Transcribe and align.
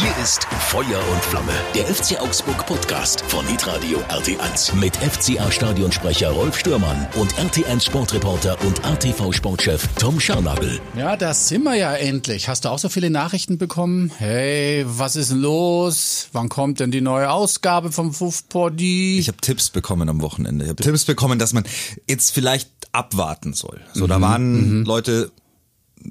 Hier 0.00 0.22
ist 0.22 0.44
Feuer 0.68 1.00
und 1.10 1.24
Flamme, 1.24 1.52
der 1.74 1.86
FC 1.86 2.20
Augsburg 2.20 2.66
Podcast 2.66 3.22
von 3.22 3.46
Hitradio 3.46 3.98
RT1 4.10 4.74
mit 4.74 4.94
FCA 4.94 5.50
Stadionsprecher 5.50 6.32
Rolf 6.32 6.58
Stürmann 6.58 7.06
und 7.14 7.32
RT1 7.36 7.82
Sportreporter 7.82 8.60
und 8.66 8.84
ATV 8.84 9.32
Sportchef 9.32 9.88
Tom 9.98 10.20
Scharnagel. 10.20 10.80
Ja, 10.98 11.16
da 11.16 11.32
sind 11.32 11.62
wir 11.62 11.76
ja 11.76 11.94
endlich. 11.94 12.46
Hast 12.46 12.66
du 12.66 12.68
auch 12.68 12.78
so 12.78 12.90
viele 12.90 13.08
Nachrichten 13.08 13.56
bekommen? 13.56 14.12
Hey, 14.18 14.84
was 14.86 15.16
ist 15.16 15.30
denn 15.30 15.38
los? 15.38 16.28
Wann 16.32 16.50
kommt 16.50 16.80
denn 16.80 16.90
die 16.90 17.00
neue 17.00 17.30
Ausgabe 17.30 17.90
vom 17.90 18.12
Fuffpoddy? 18.12 19.18
Ich 19.18 19.28
habe 19.28 19.38
Tipps 19.38 19.70
bekommen 19.70 20.10
am 20.10 20.20
Wochenende. 20.20 20.66
Ich 20.66 20.68
habe 20.68 20.82
Tipps 20.82 21.06
bekommen, 21.06 21.38
dass 21.38 21.54
man 21.54 21.64
jetzt 22.06 22.32
vielleicht 22.32 22.68
abwarten 22.92 23.54
soll. 23.54 23.80
So, 23.94 24.06
da 24.06 24.20
waren 24.20 24.84
Leute 24.84 25.30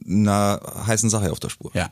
einer 0.07 0.61
heißen 0.87 1.09
Sache 1.09 1.31
auf 1.31 1.39
der 1.39 1.49
Spur. 1.49 1.71
Ja, 1.73 1.89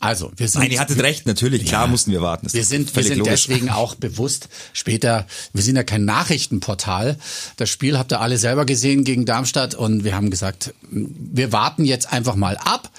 also 0.00 0.30
wir 0.36 0.48
sind. 0.48 0.62
Nein, 0.62 0.70
ihr 0.72 0.80
hattet 0.80 1.00
recht, 1.02 1.26
natürlich. 1.26 1.64
Klar 1.66 1.84
Ja. 1.84 1.86
mussten 1.90 2.10
wir 2.12 2.22
warten. 2.22 2.46
Das 2.46 2.54
Wir 2.54 2.64
sind, 2.64 2.94
wir 2.94 3.02
sind 3.02 3.18
logisch. 3.18 3.46
deswegen 3.46 3.70
auch 3.70 3.94
bewusst 3.96 4.48
später, 4.72 5.26
wir 5.52 5.62
sind 5.62 5.76
ja 5.76 5.82
kein 5.84 6.04
Nachrichtenportal. 6.04 7.16
Das 7.56 7.70
Spiel 7.70 7.98
habt 7.98 8.12
ihr 8.12 8.20
alle 8.20 8.38
selber 8.38 8.64
gesehen 8.64 9.04
gegen 9.04 9.24
Darmstadt 9.26 9.74
und 9.74 10.04
wir 10.04 10.14
haben 10.14 10.30
gesagt, 10.30 10.74
wir 10.90 11.52
warten 11.52 11.84
jetzt 11.84 12.12
einfach 12.12 12.34
mal 12.36 12.56
ab, 12.56 12.90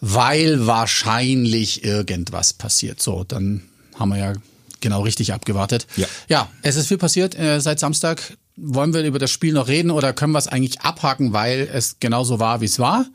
weil 0.00 0.66
wahrscheinlich 0.66 1.84
irgendwas 1.84 2.52
passiert. 2.52 3.00
So, 3.02 3.24
dann 3.24 3.62
haben 3.98 4.08
wir 4.10 4.18
ja 4.18 4.32
genau 4.80 5.02
richtig 5.02 5.32
abgewartet. 5.32 5.86
Ja. 5.96 6.06
Ja, 6.28 6.48
es 6.62 6.76
ist 6.76 6.86
viel 6.88 6.98
passiert 6.98 7.38
äh, 7.38 7.60
seit 7.60 7.78
Samstag. 7.80 8.36
Wollen 8.56 8.92
wir 8.92 9.02
über 9.04 9.18
das 9.18 9.30
Spiel 9.30 9.52
noch 9.54 9.68
reden 9.68 9.90
oder 9.90 10.12
können 10.12 10.32
wir 10.32 10.38
es 10.38 10.48
eigentlich 10.48 10.80
abhaken, 10.82 11.32
weil 11.32 11.68
es 11.72 11.96
genauso 12.00 12.40
war, 12.40 12.60
wie 12.60 12.66
es 12.66 12.78
war? 12.78 13.06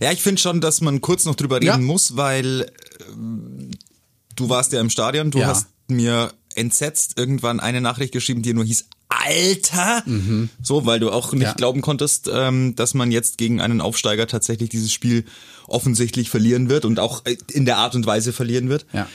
Ja, 0.00 0.12
ich 0.12 0.22
finde 0.22 0.40
schon, 0.40 0.60
dass 0.60 0.80
man 0.80 1.00
kurz 1.00 1.24
noch 1.24 1.34
drüber 1.34 1.56
reden 1.56 1.66
Ja. 1.66 1.76
muss, 1.78 2.16
weil 2.16 2.70
ähm, 3.12 3.70
du 4.34 4.48
warst 4.48 4.72
ja 4.72 4.80
im 4.80 4.90
Stadion, 4.90 5.30
du 5.30 5.38
Ja. 5.40 5.48
hast 5.48 5.68
mir 5.88 6.32
entsetzt 6.54 7.14
irgendwann 7.18 7.60
eine 7.60 7.80
Nachricht 7.80 8.12
geschrieben, 8.12 8.42
die 8.42 8.54
nur 8.54 8.64
hieß 8.64 8.86
Alter, 9.08 10.02
so, 10.62 10.84
weil 10.84 10.98
du 11.00 11.10
auch 11.10 11.32
nicht 11.32 11.40
Mhm. 11.40 11.42
Ja. 11.46 11.52
glauben 11.54 11.80
konntest, 11.80 12.28
ähm, 12.32 12.74
dass 12.76 12.92
man 12.94 13.10
jetzt 13.12 13.38
gegen 13.38 13.60
einen 13.60 13.80
Aufsteiger 13.80 14.26
tatsächlich 14.26 14.68
dieses 14.70 14.92
Spiel 14.92 15.24
offensichtlich 15.68 16.28
verlieren 16.28 16.68
wird 16.68 16.84
und 16.84 16.98
auch 16.98 17.24
äh, 17.24 17.36
in 17.52 17.66
der 17.66 17.76
Art 17.78 17.94
und 17.94 18.04
Weise 18.06 18.32
verlieren 18.32 18.68
wird. 18.68 18.84
Ja. 18.92 19.08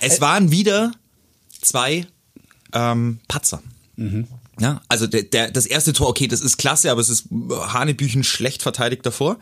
Es 0.00 0.20
waren 0.20 0.50
wieder 0.52 0.92
zwei 1.60 2.06
ähm, 2.72 3.18
Patzer. 3.28 3.62
Ja, 4.60 4.82
also 4.88 5.06
der, 5.06 5.22
der, 5.22 5.50
das 5.50 5.66
erste 5.66 5.92
Tor, 5.92 6.08
okay, 6.08 6.28
das 6.28 6.40
ist 6.40 6.58
klasse, 6.58 6.90
aber 6.90 7.00
es 7.00 7.08
ist 7.08 7.26
Hanebüchen 7.30 8.22
schlecht 8.22 8.62
verteidigt 8.62 9.04
davor. 9.06 9.38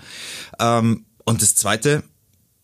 Ähm, 0.59 1.05
und 1.25 1.43
das 1.43 1.55
zweite, 1.57 2.03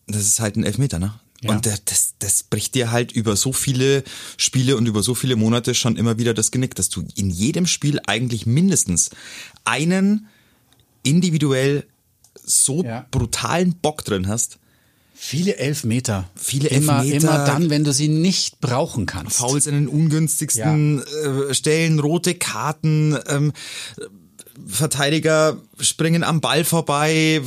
das 0.07 0.21
ist 0.21 0.39
halt 0.39 0.55
ein 0.55 0.63
Elfmeter, 0.63 0.99
ne? 0.99 1.13
Ja. 1.41 1.51
Und 1.51 1.65
der, 1.65 1.77
das, 1.85 2.15
das 2.17 2.43
bricht 2.43 2.73
dir 2.73 2.91
halt 2.91 3.11
über 3.11 3.35
so 3.35 3.53
viele 3.53 4.03
Spiele 4.37 4.75
und 4.75 4.87
über 4.87 5.03
so 5.03 5.13
viele 5.13 5.35
Monate 5.35 5.75
schon 5.75 5.95
immer 5.95 6.17
wieder 6.17 6.33
das 6.33 6.49
Genick, 6.49 6.73
dass 6.73 6.89
du 6.89 7.05
in 7.15 7.29
jedem 7.29 7.67
Spiel 7.67 7.99
eigentlich 8.07 8.45
mindestens 8.47 9.11
einen 9.63 10.27
individuell 11.03 11.85
so 12.43 12.83
Ja. 12.83 13.05
brutalen 13.11 13.75
Bock 13.75 14.03
drin 14.03 14.27
hast. 14.27 14.57
Viele 15.19 15.57
Elfmeter. 15.57 16.29
Viele 16.35 16.69
immer, 16.69 17.03
Elfmeter. 17.03 17.35
Immer 17.35 17.45
dann, 17.45 17.69
wenn 17.69 17.83
du 17.83 17.91
sie 17.91 18.07
nicht 18.07 18.61
brauchen 18.61 19.05
kannst. 19.05 19.37
Fouls 19.37 19.65
in 19.65 19.73
den 19.73 19.87
ungünstigsten 19.87 21.01
äh, 21.49 21.53
Stellen, 21.53 21.99
rote 21.99 22.35
Karten, 22.35 23.17
ähm, 23.27 23.51
Verteidiger 24.67 25.57
springen 25.79 26.23
am 26.23 26.41
Ball 26.41 26.63
vorbei, 26.63 27.41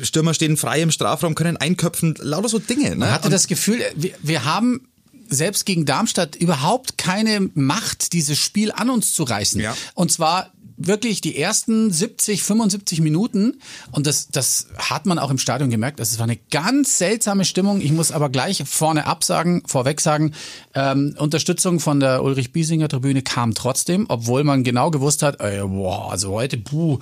Stürmer 0.00 0.34
stehen 0.34 0.56
frei 0.56 0.82
im 0.82 0.90
Strafraum, 0.90 1.34
können 1.34 1.56
einköpfen, 1.56 2.14
lauter 2.20 2.48
so 2.48 2.58
Dinge. 2.58 2.90
Ne? 2.90 2.96
Man 2.96 3.10
hatte 3.10 3.26
Und- 3.26 3.32
das 3.32 3.46
Gefühl, 3.46 3.80
wir, 3.96 4.12
wir 4.22 4.44
haben 4.44 4.82
selbst 5.30 5.66
gegen 5.66 5.84
Darmstadt 5.84 6.36
überhaupt 6.36 6.96
keine 6.96 7.50
Macht, 7.54 8.12
dieses 8.12 8.38
Spiel 8.38 8.72
an 8.72 8.88
uns 8.88 9.12
zu 9.12 9.24
reißen. 9.24 9.60
Ja. 9.60 9.76
Und 9.94 10.10
zwar 10.10 10.52
wirklich 10.78 11.20
die 11.20 11.36
ersten 11.36 11.90
70, 11.90 12.42
75 12.42 13.00
Minuten. 13.00 13.60
Und 13.90 14.06
das, 14.06 14.28
das 14.28 14.68
hat 14.76 15.06
man 15.06 15.18
auch 15.18 15.30
im 15.30 15.38
Stadion 15.38 15.70
gemerkt. 15.70 16.00
Es 16.00 16.18
war 16.18 16.24
eine 16.24 16.38
ganz 16.50 16.98
seltsame 16.98 17.44
Stimmung. 17.44 17.80
Ich 17.80 17.92
muss 17.92 18.12
aber 18.12 18.30
gleich 18.30 18.62
vorne 18.66 19.06
absagen, 19.06 19.62
vorweg 19.66 20.00
sagen, 20.00 20.32
ähm, 20.74 21.14
Unterstützung 21.18 21.80
von 21.80 22.00
der 22.00 22.22
Ulrich-Biesinger 22.22 22.88
Tribüne 22.88 23.22
kam 23.22 23.54
trotzdem, 23.54 24.06
obwohl 24.08 24.44
man 24.44 24.64
genau 24.64 24.90
gewusst 24.90 25.22
hat, 25.22 25.40
ey, 25.40 25.60
boah, 25.66 26.10
also 26.10 26.32
heute, 26.32 26.56
puh. 26.56 26.98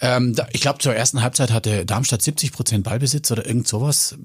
Ähm, 0.00 0.34
da, 0.34 0.48
ich 0.52 0.60
glaube, 0.60 0.80
zur 0.80 0.94
ersten 0.94 1.22
Halbzeit 1.22 1.50
hatte 1.52 1.86
Darmstadt 1.86 2.22
70 2.22 2.52
Prozent 2.52 2.84
Ballbesitz 2.84 3.30
oder 3.30 3.46
irgend 3.46 3.68
sowas 3.68 4.16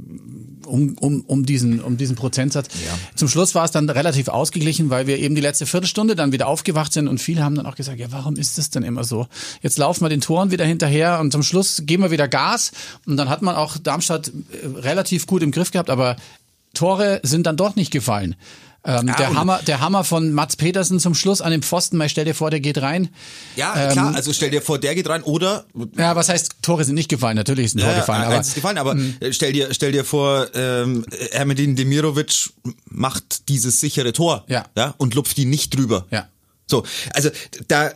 um, 0.66 0.98
um, 1.00 1.22
um, 1.22 1.46
diesen, 1.46 1.82
um 1.82 1.98
diesen 1.98 2.16
Prozentsatz. 2.16 2.68
Zum 3.16 3.28
Schluss 3.28 3.56
war 3.56 3.66
es 3.66 3.72
dann 3.72 3.90
relativ 3.90 4.28
ausgeglichen, 4.28 4.90
weil 4.90 5.08
wir 5.08 5.20
eben 5.20 5.36
die 5.36 5.42
letzte 5.42 5.66
Viertelstunde 5.66 6.16
dann 6.16 6.32
wieder 6.32 6.48
aufgewacht 6.48 6.94
sind 6.94 7.08
und 7.08 7.20
viele 7.20 7.44
haben 7.44 7.56
dann 7.56 7.66
auch 7.66 7.76
gesagt, 7.76 8.00
ja, 8.00 8.08
warum 8.12 8.36
ist 8.36 8.58
das 8.58 8.70
denn 8.70 8.84
immer 8.84 9.04
so? 9.04 9.28
Jetzt 9.62 9.78
laufen 9.78 10.04
wir 10.04 10.10
den 10.10 10.22
Toren 10.22 10.52
wieder 10.52 10.66
hinterher 10.66 11.20
und 11.20 11.32
zum 11.32 11.44
Schluss 11.44 11.84
geben 11.86 12.04
wir 12.04 12.12
wieder 12.12 12.28
Gas 12.28 12.72
und 13.06 13.18
dann 13.18 13.30
hat 13.30 13.42
man 13.42 13.56
auch 13.56 13.78
Darmstadt 13.78 14.28
äh, 14.28 14.80
relativ 14.80 15.28
gut 15.28 15.44
im 15.44 15.52
Griff 15.52 15.72
gehabt, 15.72 15.90
aber 15.90 16.16
Tore 16.74 17.20
sind 17.24 17.48
dann 17.48 17.58
doch 17.58 17.76
nicht 17.76 17.92
gefallen. 17.92 18.36
Ähm, 18.86 19.08
Ja, 19.08 19.16
der, 19.16 19.34
Hammer, 19.34 19.60
der 19.64 19.80
Hammer 19.80 20.04
von 20.04 20.32
Mats 20.32 20.56
Petersen 20.56 21.00
zum 21.00 21.16
Schluss 21.16 21.42
an 21.42 21.52
dem 21.52 21.62
Pfosten, 21.64 21.98
mal 21.98 22.08
stell 22.10 22.26
dir 22.26 22.36
vor, 22.36 22.52
der 22.52 22.60
geht 22.60 22.82
rein. 22.82 23.10
ja, 23.56 23.92
klar, 23.92 24.14
also 24.16 24.32
stell 24.32 24.52
dir 24.52 24.62
vor, 24.62 24.78
der 24.80 24.94
geht 24.96 25.10
rein 25.10 25.24
oder 25.24 25.66
Ja, 25.98 26.16
was 26.16 26.30
heißt, 26.30 26.58
Tore 26.62 26.84
sind 26.84 26.96
nicht 26.96 27.10
gefallen? 27.10 27.36
Natürlich 27.36 27.66
ist 27.66 27.76
ein 27.76 27.80
Tor 27.80 27.92
Ja, 27.92 28.00
gefallen, 28.00 28.24
aber 28.24 28.36
eins 28.36 28.50
ist 28.50 28.56
gefallen, 28.56 28.78
aber 28.78 28.96
äh, 29.20 29.34
stell 29.34 29.54
dir, 29.54 29.74
stell 29.74 29.92
dir 29.92 30.06
vor, 30.06 30.48
ähm, 30.54 31.06
Ermedin 31.32 31.76
Demirovic 31.76 32.52
macht 32.86 33.50
dieses 33.50 33.80
sichere 33.80 34.14
Tor, 34.14 34.46
Ja. 34.48 34.66
ja, 34.78 34.94
und 34.98 35.16
lupft 35.16 35.38
ihn 35.38 35.50
nicht 35.50 35.76
drüber. 35.76 36.06
Ja. 36.12 36.28
So, 36.68 36.84
also 37.14 37.30
da, 37.68 37.92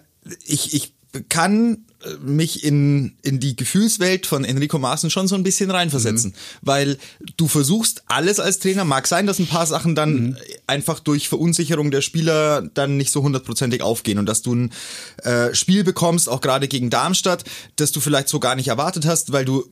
ich, 0.45 0.73
ich 0.73 0.94
kann 1.29 1.85
mich 2.21 2.63
in, 2.63 3.17
in 3.23 3.39
die 3.39 3.55
Gefühlswelt 3.55 4.25
von 4.25 4.45
Enrico 4.45 4.79
Maaßen 4.79 5.09
schon 5.09 5.27
so 5.27 5.35
ein 5.35 5.43
bisschen 5.43 5.69
reinversetzen, 5.69 6.33
weil 6.61 6.97
du 7.35 7.47
versuchst 7.47 8.03
alles 8.07 8.39
als 8.39 8.59
Trainer, 8.59 8.85
mag 8.85 9.05
sein, 9.05 9.27
dass 9.27 9.39
ein 9.39 9.47
paar 9.47 9.65
Sachen 9.65 9.95
dann 9.95 10.37
einfach 10.65 10.99
durch 10.99 11.27
Verunsicherung 11.27 11.91
der 11.91 12.01
Spieler 12.01 12.61
dann 12.73 12.95
nicht 12.95 13.11
so 13.11 13.21
hundertprozentig 13.21 13.81
aufgehen 13.81 14.17
und 14.17 14.27
dass 14.27 14.41
du 14.41 14.55
ein 14.55 14.71
äh, 15.23 15.53
Spiel 15.53 15.83
bekommst, 15.83 16.29
auch 16.29 16.41
gerade 16.41 16.67
gegen 16.67 16.89
Darmstadt, 16.89 17.43
das 17.75 17.91
du 17.91 17.99
vielleicht 17.99 18.29
so 18.29 18.39
gar 18.39 18.55
nicht 18.55 18.69
erwartet 18.69 19.05
hast, 19.05 19.33
weil 19.33 19.43
du 19.43 19.66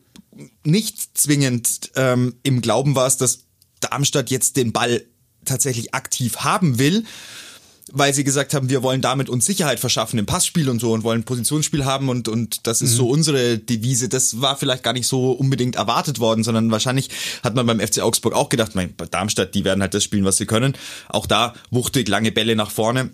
nicht 0.63 1.17
zwingend 1.17 1.91
ähm, 1.95 2.35
im 2.43 2.61
Glauben 2.61 2.95
warst, 2.95 3.21
dass 3.21 3.45
Darmstadt 3.79 4.29
jetzt 4.29 4.57
den 4.57 4.73
Ball 4.73 5.03
tatsächlich 5.45 5.93
aktiv 5.93 6.37
haben 6.37 6.77
will, 6.77 7.05
weil 7.93 8.13
sie 8.13 8.23
gesagt 8.23 8.53
haben, 8.53 8.69
wir 8.69 8.83
wollen 8.83 9.01
damit 9.01 9.29
uns 9.29 9.45
Sicherheit 9.45 9.79
verschaffen 9.79 10.19
im 10.19 10.25
Passspiel 10.25 10.69
und 10.69 10.79
so 10.79 10.93
und 10.93 11.03
wollen 11.03 11.23
Positionsspiel 11.23 11.85
haben 11.85 12.09
und, 12.09 12.27
und 12.27 12.67
das 12.67 12.81
ist 12.81 12.95
so 12.95 13.09
unsere 13.09 13.57
Devise. 13.57 14.09
Das 14.09 14.41
war 14.41 14.57
vielleicht 14.57 14.83
gar 14.83 14.93
nicht 14.93 15.07
so 15.07 15.31
unbedingt 15.31 15.75
erwartet 15.75 16.19
worden, 16.19 16.43
sondern 16.43 16.71
wahrscheinlich 16.71 17.09
hat 17.43 17.55
man 17.55 17.65
beim 17.65 17.79
FC 17.79 17.99
Augsburg 17.99 18.33
auch 18.33 18.49
gedacht, 18.49 18.75
mein, 18.75 18.93
bei 18.95 19.05
Darmstadt, 19.05 19.55
die 19.55 19.63
werden 19.63 19.81
halt 19.81 19.93
das 19.93 20.03
spielen, 20.03 20.25
was 20.25 20.37
sie 20.37 20.45
können. 20.45 20.73
Auch 21.09 21.25
da 21.25 21.53
wuchtig, 21.71 22.07
lange 22.07 22.31
Bälle 22.31 22.55
nach 22.55 22.71
vorne. 22.71 23.09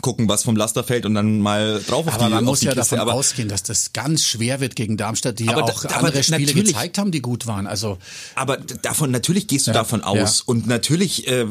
Gucken, 0.00 0.28
was 0.28 0.44
vom 0.44 0.56
Laster 0.56 0.84
fällt 0.84 1.06
und 1.06 1.14
dann 1.14 1.40
mal 1.40 1.82
drauf 1.86 2.06
auf 2.06 2.14
Aber 2.14 2.26
die 2.26 2.30
man 2.34 2.44
muss 2.44 2.60
die 2.60 2.66
ja 2.66 2.72
Kiste. 2.72 2.96
davon 2.96 2.98
aber, 3.00 3.14
ausgehen, 3.14 3.48
dass 3.48 3.62
das 3.62 3.92
ganz 3.92 4.24
schwer 4.24 4.60
wird 4.60 4.76
gegen 4.76 4.96
Darmstadt, 4.96 5.38
die 5.38 5.44
ja 5.46 5.54
da- 5.54 5.62
auch 5.62 5.84
aber 5.84 5.96
andere 6.08 6.22
Spiele 6.22 6.52
gezeigt 6.54 6.98
haben, 6.98 7.10
die 7.10 7.20
gut 7.20 7.46
waren. 7.46 7.66
Also 7.66 7.98
Aber 8.34 8.56
davon, 8.56 9.10
natürlich 9.10 9.46
gehst 9.46 9.66
du 9.66 9.72
davon 9.72 10.02
aus 10.02 10.38
ja. 10.38 10.44
und 10.46 10.66
natürlich 10.66 11.26
äh, 11.28 11.40
äh, 11.42 11.46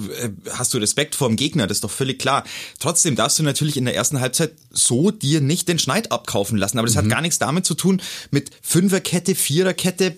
hast 0.51 0.73
du 0.73 0.77
Respekt 0.77 1.15
vor 1.15 1.27
dem 1.27 1.35
Gegner, 1.37 1.67
das 1.67 1.77
ist 1.77 1.83
doch 1.83 1.91
völlig 1.91 2.19
klar. 2.19 2.43
Trotzdem 2.79 3.15
darfst 3.15 3.39
du 3.39 3.43
natürlich 3.43 3.77
in 3.77 3.85
der 3.85 3.95
ersten 3.95 4.19
Halbzeit 4.19 4.53
so 4.71 5.11
dir 5.11 5.41
nicht 5.41 5.67
den 5.67 5.79
Schneid 5.79 6.11
abkaufen 6.11 6.57
lassen. 6.57 6.77
Aber 6.77 6.87
das 6.87 6.95
Mhm. 6.95 6.99
hat 6.99 7.09
gar 7.09 7.21
nichts 7.21 7.39
damit 7.39 7.65
zu 7.65 7.73
tun 7.75 8.01
mit 8.31 8.51
Fünferkette, 8.61 9.35
Viererkette, 9.35 10.15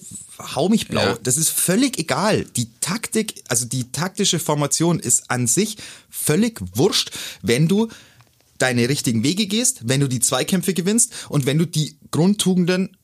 hau 0.56 0.70
mich 0.70 0.88
blau. 0.88 1.02
Ja. 1.02 1.18
Das 1.24 1.36
ist 1.38 1.50
völlig 1.50 1.98
egal. 2.00 2.46
Die 2.56 2.70
Taktik, 2.80 3.44
also 3.50 3.66
die 3.66 3.92
taktische 3.92 4.40
Formation 4.40 5.00
ist 5.00 5.30
an 5.30 5.48
sich 5.48 5.78
völlig 6.10 6.60
wurscht, 6.76 7.12
wenn 7.42 7.68
du 7.68 7.90
deine 8.60 8.88
richtigen 8.90 9.24
Wege 9.24 9.48
gehst, 9.48 9.82
wenn 9.84 10.00
du 10.00 10.08
die 10.08 10.20
Zweikämpfe 10.20 10.74
gewinnst 10.74 11.14
und 11.30 11.46
wenn 11.46 11.58
du 11.58 11.66
die 11.66 11.98
Grundtugenden 12.12 12.96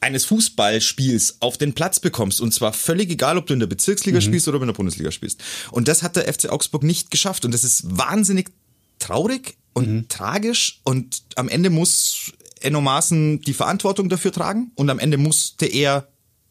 eines 0.00 0.24
Fußballspiels 0.24 1.36
auf 1.40 1.58
den 1.58 1.74
Platz 1.74 2.00
bekommst. 2.00 2.40
Und 2.40 2.52
zwar 2.52 2.72
völlig 2.72 3.10
egal, 3.10 3.38
ob 3.38 3.46
du 3.46 3.54
in 3.54 3.60
der 3.60 3.68
Bezirksliga 3.68 4.20
spielst 4.20 4.48
oder 4.48 4.56
ob 4.56 4.62
du 4.62 4.64
in 4.64 4.72
der 4.72 4.76
Bundesliga 4.76 5.12
spielst. 5.12 5.42
Und 5.70 5.86
das 5.86 6.02
hat 6.02 6.16
der 6.16 6.32
FC 6.32 6.48
Augsburg 6.48 6.82
nicht 6.82 7.10
geschafft. 7.10 7.44
Und 7.44 7.52
das 7.52 7.62
ist 7.62 7.96
wahnsinnig 7.96 8.50
traurig 8.98 9.56
und 9.74 10.08
tragisch. 10.08 10.80
Und 10.82 11.22
am 11.36 11.48
Ende 11.48 11.70
muss 11.70 12.32
Enno 12.60 12.80
Maaßen 12.80 13.42
die 13.42 13.54
Verantwortung 13.54 14.08
dafür 14.08 14.32
tragen. 14.32 14.72
Und 14.74 14.90
am 14.90 14.98
Ende 14.98 15.18
musste 15.18 15.66
er 15.66 16.08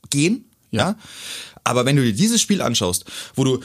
gehen. 0.09 0.45
Ja. 0.71 0.98
Aber 1.63 1.86
wenn 1.86 1.98
du 1.98 2.03
dir 2.03 2.13
dieses 2.13 2.42
Spiel 2.42 2.62
anschaust, 2.62 3.06
wo 3.36 3.44
du 3.44 3.59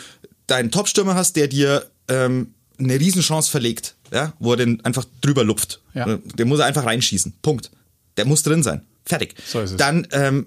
deinen 0.49 0.71
Topstürmer 0.71 1.15
hast, 1.15 1.37
der 1.37 1.47
dir 1.47 1.89
ähm, 2.09 2.55
eine 2.79 2.99
Riesenchance 2.99 3.51
verlegt, 3.51 3.95
ja, 4.13 4.33
wo 4.39 4.53
er 4.53 4.59
den 4.59 4.85
einfach 4.85 5.05
drüber 5.21 5.45
lupft. 5.45 5.81
Ja. 5.95 6.19
Der 6.35 6.47
muss 6.47 6.59
er 6.61 6.67
einfach 6.67 6.85
reinschießen. 6.85 7.35
Punkt. 7.43 7.71
Der 8.17 8.25
muss 8.25 8.43
drin 8.43 8.63
sein. 8.63 8.83
Fertig. 9.05 9.35
So 9.47 9.61
ist 9.61 9.73
es. 9.73 9.77
Dann 9.77 10.07
ähm, 10.13 10.47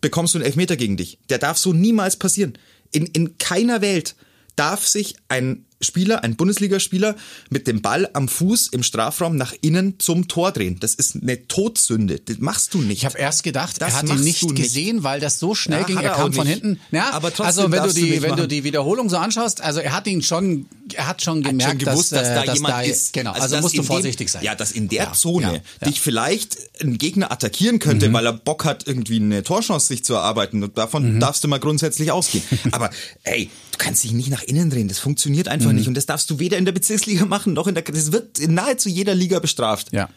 bekommst 0.00 0.34
du 0.34 0.38
einen 0.38 0.46
Elfmeter 0.46 0.76
gegen 0.76 0.96
dich. 0.96 1.18
Der 1.28 1.38
darf 1.38 1.58
so 1.58 1.72
niemals 1.72 2.16
passieren. 2.16 2.58
in, 2.92 3.06
in 3.06 3.38
keiner 3.38 3.80
Welt 3.80 4.14
darf 4.56 4.86
sich 4.86 5.16
ein 5.28 5.66
Spieler, 5.80 6.24
ein 6.24 6.36
Bundesligaspieler 6.36 7.16
mit 7.50 7.66
dem 7.66 7.82
Ball 7.82 8.08
am 8.14 8.28
Fuß 8.28 8.68
im 8.68 8.82
Strafraum 8.82 9.36
nach 9.36 9.52
innen 9.60 9.98
zum 9.98 10.26
Tor 10.26 10.50
drehen. 10.52 10.78
Das 10.80 10.94
ist 10.94 11.16
eine 11.20 11.46
Todsünde. 11.48 12.18
Das 12.18 12.38
machst 12.38 12.72
du 12.72 12.78
nicht. 12.78 12.98
Ich 12.98 13.04
habe 13.04 13.18
erst 13.18 13.42
gedacht, 13.42 13.80
Das 13.80 13.90
er 13.92 13.96
hat 13.98 14.08
ihn 14.08 14.20
nicht 14.24 14.40
du 14.42 14.50
nicht. 14.52 14.62
gesehen, 14.62 15.02
weil 15.02 15.20
das 15.20 15.38
so 15.38 15.54
schnell 15.54 15.80
Ja, 15.80 15.86
ging. 15.86 15.96
hat 15.98 16.04
Er 16.04 16.10
er 16.12 16.16
kam 16.16 16.32
von 16.32 16.46
hinten. 16.46 16.80
Ja, 16.92 17.10
Aber 17.12 17.28
trotzdem 17.28 17.46
also 17.46 17.72
wenn 17.72 17.82
du 17.82 17.88
du 17.88 17.94
die, 17.94 18.02
nicht 18.10 18.22
wenn 18.22 18.30
du 18.30 18.36
machen. 18.36 18.48
die 18.48 18.64
Wiederholung 18.64 19.10
so 19.10 19.16
anschaust, 19.18 19.60
also 19.60 19.80
er 19.80 19.92
hat 19.92 20.06
ihn 20.06 20.22
schon, 20.22 20.66
er 20.94 21.06
hat 21.08 21.20
schon 21.22 21.38
Hat 21.44 21.50
gemerkt, 21.50 21.82
schon 21.82 21.92
gewusst, 21.92 22.12
dass, 22.12 22.28
äh, 22.28 22.46
da 22.46 22.54
jemand 22.54 22.86
ist. 22.86 23.12
Genau, 23.12 23.32
also, 23.32 23.54
dass 23.56 23.62
musst 23.62 23.74
du 23.74 23.80
in 23.80 23.84
dem- 23.84 23.88
vorsichtig 23.88 24.28
sein. 24.30 24.42
Ja, 24.42 24.54
dass 24.54 24.72
in 24.72 24.88
der 24.88 25.04
Ja, 25.04 25.12
Zone 25.12 25.46
ja. 25.46 25.52
Mhm. 25.52 25.90
dich 25.90 26.00
vielleicht 26.00 26.56
ein 26.80 26.96
Gegner 26.98 27.30
attackieren 27.30 27.78
könnte, 27.80 28.10
weil 28.12 28.24
er 28.26 28.32
Bock 28.32 28.64
hat, 28.64 28.86
irgendwie 28.86 29.16
eine 29.16 29.42
Torchance 29.42 29.86
sich 29.88 30.04
zu 30.04 30.14
erarbeiten. 30.14 30.62
Und 30.62 30.78
davon 30.78 31.16
Mhm. 31.16 31.20
darfst 31.20 31.44
du 31.44 31.48
mal 31.48 31.60
grundsätzlich 31.60 32.10
ausgehen. 32.12 32.44
Aber 32.72 32.90
ey, 33.24 33.50
du 33.72 33.78
kannst 33.78 34.04
dich 34.04 34.12
nicht 34.12 34.30
nach 34.30 34.42
innen 34.42 34.70
drehen. 34.70 34.88
Das 34.88 34.98
funktioniert 34.98 35.48
einfach 35.48 35.65
Mhm. 35.70 35.78
nicht. 35.78 35.88
Und 35.88 35.94
das 35.94 36.06
darfst 36.06 36.30
du 36.30 36.38
weder 36.38 36.58
in 36.58 36.64
der 36.64 36.72
Bezirksliga 36.72 37.24
machen, 37.24 37.52
noch 37.52 37.66
in 37.66 37.74
der. 37.74 37.84
Das 37.84 38.12
wird 38.12 38.38
in 38.38 38.54
nahezu 38.54 38.88
jeder 38.88 39.14
Liga 39.14 39.38
bestraft. 39.38 39.92
Ja. 39.92 40.08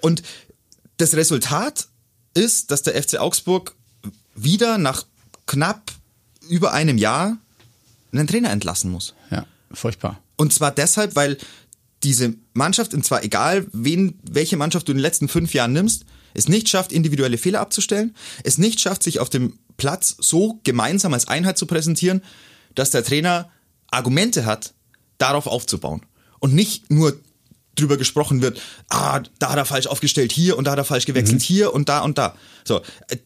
Und 0.00 0.22
das 0.96 1.14
Resultat 1.14 1.88
ist, 2.34 2.70
dass 2.70 2.82
der 2.82 3.00
FC 3.00 3.18
Augsburg 3.18 3.74
wieder 4.34 4.78
nach 4.78 5.04
knapp 5.46 5.92
über 6.48 6.72
einem 6.72 6.98
Jahr 6.98 7.38
einen 8.12 8.26
Trainer 8.26 8.50
entlassen 8.50 8.90
muss. 8.90 9.14
ja, 9.30 9.46
furchtbar. 9.72 10.20
Und 10.36 10.52
zwar 10.52 10.70
deshalb, 10.70 11.16
weil 11.16 11.38
diese 12.02 12.34
Mannschaft, 12.52 12.94
und 12.94 13.04
zwar 13.04 13.24
egal, 13.24 13.66
wen, 13.72 14.18
welche 14.22 14.56
Mannschaft 14.56 14.86
du 14.88 14.92
in 14.92 14.98
den 14.98 15.02
letzten 15.02 15.28
fünf 15.28 15.54
Jahren 15.54 15.72
nimmst, 15.72 16.04
es 16.34 16.48
nicht 16.48 16.68
schafft, 16.68 16.92
individuelle 16.92 17.38
Fehler 17.38 17.60
abzustellen, 17.60 18.14
es 18.44 18.58
nicht 18.58 18.80
schafft, 18.80 19.02
sich 19.02 19.20
auf 19.20 19.30
dem 19.30 19.58
Platz 19.76 20.16
so 20.18 20.60
gemeinsam 20.64 21.14
als 21.14 21.28
Einheit 21.28 21.56
zu 21.56 21.66
präsentieren, 21.66 22.22
dass 22.74 22.90
der 22.90 23.04
Trainer 23.04 23.50
Argumente 23.90 24.44
hat, 24.44 24.74
darauf 25.18 25.46
aufzubauen. 25.46 26.02
Und 26.38 26.54
nicht 26.54 26.90
nur 26.90 27.18
drüber 27.74 27.96
gesprochen 27.96 28.42
wird, 28.42 28.60
ah, 28.88 29.20
da 29.38 29.50
hat 29.50 29.58
er 29.58 29.64
falsch 29.64 29.86
aufgestellt 29.86 30.32
hier 30.32 30.56
und 30.56 30.64
da 30.64 30.72
hat 30.72 30.78
er 30.78 30.84
falsch 30.84 31.04
gewechselt 31.04 31.42
hier 31.42 31.74
und 31.74 31.88
da 31.88 32.00
und 32.00 32.18
da. 32.18 32.34
So, 32.64 32.80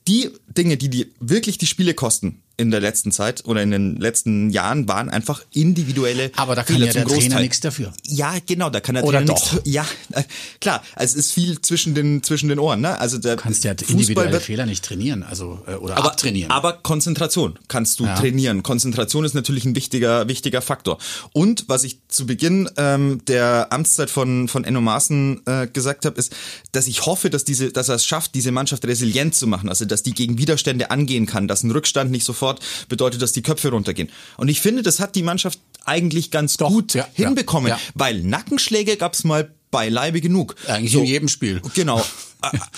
die 0.08 0.30
Dinge, 0.48 0.76
die 0.76 0.90
die 0.90 1.12
wirklich 1.20 1.58
die 1.58 1.66
Spiele 1.66 1.94
kosten 1.94 2.42
in 2.60 2.70
der 2.70 2.80
letzten 2.80 3.10
Zeit 3.12 3.44
oder 3.46 3.62
in 3.62 3.70
den 3.70 3.96
letzten 3.96 4.50
Jahren, 4.50 4.86
waren 4.88 5.08
einfach 5.08 5.42
individuelle 5.52 6.30
Aber 6.36 6.54
da 6.54 6.62
kann 6.62 6.76
Fehler 6.76 6.86
ja 6.88 6.92
der 6.92 7.04
Trainer 7.04 7.16
Großteil. 7.20 7.42
nichts 7.42 7.60
dafür. 7.60 7.92
Ja, 8.06 8.34
genau, 8.46 8.70
da 8.70 8.80
kann 8.80 8.94
der 8.94 9.04
Oder 9.04 9.18
Trainer 9.18 9.34
doch? 9.34 9.52
nichts. 9.54 9.68
Ja, 9.70 9.86
äh, 10.12 10.22
klar, 10.60 10.82
also 10.94 11.18
es 11.18 11.26
ist 11.26 11.32
viel 11.32 11.60
zwischen 11.60 11.94
den 11.94 12.22
zwischen 12.22 12.48
den 12.48 12.58
Ohren, 12.58 12.80
ne? 12.80 12.98
Also 12.98 13.18
der 13.18 13.36
Du 13.36 13.42
kannst 13.42 13.64
ja 13.64 13.72
Fußball 13.72 13.90
individuelle 13.92 14.32
wird 14.32 14.42
Fehler 14.42 14.66
nicht 14.66 14.84
trainieren, 14.84 15.22
also 15.22 15.60
äh, 15.66 15.74
oder 15.74 15.96
aber, 15.96 16.12
abtrainieren. 16.12 16.50
aber 16.50 16.74
Konzentration 16.74 17.58
kannst 17.68 17.98
du 18.00 18.04
Ja. 18.04 18.14
trainieren. 18.16 18.62
Konzentration 18.62 19.24
ist 19.24 19.34
natürlich 19.34 19.64
ein 19.64 19.74
wichtiger, 19.74 20.28
wichtiger 20.28 20.60
Faktor. 20.62 20.98
Und 21.32 21.64
was 21.68 21.84
ich 21.84 21.98
zu 22.08 22.26
Beginn 22.26 22.68
ähm, 22.76 23.22
der 23.28 23.68
Amtszeit 23.70 24.10
von, 24.10 24.48
von 24.48 24.64
Enno 24.64 24.80
Maaßen 24.80 25.42
äh, 25.46 25.66
gesagt 25.68 26.04
habe, 26.04 26.18
ist, 26.18 26.34
dass 26.72 26.86
ich 26.88 27.06
hoffe, 27.06 27.30
dass, 27.30 27.44
diese, 27.44 27.70
dass 27.72 27.88
er 27.88 27.94
es 27.94 28.04
schafft, 28.04 28.34
diese 28.34 28.50
Mannschaft 28.52 28.84
resilient 28.84 29.34
zu 29.34 29.46
machen. 29.46 29.68
Also, 29.68 29.84
dass 29.84 30.02
die 30.02 30.12
gegen 30.14 30.38
Widerstände 30.38 30.90
angehen 30.90 31.26
kann, 31.26 31.46
dass 31.46 31.62
ein 31.62 31.70
Rückstand 31.70 32.10
nicht 32.10 32.24
sofort 32.24 32.49
bedeutet, 32.88 33.22
dass 33.22 33.32
die 33.32 33.42
Köpfe 33.42 33.70
runtergehen. 33.70 34.10
Und 34.36 34.48
ich 34.48 34.60
finde, 34.60 34.82
das 34.82 35.00
hat 35.00 35.14
die 35.14 35.22
Mannschaft 35.22 35.60
eigentlich 35.84 36.30
ganz 36.30 36.56
Doch, 36.56 36.68
gut 36.68 36.94
ja, 36.94 37.06
ja, 37.16 37.26
hinbekommen, 37.26 37.70
ja. 37.70 37.78
weil 37.94 38.22
Nackenschläge 38.22 38.96
gab's 38.96 39.24
mal 39.24 39.50
beileibe 39.70 40.20
genug. 40.20 40.56
Eigentlich 40.66 40.94
in 40.94 41.04
jedem 41.04 41.28
Spiel. 41.28 41.62
Genau. 41.74 42.04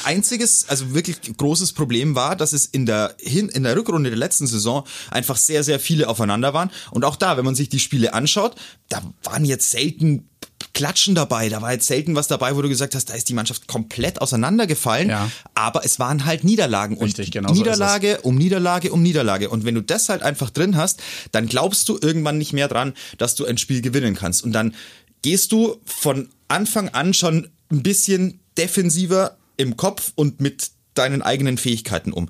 Einziges, 0.05 0.67
also 0.69 0.95
wirklich 0.95 1.19
großes 1.37 1.73
Problem 1.73 2.15
war, 2.15 2.37
dass 2.37 2.53
es 2.53 2.67
in 2.67 2.87
der, 2.87 3.15
hin, 3.19 3.49
in 3.49 3.63
der 3.63 3.77
Rückrunde 3.77 4.11
der 4.11 4.19
letzten 4.19 4.47
Saison 4.47 4.87
einfach 5.11 5.37
sehr, 5.37 5.65
sehr 5.65 5.81
viele 5.81 6.09
aufeinander 6.09 6.55
waren. 6.55 6.71
Und 6.91 7.05
auch 7.05 7.17
da, 7.17 7.37
wenn 7.37 7.45
man 7.45 7.55
sich 7.55 7.69
die 7.69 7.81
Spiele 7.81 8.15
anschaut, 8.15 8.57
da 8.89 9.03
waren 9.25 9.45
jetzt 9.45 9.71
selten 9.71 10.29
Klatschen 10.75 11.15
dabei, 11.15 11.49
da 11.49 11.61
war 11.61 11.73
jetzt 11.73 11.87
selten 11.87 12.15
was 12.15 12.29
dabei, 12.29 12.57
wo 12.57 12.63
du 12.63 12.69
gesagt 12.69 12.95
hast, 12.95 13.11
da 13.11 13.15
ist 13.15 13.29
die 13.29 13.35
Mannschaft 13.35 13.67
komplett 13.67 14.21
auseinandergefallen. 14.21 15.11
Ja. 15.11 15.31
Aber 15.55 15.85
es 15.85 15.99
waren 15.99 16.25
halt 16.25 16.45
Niederlagen. 16.45 16.99
Richtig, 16.99 17.27
und 17.27 17.33
genau 17.33 17.49
so 17.49 17.55
ist 17.55 17.59
Niederlage 17.59 18.21
um 18.23 18.37
Niederlage 18.37 18.93
um 18.93 19.03
Niederlage. 19.03 19.51
Und 19.51 19.65
wenn 19.65 19.75
du 19.75 19.83
das 19.83 20.09
halt 20.09 20.23
einfach 20.23 20.51
drin 20.51 20.77
hast, 20.77 21.03
dann 21.31 21.47
glaubst 21.47 21.89
du 21.89 21.99
irgendwann 22.01 22.39
nicht 22.39 22.53
mehr 22.53 22.69
dran, 22.69 22.95
dass 23.19 23.35
du 23.35 23.45
ein 23.45 23.59
Spiel 23.59 23.83
gewinnen 23.83 24.15
kannst. 24.15 24.43
Und 24.45 24.53
dann 24.53 24.75
gehst 25.23 25.53
du 25.53 25.77
von 25.85 26.29
Anfang 26.49 26.89
an 26.91 27.15
schon 27.15 27.49
ein 27.71 27.83
bisschen 27.83 28.41
defensiver 28.57 29.37
im 29.63 29.77
Kopf 29.77 30.13
und 30.15 30.41
mit 30.41 30.71
deinen 30.95 31.23
eigenen 31.23 31.59
Fähigkeiten 31.59 32.13
um. 32.13 32.29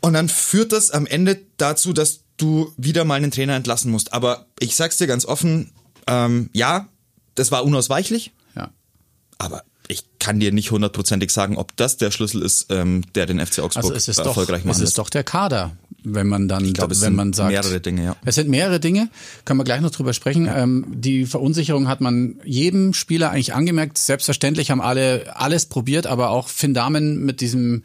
Und 0.00 0.14
dann 0.14 0.28
führt 0.28 0.72
das 0.72 0.90
am 0.90 1.06
Ende 1.06 1.40
dazu, 1.56 1.92
dass 1.92 2.20
du 2.36 2.72
wieder 2.76 3.04
mal 3.04 3.14
einen 3.14 3.30
Trainer 3.30 3.54
entlassen 3.54 3.90
musst. 3.90 4.12
Aber 4.12 4.46
ich 4.58 4.76
sag's 4.76 4.96
dir 4.96 5.06
ganz 5.06 5.24
offen, 5.24 5.72
ähm, 6.06 6.50
ja, 6.52 6.88
das 7.34 7.50
war 7.50 7.64
unausweichlich, 7.64 8.32
ja. 8.54 8.70
aber 9.38 9.64
ich 9.88 10.04
kann 10.18 10.40
dir 10.40 10.52
nicht 10.52 10.70
hundertprozentig 10.70 11.30
sagen, 11.30 11.56
ob 11.56 11.76
das 11.76 11.96
der 11.96 12.10
Schlüssel 12.10 12.42
ist, 12.42 12.66
ähm, 12.70 13.04
der 13.14 13.26
den 13.26 13.44
FC 13.44 13.60
Augsburg 13.60 13.84
Also 13.84 13.94
es 13.94 14.08
ist 14.08 14.18
doch, 14.18 14.26
erfolgreich 14.26 14.64
es 14.64 14.80
ist 14.80 14.98
doch 14.98 15.10
der 15.10 15.24
Kader, 15.24 15.76
wenn 16.08 16.28
man 16.28 16.46
dann, 16.46 16.72
glaube, 16.72 16.94
es 16.94 17.00
wenn 17.00 17.08
sind 17.08 17.16
man 17.16 17.32
sagt, 17.32 17.50
mehrere 17.50 17.80
Dinge, 17.80 18.04
ja. 18.04 18.16
Es 18.24 18.36
sind 18.36 18.48
mehrere 18.48 18.78
Dinge, 18.78 19.08
können 19.44 19.58
wir 19.58 19.64
gleich 19.64 19.80
noch 19.80 19.90
drüber 19.90 20.12
sprechen. 20.12 20.48
Ähm, 20.52 20.86
die 20.88 21.26
Verunsicherung 21.26 21.88
hat 21.88 22.00
man 22.00 22.36
jedem 22.44 22.94
Spieler 22.94 23.30
eigentlich 23.30 23.54
angemerkt. 23.54 23.98
Selbstverständlich 23.98 24.70
haben 24.70 24.80
alle 24.80 25.36
alles 25.36 25.66
probiert, 25.66 26.06
aber 26.06 26.30
auch 26.30 26.48
Finn 26.48 26.74
Dahmen 26.74 27.24
mit 27.24 27.40
diesem 27.40 27.82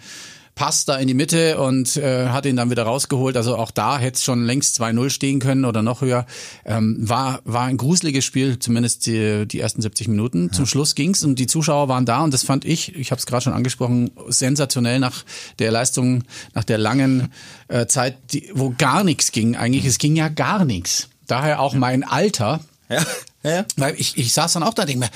Pass 0.56 0.86
da 0.86 0.98
in 0.98 1.08
die 1.08 1.14
Mitte 1.14 1.60
und 1.60 1.98
äh, 1.98 2.28
hat 2.28 2.46
ihn 2.46 2.56
dann 2.56 2.70
wieder 2.70 2.84
rausgeholt. 2.84 3.38
Also 3.38 3.58
auch 3.58 3.72
da 3.72 3.98
hätte 3.98 4.18
es 4.18 4.24
schon 4.24 4.46
längst 4.46 4.80
2-0 4.82 5.10
stehen 5.10 5.40
können 5.40 5.66
oder 5.66 5.82
noch 5.82 6.02
höher. 6.02 6.26
Ähm, 6.66 6.98
war, 7.00 7.42
war 7.46 7.64
ein 7.64 7.78
gruseliges 7.78 8.26
Spiel, 8.26 8.60
zumindest 8.60 9.06
die, 9.06 9.48
die 9.48 9.60
ersten 9.60 9.82
70 9.82 10.08
Minuten. 10.10 10.52
Zum 10.52 10.66
Schluss 10.66 10.96
ging's 10.96 11.24
und 11.24 11.40
die 11.40 11.48
Zuschauer 11.48 11.88
waren 11.88 12.06
da 12.06 12.22
und 12.22 12.34
das 12.34 12.44
fand 12.44 12.66
ich, 12.66 12.96
ich 12.96 13.12
habe 13.12 13.20
es 13.20 13.26
gerade 13.26 13.44
schon 13.44 13.54
angesprochen, 13.54 14.12
sensationell 14.28 15.00
nach 15.00 15.24
der 15.60 15.72
Leistung, 15.72 16.24
nach 16.54 16.64
der 16.64 16.78
langen 16.78 17.32
äh, 17.68 17.86
Zeit, 17.88 18.18
die, 18.32 18.50
wo 18.54 18.74
gar 18.78 19.04
nichts 19.04 19.32
ging 19.32 19.56
eigentlich. 19.56 19.86
Es 19.86 19.98
ging 19.98 20.16
ja 20.16 20.28
gar 20.30 20.66
nichts. 20.66 21.08
Daher 21.28 21.62
auch 21.62 21.74
mein 21.74 22.04
Alter, 22.04 22.60
Ja, 22.90 23.06
ja, 23.44 23.52
ja. 23.52 23.66
weil 23.78 23.96
ich, 23.98 24.18
ich 24.18 24.34
saß 24.34 24.54
dann 24.54 24.64
auch 24.64 24.74
da 24.74 24.84
und 24.84 24.90
denke 24.90 25.06
mir, 25.06 25.12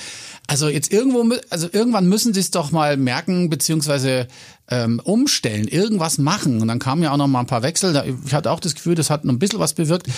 also 0.46 0.68
jetzt 0.68 0.92
irgendwo, 0.92 1.24
also 1.50 1.68
irgendwann 1.72 2.08
müssen 2.08 2.32
sie 2.32 2.40
es 2.40 2.50
doch 2.50 2.70
mal 2.70 2.96
merken, 2.96 3.50
beziehungsweise 3.50 4.28
ähm, 4.68 5.00
umstellen, 5.02 5.66
irgendwas 5.66 6.18
machen. 6.18 6.60
Und 6.60 6.68
dann 6.68 6.78
kamen 6.78 7.02
ja 7.02 7.12
auch 7.12 7.16
noch 7.16 7.26
mal 7.26 7.40
ein 7.40 7.46
paar 7.46 7.62
Wechsel. 7.62 8.16
Ich 8.24 8.34
hatte 8.34 8.50
auch 8.50 8.60
das 8.60 8.74
Gefühl, 8.74 8.94
das 8.94 9.10
hat 9.10 9.24
noch 9.24 9.32
ein 9.32 9.38
bisschen 9.38 9.58
was 9.58 9.74
bewirkt. 9.74 10.08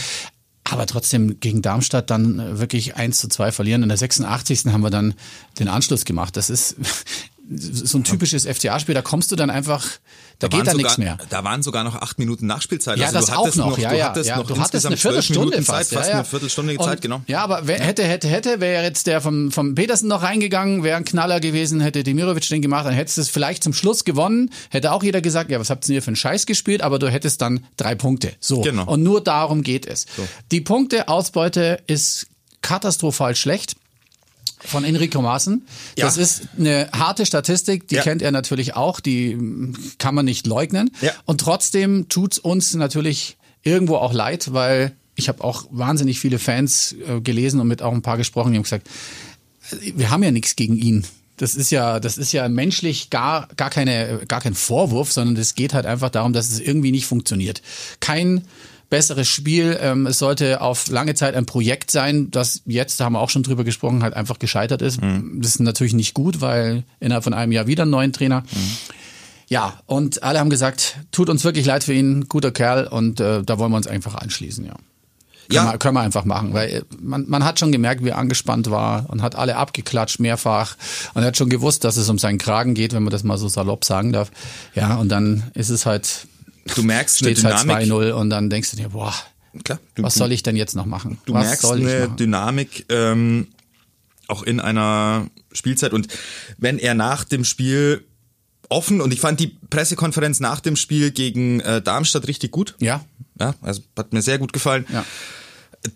Aber 0.71 0.85
trotzdem 0.87 1.41
gegen 1.41 1.63
Darmstadt 1.63 2.11
dann 2.11 2.39
äh, 2.39 2.59
wirklich 2.59 2.97
1 2.97 3.19
zu 3.19 3.29
2 3.29 3.53
verlieren. 3.53 3.83
In 3.83 3.89
der 3.89 3.99
86. 3.99 4.67
haben 4.67 4.83
wir 4.83 4.91
dann 4.91 5.15
den 5.59 5.69
Anschluss 5.69 6.05
gemacht. 6.05 6.37
Das 6.37 6.51
ist 6.51 6.77
so 7.51 7.99
ein 7.99 8.05
typisches 8.05 8.47
FCA-Spiel. 8.47 8.95
Da 8.95 9.03
kommst 9.03 9.33
du 9.33 9.37
dann 9.37 9.49
einfach, 9.51 9.87
da, 10.39 10.49
geht 10.49 10.59
waren 10.59 10.67
dann 10.67 10.77
nichts 10.77 10.99
mehr. 10.99 11.17
Da 11.31 11.45
waren 11.45 11.63
sogar 11.63 11.83
noch 11.85 11.95
acht 11.95 12.19
Minuten 12.19 12.47
Nachspielzeit. 12.47 12.99
Ja, 12.99 13.07
also 13.07 13.19
das 13.19 13.27
du 13.27 13.33
auch 13.33 13.45
hattest 13.45 13.57
noch, 13.57 13.79
ja, 13.79 13.91
du 13.91 13.99
ja. 13.99 14.05
hattest 14.07 14.29
ja. 14.29 14.37
noch 14.37 14.47
du 14.47 14.59
hattest 14.59 14.87
eine 14.87 14.97
Viertelstunde 14.97 15.41
Minuten 15.41 15.65
fast. 15.65 15.91
Zeit, 15.91 15.99
fast 15.99 16.09
ja, 16.09 16.15
ja. 16.15 16.19
eine 16.21 16.29
Viertelstunde 16.29 16.77
Und, 16.77 16.85
Zeit, 16.85 17.01
genau. 17.01 17.23
Ja, 17.27 17.43
aber 17.43 17.63
wer, 17.65 17.81
hätte, 17.81 18.05
hätte, 18.05 18.29
hätte, 18.29 18.61
wäre 18.61 18.83
jetzt 18.83 19.07
der 19.07 19.21
vom, 19.21 19.51
vom 19.51 19.75
Petersen 19.75 20.09
noch 20.09 20.23
reingegangen, 20.23 20.83
wäre 20.83 20.97
ein 20.99 21.05
Knaller 21.05 21.41
gewesen, 21.41 21.81
hätte 21.81 22.03
Demirovic 22.03 22.47
den 22.49 22.61
gemacht, 22.63 22.87
dann 22.87 22.95
hättest 22.95 23.17
du 23.17 23.23
es 23.23 23.29
vielleicht 23.29 23.63
zum 23.63 23.73
Schluss 23.73 24.05
gewonnen, 24.05 24.51
hätte 24.71 24.93
auch 24.93 25.03
jeder 25.03 25.21
gesagt, 25.21 25.51
ja, 25.51 25.59
was 25.59 25.71
habt 25.71 25.89
ihr 25.89 25.95
hier 25.95 26.03
für 26.03 26.09
einen 26.09 26.17
Scheiß 26.17 26.45
gespielt, 26.45 26.83
aber 26.83 26.99
du 26.99 27.11
hättest 27.11 27.41
dann 27.41 27.65
drei 27.77 27.95
Punkte. 27.95 28.33
So. 28.41 28.61
Genau. 28.61 28.85
Und 28.85 29.03
nur 29.03 29.23
darum 29.23 29.63
geht 29.63 29.87
es. 29.87 30.07
Die 30.51 30.61
Punkteausbeute 30.61 31.81
ist 31.87 32.27
katastrophal 32.61 33.35
schlecht 33.37 33.77
von 34.65 34.85
Enrico 34.85 35.23
Maaßen. 35.23 35.67
Das 35.97 36.17
Ja. 36.17 36.23
ist 36.23 36.43
eine 36.59 36.89
harte 36.93 37.25
Statistik, 37.27 37.89
die 37.89 37.97
Ja. 37.97 38.03
kennt 38.03 38.23
er 38.23 38.31
natürlich 38.33 38.75
auch, 38.77 39.01
die 39.01 39.37
kann 39.99 40.15
man 40.15 40.25
nicht 40.25 40.47
leugnen. 40.47 40.91
Ja. 41.01 41.13
Und 41.25 41.41
trotzdem 41.41 42.09
tut's 42.09 42.39
uns 42.39 42.75
natürlich 42.75 43.37
irgendwo 43.63 43.97
auch 43.97 44.13
leid, 44.13 44.53
weil 44.53 44.93
ich 45.15 45.29
habe 45.29 45.43
auch 45.43 45.67
wahnsinnig 45.71 46.21
viele 46.21 46.39
Fans 46.39 46.95
äh, 47.07 47.21
gelesen 47.21 47.61
und 47.61 47.67
mit 47.69 47.83
auch 47.83 47.93
ein 47.93 48.03
paar 48.03 48.17
gesprochen, 48.17 48.53
die 48.53 48.57
haben 48.59 48.63
gesagt, 48.63 48.89
wir 49.97 50.11
haben 50.11 50.23
ja 50.23 50.31
nichts 50.31 50.57
gegen 50.57 50.77
ihn. 50.77 51.05
Das 51.37 51.55
ist 51.55 51.71
ja, 51.71 52.01
das 52.01 52.19
ist 52.19 52.33
ja 52.33 52.49
menschlich 52.49 53.11
gar, 53.11 53.49
gar 53.57 53.71
keine, 53.71 54.21
gar 54.27 54.41
kein 54.41 54.55
Vorwurf, 54.55 55.13
sondern 55.13 55.37
es 55.37 55.55
geht 55.55 55.73
halt 55.75 55.87
einfach 55.87 56.11
darum, 56.11 56.33
dass 56.33 56.49
es 56.51 56.59
irgendwie 56.59 56.91
nicht 56.91 57.07
funktioniert. 57.07 57.63
Kein 58.01 58.45
besseres 58.91 59.29
Spiel. 59.29 59.79
Ähm, 59.81 60.07
es 60.07 60.19
sollte 60.19 60.61
auf 60.61 60.89
lange 60.89 61.15
Zeit 61.15 61.35
ein 61.35 61.47
Projekt 61.47 61.91
sein, 61.91 62.31
das 62.31 62.63
jetzt, 62.67 62.99
da 63.01 63.05
haben 63.05 63.13
wir 63.15 63.21
auch 63.21 63.31
schon 63.31 63.43
drüber 63.43 63.65
gesprochen, 63.65 64.03
halt 64.03 64.15
einfach 64.15 64.39
gescheitert 64.39 64.83
ist. 64.83 65.01
Das 65.03 65.51
ist 65.51 65.61
natürlich 65.61 65.95
nicht 65.95 66.15
gut, 66.15 66.41
weil 66.41 66.85
innerhalb 67.01 67.25
von 67.25 67.35
einem 67.35 67.53
Jahr 67.53 67.67
wieder 67.67 67.83
einen 67.83 67.91
neuen 67.91 68.13
Trainer. 68.13 68.45
Ja, 69.49 69.81
und 69.87 70.23
alle 70.23 70.41
haben 70.41 70.51
gesagt, 70.51 70.97
tut 71.11 71.31
uns 71.31 71.43
wirklich 71.45 71.65
leid 71.65 71.83
für 71.85 71.95
ihn, 71.95 72.27
guter 72.29 72.51
Kerl 72.51 72.87
und 72.87 73.19
äh, 73.21 73.43
da 73.43 73.59
wollen 73.59 73.73
wir 73.73 73.77
uns 73.79 73.87
einfach 73.87 74.15
anschließen, 74.15 74.65
ja. 74.67 74.75
Können, 75.51 75.67
Ja. 75.67 75.73
wir, 75.73 75.79
können 75.79 75.95
wir 75.95 76.03
einfach 76.03 76.27
machen, 76.27 76.53
weil 76.53 76.69
äh, 76.69 76.83
man, 77.01 77.25
man 77.27 77.43
hat 77.43 77.59
schon 77.59 77.73
gemerkt, 77.73 78.05
wie 78.05 78.11
er 78.11 78.19
angespannt 78.19 78.71
war 78.71 79.07
und 79.09 79.23
hat 79.23 79.37
alle 79.37 79.57
abgeklatscht 79.57 80.21
mehrfach 80.21 80.77
und 81.15 81.23
er 81.23 81.29
hat 81.29 81.39
schon 81.39 81.49
gewusst, 81.49 81.85
dass 81.85 81.97
es 81.97 82.11
um 82.11 82.19
seinen 82.19 82.37
Kragen 82.37 82.75
geht, 82.75 82.93
wenn 82.93 83.03
man 83.03 83.11
das 83.11 83.25
mal 83.25 83.39
so 83.39 83.49
salopp 83.49 83.87
sagen 83.87 84.13
darf. 84.13 84.31
Ja, 84.75 84.97
und 84.97 85.09
dann 85.09 85.45
ist 85.55 85.71
es 85.71 85.87
halt 85.87 86.27
du 86.75 86.83
merkst 86.83 87.19
steht 87.19 87.39
eine 87.45 87.55
halt 87.55 87.65
Dynamik. 87.65 87.89
2-0 87.89 88.11
und 88.13 88.31
dann 88.31 88.51
denkst 88.51 88.71
du 88.71 88.77
dir, 88.77 88.91
boah, 88.91 89.15
Klar, 89.65 89.81
du, 89.95 90.03
was 90.03 90.15
soll 90.15 90.33
ich 90.33 90.43
denn 90.43 90.57
jetzt 90.57 90.77
noch 90.77 90.87
machen? 90.87 91.19
du 91.25 91.35
was 91.35 91.47
merkst 91.47 91.65
eine? 91.67 92.09
Dynamik 92.11 92.87
ähm, 92.91 93.49
auch 94.27 94.43
in 94.43 94.61
einer 94.61 95.27
Spielzeit 95.53 95.93
und 95.93 96.09
wenn 96.59 96.79
er 96.79 96.95
nach 96.95 97.25
dem 97.25 97.45
Spiel 97.45 98.05
offen 98.69 99.01
und 99.01 99.13
ich 99.13 99.21
fand 99.21 99.41
die 99.41 99.57
Pressekonferenz 99.71 100.41
nach 100.41 100.61
dem 100.61 100.77
Spiel 100.77 101.11
gegen 101.11 101.61
äh, 101.61 101.81
Darmstadt 101.81 102.29
richtig 102.29 102.51
gut. 102.51 102.75
Ja, 102.81 103.05
Ja, 103.41 103.55
also 103.63 103.83
hat 103.97 104.13
mir 104.13 104.23
sehr 104.23 104.39
gut 104.39 104.53
gefallen. 104.53 104.87
Ja. 104.93 105.05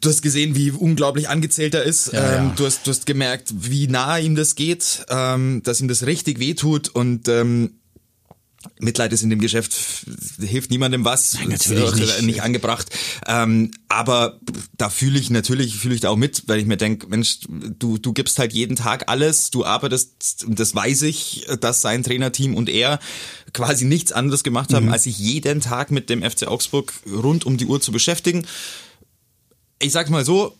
Du 0.00 0.08
hast 0.08 0.22
gesehen, 0.22 0.54
wie 0.54 0.70
unglaublich 0.70 1.28
angezählt 1.28 1.74
er 1.74 1.82
ist. 1.82 2.12
Ja, 2.12 2.36
ähm, 2.36 2.44
ja. 2.48 2.52
Du, 2.56 2.64
hast, 2.64 2.86
du 2.86 2.90
hast 2.90 3.04
gemerkt, 3.04 3.52
wie 3.52 3.88
nah 3.88 4.16
ihm 4.16 4.36
das 4.36 4.54
geht, 4.54 5.04
ähm, 5.08 5.60
dass 5.64 5.80
ihm 5.80 5.88
das 5.88 6.06
richtig 6.06 6.38
wehtut 6.38 6.88
und 6.88 7.28
ähm, 7.28 7.74
Mitleid 8.78 9.12
ist 9.12 9.22
in 9.22 9.30
dem 9.30 9.40
Geschäft, 9.40 9.74
hilft 10.40 10.70
niemandem 10.70 11.04
was, 11.04 11.34
Nein, 11.34 11.48
natürlich 11.48 11.94
nicht. 11.94 12.22
nicht 12.22 12.42
angebracht. 12.42 12.88
Ähm, 13.26 13.70
aber 13.88 14.40
da 14.76 14.88
fühle 14.90 15.18
ich 15.18 15.30
natürlich, 15.30 15.76
fühle 15.76 15.94
ich 15.94 16.00
da 16.00 16.10
auch 16.10 16.16
mit, 16.16 16.44
weil 16.46 16.58
ich 16.58 16.66
mir 16.66 16.76
denke, 16.76 17.06
Mensch, 17.08 17.40
du, 17.48 17.98
du 17.98 18.12
gibst 18.12 18.38
halt 18.38 18.52
jeden 18.52 18.76
Tag 18.76 19.08
alles, 19.08 19.50
du 19.50 19.64
arbeitest, 19.64 20.44
und 20.44 20.58
das 20.58 20.74
weiß 20.74 21.02
ich, 21.02 21.46
dass 21.60 21.80
sein 21.80 22.02
Trainerteam 22.02 22.54
und 22.54 22.68
er 22.68 22.98
quasi 23.52 23.84
nichts 23.84 24.12
anderes 24.12 24.42
gemacht 24.42 24.72
haben, 24.72 24.88
als 24.90 25.04
sich 25.04 25.18
jeden 25.18 25.60
Tag 25.60 25.90
mit 25.90 26.08
dem 26.08 26.22
FC 26.22 26.46
Augsburg 26.46 26.92
rund 27.10 27.44
um 27.44 27.56
die 27.56 27.66
Uhr 27.66 27.80
zu 27.80 27.92
beschäftigen. 27.92 28.46
Ich 29.78 29.92
sag's 29.92 30.10
mal 30.10 30.24
so, 30.24 30.56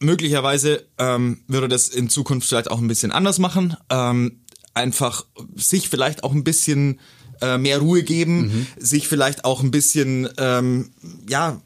möglicherweise 0.00 0.84
ähm, 0.98 1.42
würde 1.46 1.68
das 1.68 1.88
in 1.88 2.08
Zukunft 2.08 2.48
vielleicht 2.48 2.70
auch 2.70 2.78
ein 2.78 2.88
bisschen 2.88 3.12
anders 3.12 3.38
machen. 3.38 3.76
Ähm, 3.90 4.39
einfach 4.74 5.26
sich 5.54 5.88
vielleicht 5.88 6.24
auch 6.24 6.32
ein 6.32 6.44
bisschen 6.44 7.00
äh, 7.40 7.58
mehr 7.58 7.78
Ruhe 7.78 8.02
geben, 8.02 8.66
sich 8.78 9.08
vielleicht 9.08 9.44
auch 9.44 9.62
ein 9.62 9.70
bisschen 9.70 10.28
ähm, 10.36 10.90
ja 11.28 11.60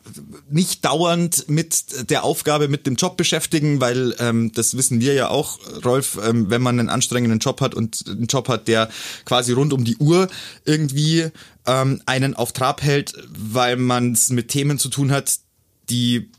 nicht 0.48 0.84
dauernd 0.84 1.48
mit 1.48 2.10
der 2.10 2.24
Aufgabe, 2.24 2.68
mit 2.68 2.86
dem 2.86 2.94
Job 2.94 3.16
beschäftigen, 3.16 3.80
weil 3.80 4.14
ähm, 4.18 4.52
das 4.54 4.76
wissen 4.76 5.00
wir 5.00 5.14
ja 5.14 5.30
auch, 5.30 5.58
Rolf, 5.84 6.18
ähm, 6.24 6.48
wenn 6.50 6.62
man 6.62 6.78
einen 6.78 6.88
anstrengenden 6.88 7.40
Job 7.40 7.60
hat 7.60 7.74
und 7.74 8.04
einen 8.06 8.26
Job 8.26 8.48
hat, 8.48 8.68
der 8.68 8.88
quasi 9.24 9.52
rund 9.52 9.72
um 9.72 9.84
die 9.84 9.96
Uhr 9.96 10.28
irgendwie 10.64 11.28
ähm, 11.66 12.00
einen 12.06 12.34
auf 12.34 12.52
Trab 12.52 12.82
hält, 12.82 13.14
weil 13.36 13.76
man 13.76 14.12
es 14.12 14.30
mit 14.30 14.48
Themen 14.48 14.78
zu 14.78 14.88
tun 14.88 15.10
hat, 15.10 15.40
die 15.90 16.30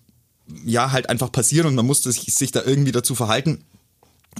ja 0.63 0.91
halt 0.91 1.10
einfach 1.10 1.31
passieren 1.31 1.67
und 1.67 1.75
man 1.75 1.86
muss 1.86 2.03
sich, 2.03 2.34
sich 2.34 2.51
da 2.51 2.63
irgendwie 2.63 2.91
dazu 2.91 3.15
verhalten. 3.15 3.63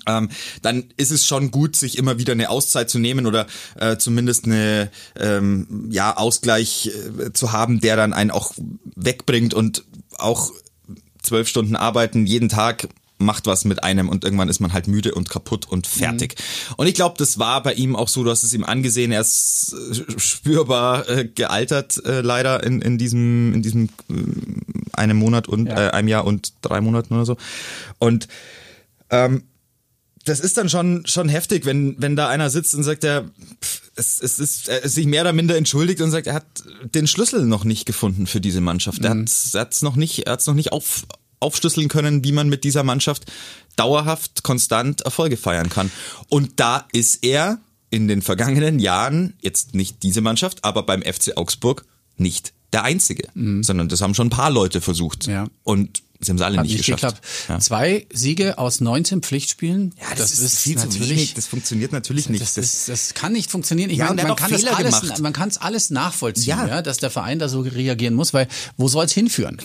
Ähm, 0.08 0.30
dann 0.62 0.86
ist 0.98 1.12
es 1.12 1.25
schon 1.25 1.52
gut, 1.52 1.75
sich 1.75 1.98
immer 1.98 2.18
wieder 2.20 2.34
eine 2.34 2.50
Auszeit 2.50 2.90
zu 2.90 3.00
nehmen 3.00 3.25
oder 3.25 3.48
äh, 3.80 3.98
zumindest 3.98 4.46
eine 4.46 4.92
ähm, 5.20 5.88
ja 5.92 6.16
Ausgleich 6.18 6.92
äh, 7.20 7.34
zu 7.34 7.52
haben, 7.52 7.80
der 7.80 7.96
dann 7.96 8.14
einen 8.14 8.32
auch 8.32 8.54
wegbringt 8.96 9.54
und 9.54 9.84
auch 10.18 10.52
zwölf 11.24 11.48
Stunden 11.48 11.75
arbeiten 11.75 12.25
jeden 12.25 12.50
Tag 12.50 12.88
macht 13.18 13.48
was 13.48 13.64
mit 13.64 13.82
einem 13.82 14.10
und 14.10 14.25
irgendwann 14.25 14.50
ist 14.50 14.60
man 14.60 14.74
halt 14.74 14.90
müde 14.90 15.16
und 15.16 15.30
kaputt 15.30 15.66
und 15.70 15.88
fertig. 15.88 16.36
Und 16.75 16.88
ich 16.88 16.94
glaube, 16.96 17.16
das 17.18 17.40
war 17.40 17.64
bei 17.64 17.74
ihm 17.74 17.96
auch 17.96 18.10
so, 18.10 18.25
du 18.25 18.30
hast 18.30 18.44
es 18.44 18.54
ihm 18.54 18.66
angesehen, 18.66 19.14
er 19.14 19.22
ist 19.22 19.74
äh, 19.74 20.20
spürbar 20.20 21.08
äh, 21.08 21.25
gealtert 21.25 22.04
äh, 22.06 22.20
leider 22.20 22.62
in, 22.64 22.82
in 22.82 22.98
diesem 22.98 23.54
in 23.54 23.62
diesem 23.62 23.86
äh, 24.10 24.16
einem 24.94 25.16
Monat 25.18 25.48
und 25.48 25.68
Ja. 25.68 25.88
äh, 25.88 25.92
einem 25.92 26.10
Jahr 26.10 26.25
und 26.25 26.52
drei 26.62 26.82
Monaten 26.82 27.14
oder 27.14 27.25
so. 27.25 27.38
Und 28.00 28.28
ähm, 29.10 29.44
das 30.25 30.39
ist 30.39 30.58
dann 30.58 30.70
schon 30.70 31.05
schon 31.05 31.29
heftig, 31.29 31.65
wenn 31.65 31.96
wenn 32.00 32.15
da 32.15 32.27
einer 32.27 32.50
sitzt 32.50 32.75
und 32.75 32.84
sagt, 32.84 33.03
er 33.03 33.29
pff, 33.62 33.82
es, 33.96 34.20
es 34.22 34.39
ist 34.39 34.67
er 34.67 34.84
ist 34.84 34.96
sich 34.96 35.05
mehr 35.05 35.22
oder 35.22 35.34
minder 35.34 35.55
entschuldigt 35.55 36.01
und 36.01 36.12
sagt, 36.12 36.27
er 36.27 36.34
hat 36.34 36.46
den 36.94 37.08
Schlüssel 37.08 37.46
noch 37.46 37.63
nicht 37.63 37.86
gefunden 37.86 38.27
für 38.27 38.41
diese 38.41 38.62
Mannschaft. 38.62 39.03
Er 39.03 39.12
hat 39.12 39.29
er 39.53 39.62
hat's 39.62 39.82
noch 39.82 39.96
nicht 39.96 40.20
er 40.27 40.34
hat's 40.34 40.48
noch 40.48 40.53
nicht 40.55 40.72
auf 40.72 41.05
aufschlüsseln 41.39 41.89
können, 41.89 42.24
wie 42.24 42.32
man 42.32 42.50
mit 42.50 42.63
dieser 42.63 42.84
Mannschaft 42.84 43.32
dauerhaft 43.75 44.44
konstant 44.44 45.01
Erfolge 45.01 45.38
feiern 45.38 45.70
kann. 45.70 45.91
Und 46.29 46.60
da 46.60 46.88
ist 46.91 47.24
er 47.24 47.60
in 47.89 48.08
den 48.08 48.22
vergangenen 48.22 48.79
Jahren 48.79 49.34
jetzt 49.41 49.75
nicht 49.75 50.01
diese 50.03 50.22
Mannschaft, 50.22 50.63
aber 50.63 50.84
beim 50.84 51.01
FC 51.03 51.38
Augsburg 51.38 51.86
nicht 52.17 52.53
der 52.74 52.84
einzige, 52.84 53.27
sondern 53.62 53.89
das 53.89 54.01
haben 54.01 54.15
schon 54.15 54.27
ein 54.27 54.32
paar 54.32 54.50
Leute 54.50 54.82
versucht 54.82 55.27
Ja. 55.27 55.48
und 55.63 56.01
sie 56.19 56.29
haben 56.29 56.38
es 56.38 56.41
alle 56.41 56.57
hat 56.57 56.65
nicht, 56.65 56.77
nicht 56.77 56.86
geschafft. 56.86 57.22
Ja. 57.50 57.60
Zwei 57.60 58.05
Siege 58.12 58.57
aus 58.57 58.81
19 58.81 59.22
Pflichtspielen. 59.22 59.93
Ja, 60.00 60.15
das, 60.15 60.39
ist, 60.39 60.60
viel 60.60 60.77
zu 60.77 61.00
wenig. 61.00 61.34
Das 61.34 61.48
funktioniert 61.48 61.91
natürlich 61.91 62.29
nicht. 62.29 62.41
Das, 62.41 62.57
ist, 62.57 62.89
das 62.89 63.13
kann 63.13 63.34
nicht 63.34 63.51
funktionieren. 63.51 63.89
Ich 63.89 63.98
Ja, 63.98 64.07
meine, 64.07 64.24
man 64.24 64.36
kann, 64.36 64.51
das 64.51 64.62
Fehler 64.62 64.77
alles, 64.77 65.01
gemacht. 65.01 65.19
man 65.19 65.34
kann 65.34 65.50
es 65.50 65.57
alles 65.57 65.89
nachvollziehen, 65.89 66.45
Ja. 66.57 66.67
ja. 66.67 66.81
dass 66.81 66.98
der 66.98 67.10
Verein 67.12 67.39
da 67.39 67.50
so 67.50 67.62
reagieren 67.62 68.13
muss, 68.13 68.34
weil 68.34 68.48
wo 68.77 68.88
soll 68.88 69.05
es 69.05 69.12
hinführen? 69.13 69.57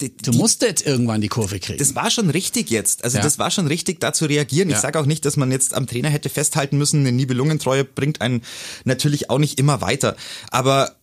Die- 0.00 0.14
Du 0.14 0.32
musst 0.32 0.60
jetzt 0.60 0.86
irgendwann 0.86 1.22
die 1.22 1.28
Kurve 1.28 1.58
kriegen. 1.58 1.78
Das 1.78 1.94
war 1.94 2.10
schon 2.10 2.28
richtig 2.28 2.68
jetzt. 2.70 3.02
Also 3.02 3.16
Ja. 3.16 3.22
das 3.24 3.38
war 3.38 3.50
schon 3.50 3.66
richtig, 3.66 3.98
da 4.00 4.12
zu 4.12 4.26
reagieren. 4.26 4.68
Ich 4.68 4.74
Ja. 4.74 4.80
sage 4.80 4.98
auch 5.00 5.06
nicht, 5.06 5.24
dass 5.24 5.36
man 5.38 5.50
jetzt 5.50 5.72
am 5.72 5.86
Trainer 5.86 6.10
hätte 6.10 6.28
festhalten 6.28 6.76
müssen. 6.76 7.00
Eine 7.00 7.12
Nibelungentreue 7.12 7.84
bringt 7.84 8.20
einen 8.20 8.42
natürlich 8.84 9.30
auch 9.30 9.38
nicht 9.38 9.58
immer 9.58 9.80
weiter. 9.80 10.16
Aber 10.50 10.96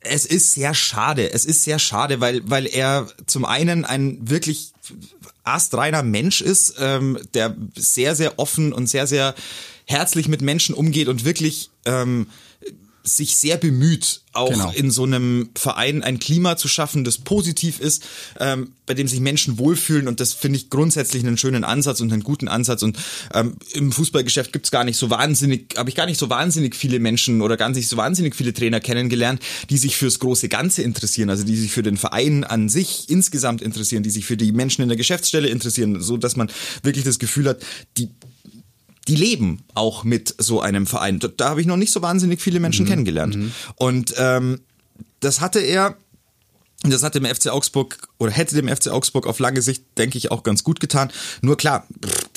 es 0.00 0.24
ist 0.24 0.54
sehr 0.54 0.74
schade. 0.74 1.32
Es 1.32 1.44
ist 1.44 1.62
sehr 1.62 1.78
schade, 1.78 2.20
weil, 2.20 2.42
weil 2.48 2.66
er 2.66 3.08
zum 3.26 3.44
einen 3.44 3.84
ein 3.84 4.18
wirklich 4.28 4.72
astreiner 5.44 6.02
Mensch 6.02 6.40
ist, 6.40 6.74
ähm, 6.78 7.18
der 7.34 7.56
sehr, 7.76 8.14
sehr 8.14 8.38
offen 8.38 8.72
und 8.72 8.88
sehr, 8.88 9.06
sehr 9.06 9.34
herzlich 9.86 10.28
mit 10.28 10.40
Menschen 10.40 10.74
umgeht 10.74 11.08
und 11.08 11.24
wirklich 11.24 11.70
ähm, 11.84 12.28
sich 13.16 13.36
sehr 13.36 13.56
bemüht, 13.56 14.22
auch 14.32 14.50
Genau. 14.50 14.72
in 14.72 14.90
so 14.90 15.04
einem 15.04 15.50
Verein 15.56 16.02
ein 16.02 16.18
Klima 16.18 16.56
zu 16.56 16.68
schaffen, 16.68 17.04
das 17.04 17.18
positiv 17.18 17.80
ist, 17.80 18.04
ähm, 18.38 18.72
bei 18.86 18.94
dem 18.94 19.08
sich 19.08 19.20
Menschen 19.20 19.58
wohlfühlen. 19.58 20.08
Und 20.08 20.20
das 20.20 20.32
finde 20.32 20.58
ich 20.58 20.70
grundsätzlich 20.70 21.24
einen 21.24 21.36
schönen 21.36 21.64
Ansatz 21.64 22.00
und 22.00 22.12
einen 22.12 22.22
guten 22.22 22.48
Ansatz. 22.48 22.82
Und 22.82 22.96
ähm, 23.34 23.56
im 23.72 23.92
Fußballgeschäft 23.92 24.52
gibt's 24.52 24.70
gar 24.70 24.84
nicht 24.84 24.96
so 24.96 25.10
wahnsinnig, 25.10 25.74
habe 25.76 25.90
ich 25.90 25.96
gar 25.96 26.06
nicht 26.06 26.18
so 26.18 26.30
wahnsinnig 26.30 26.76
viele 26.76 27.00
Menschen 27.00 27.42
oder 27.42 27.56
gar 27.56 27.68
nicht 27.70 27.88
so 27.88 27.96
wahnsinnig 27.96 28.36
viele 28.36 28.52
Trainer 28.52 28.80
kennengelernt, 28.80 29.40
die 29.68 29.78
sich 29.78 29.96
fürs 29.96 30.18
große 30.18 30.48
Ganze 30.48 30.82
interessieren, 30.82 31.30
also 31.30 31.44
die 31.44 31.56
sich 31.56 31.72
für 31.72 31.82
den 31.82 31.96
Verein 31.96 32.44
an 32.44 32.68
sich 32.68 33.08
insgesamt 33.08 33.62
interessieren, 33.62 34.02
die 34.02 34.10
sich 34.10 34.26
für 34.26 34.36
die 34.36 34.52
Menschen 34.52 34.82
in 34.82 34.88
der 34.88 34.96
Geschäftsstelle 34.96 35.48
interessieren, 35.48 36.00
so 36.00 36.16
dass 36.16 36.36
man 36.36 36.50
wirklich 36.82 37.04
das 37.04 37.18
Gefühl 37.18 37.48
hat, 37.48 37.62
die 37.96 38.10
die 39.10 39.16
leben 39.16 39.64
auch 39.74 40.04
mit 40.04 40.34
so 40.38 40.60
einem 40.60 40.86
Verein. 40.86 41.18
Da, 41.18 41.28
da 41.28 41.50
habe 41.50 41.60
ich 41.60 41.66
noch 41.66 41.76
nicht 41.76 41.90
so 41.92 42.00
wahnsinnig 42.00 42.40
viele 42.40 42.60
Menschen 42.60 42.86
kennengelernt. 42.86 43.36
Und 43.74 44.14
ähm, 44.16 44.60
das 45.18 45.40
hatte 45.40 45.58
er, 45.58 45.96
das 46.82 47.02
hat 47.02 47.16
dem 47.16 47.24
FC 47.24 47.48
Augsburg 47.48 47.98
oder 48.18 48.30
hätte 48.30 48.54
dem 48.54 48.68
FC 48.68 48.88
Augsburg 48.88 49.26
auf 49.26 49.40
lange 49.40 49.62
Sicht, 49.62 49.84
denke 49.98 50.16
ich, 50.16 50.30
auch 50.30 50.44
ganz 50.44 50.62
gut 50.62 50.78
getan. 50.78 51.10
Nur 51.42 51.56
klar, 51.56 51.86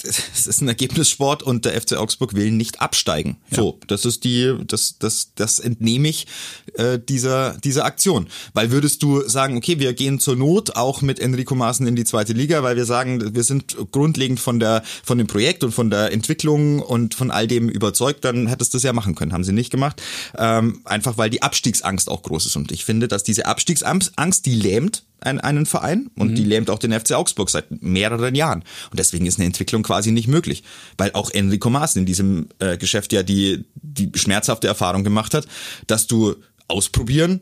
es 0.03 0.47
ist 0.47 0.61
ein 0.61 0.67
Ergebnissport 0.67 1.43
und 1.43 1.65
der 1.65 1.79
FC 1.79 1.93
Augsburg 1.93 2.33
will 2.33 2.51
nicht 2.51 2.81
absteigen. 2.81 3.37
So, 3.51 3.79
das 3.87 4.05
ist 4.05 4.23
die, 4.23 4.53
das, 4.67 4.97
das, 4.99 5.31
das 5.35 5.59
entnehme 5.59 6.09
ich 6.09 6.27
äh, 6.73 6.99
dieser, 6.99 7.57
dieser 7.63 7.85
Aktion. 7.85 8.27
Weil 8.53 8.71
würdest 8.71 9.01
du 9.03 9.27
sagen, 9.27 9.57
okay, 9.57 9.79
wir 9.79 9.93
gehen 9.93 10.19
zur 10.19 10.35
Not 10.35 10.75
auch 10.75 11.01
mit 11.01 11.19
Enrico 11.19 11.55
Maaßen 11.55 11.87
in 11.87 11.95
die 11.95 12.03
zweite 12.03 12.33
Liga, 12.33 12.63
weil 12.63 12.75
wir 12.75 12.85
sagen, 12.85 13.33
wir 13.33 13.43
sind 13.43 13.77
grundlegend 13.91 14.39
von 14.39 14.59
der, 14.59 14.83
von 15.03 15.17
dem 15.17 15.27
Projekt 15.27 15.63
und 15.63 15.71
von 15.71 15.89
der 15.89 16.11
Entwicklung 16.11 16.79
und 16.79 17.15
von 17.15 17.31
all 17.31 17.47
dem 17.47 17.69
überzeugt, 17.69 18.25
dann 18.25 18.47
hättest 18.47 18.73
du 18.73 18.77
das 18.77 18.83
ja 18.83 18.93
machen 18.93 19.15
können. 19.15 19.33
Haben 19.33 19.43
sie 19.43 19.53
nicht 19.53 19.69
gemacht. 19.69 20.01
Ähm, 20.37 20.81
einfach 20.85 21.17
weil 21.17 21.29
die 21.29 21.41
Abstiegsangst 21.41 22.09
auch 22.09 22.23
groß 22.23 22.45
ist. 22.45 22.55
Und 22.55 22.71
ich 22.71 22.85
finde, 22.85 23.07
dass 23.07 23.23
diese 23.23 23.45
Abstiegsangst, 23.45 24.45
die 24.45 24.55
lähmt 24.55 25.03
ein, 25.23 25.39
einen 25.39 25.65
Verein 25.65 26.09
und 26.15 26.35
die 26.35 26.43
lähmt 26.43 26.69
auch 26.69 26.79
den 26.79 26.91
FC 26.91 27.13
Augsburg 27.13 27.49
seit 27.49 27.81
mehreren 27.81 28.35
Jahren. 28.35 28.63
Und 28.91 28.99
deswegen 28.99 29.25
ist 29.25 29.39
eine 29.39 29.45
Entwicklung 29.45 29.83
quasi 29.83 30.11
nicht 30.11 30.27
möglich. 30.27 30.63
Weil 30.97 31.11
auch 31.13 31.29
Enrico 31.31 31.69
Maaßen 31.69 31.99
in 31.99 32.05
diesem 32.05 32.49
äh, 32.59 32.77
Geschäft 32.77 33.13
ja 33.13 33.23
die, 33.23 33.65
die 33.75 34.11
schmerzhafte 34.15 34.67
Erfahrung 34.67 35.03
gemacht 35.03 35.33
hat, 35.33 35.47
dass 35.87 36.07
du 36.07 36.35
ausprobieren 36.67 37.41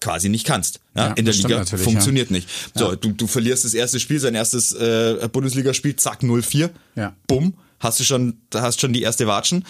quasi 0.00 0.28
nicht 0.28 0.46
kannst. 0.46 0.80
Ja, 0.96 1.08
Ja, 1.08 1.12
in 1.12 1.24
der 1.24 1.34
Liga 1.34 1.64
funktioniert 1.64 2.30
nicht. 2.30 2.48
So, 2.74 2.96
du, 2.96 3.12
du 3.12 3.26
verlierst 3.26 3.64
das 3.64 3.74
erste 3.74 4.00
Spiel, 4.00 4.18
sein 4.18 4.34
erstes 4.34 4.72
äh, 4.72 5.28
Bundesligaspiel, 5.30 5.96
zack, 5.96 6.22
0-4. 6.22 6.70
Ja. 6.96 7.14
Bumm, 7.26 7.54
hast 7.80 7.98
du 7.98 8.04
schon, 8.04 8.38
hast 8.54 8.80
schon 8.80 8.92
die 8.92 9.02
erste 9.02 9.26
Watschen. 9.26 9.64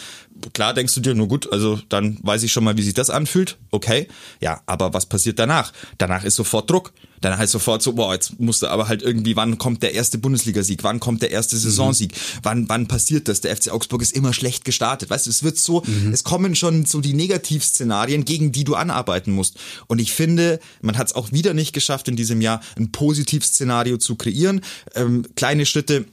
Klar 0.53 0.75
denkst 0.75 0.95
du 0.95 1.01
dir, 1.01 1.15
nur 1.15 1.29
gut, 1.29 1.51
also 1.53 1.81
dann 1.89 2.19
weiß 2.23 2.43
ich 2.43 2.53
schon 2.53 2.65
mal, 2.65 2.77
wie 2.77 2.83
sich 2.83 2.95
das 2.95 3.09
anfühlt. 3.09 3.57
Okay. 3.71 4.09
Ja, 4.41 4.61
aber 4.67 4.93
was 4.93 5.07
passiert 5.07 5.39
danach? 5.39 5.73
Danach 5.99 6.25
ist 6.25 6.35
sofort 6.35 6.69
Druck. 6.71 6.93
Danach 7.21 7.41
ist 7.41 7.51
sofort 7.51 7.83
so, 7.83 7.93
boah, 7.93 8.15
jetzt 8.15 8.41
musst 8.41 8.63
du 8.63 8.69
aber 8.69 8.89
halt 8.89 9.03
irgendwie, 9.03 9.37
wann 9.37 9.59
kommt 9.59 9.83
der 9.83 9.93
erste 9.93 10.17
Bundesligasieg? 10.17 10.83
Wann 10.83 11.01
kommt 11.01 11.21
der 11.21 11.31
erste 11.31 11.57
Saisonsieg? 11.59 12.15
Wann, 12.43 12.69
wann 12.69 12.89
passiert 12.89 13.29
das? 13.29 13.43
Der 13.43 13.55
FC 13.55 13.71
Augsburg 13.71 14.01
ist 14.01 14.13
immer 14.13 14.33
schlecht 14.33 14.65
gestartet. 14.65 15.11
Weißt 15.11 15.27
du, 15.27 15.31
es 15.31 15.43
wird 15.43 15.59
so, 15.59 15.83
es 16.13 16.25
kommen 16.25 16.55
schon 16.55 16.87
so 16.87 17.01
die 17.03 17.13
Negativszenarien, 17.13 18.25
gegen 18.25 18.53
die 18.53 18.65
du 18.65 18.75
anarbeiten 18.75 19.35
musst. 19.35 19.59
Und 19.87 19.99
ich 19.99 20.13
finde, 20.13 20.61
man 20.81 20.97
hat 20.97 21.09
es 21.09 21.15
auch 21.15 21.31
wieder 21.31 21.53
nicht 21.53 21.75
geschafft, 21.75 22.09
in 22.09 22.17
diesem 22.17 22.41
Jahr 22.41 22.63
ein 22.79 22.91
Positivszenario 22.91 23.99
zu 23.99 24.17
kreieren. 24.17 24.63
Ähm, 24.95 25.27
kleine 25.37 25.67
Schritte 25.67 26.07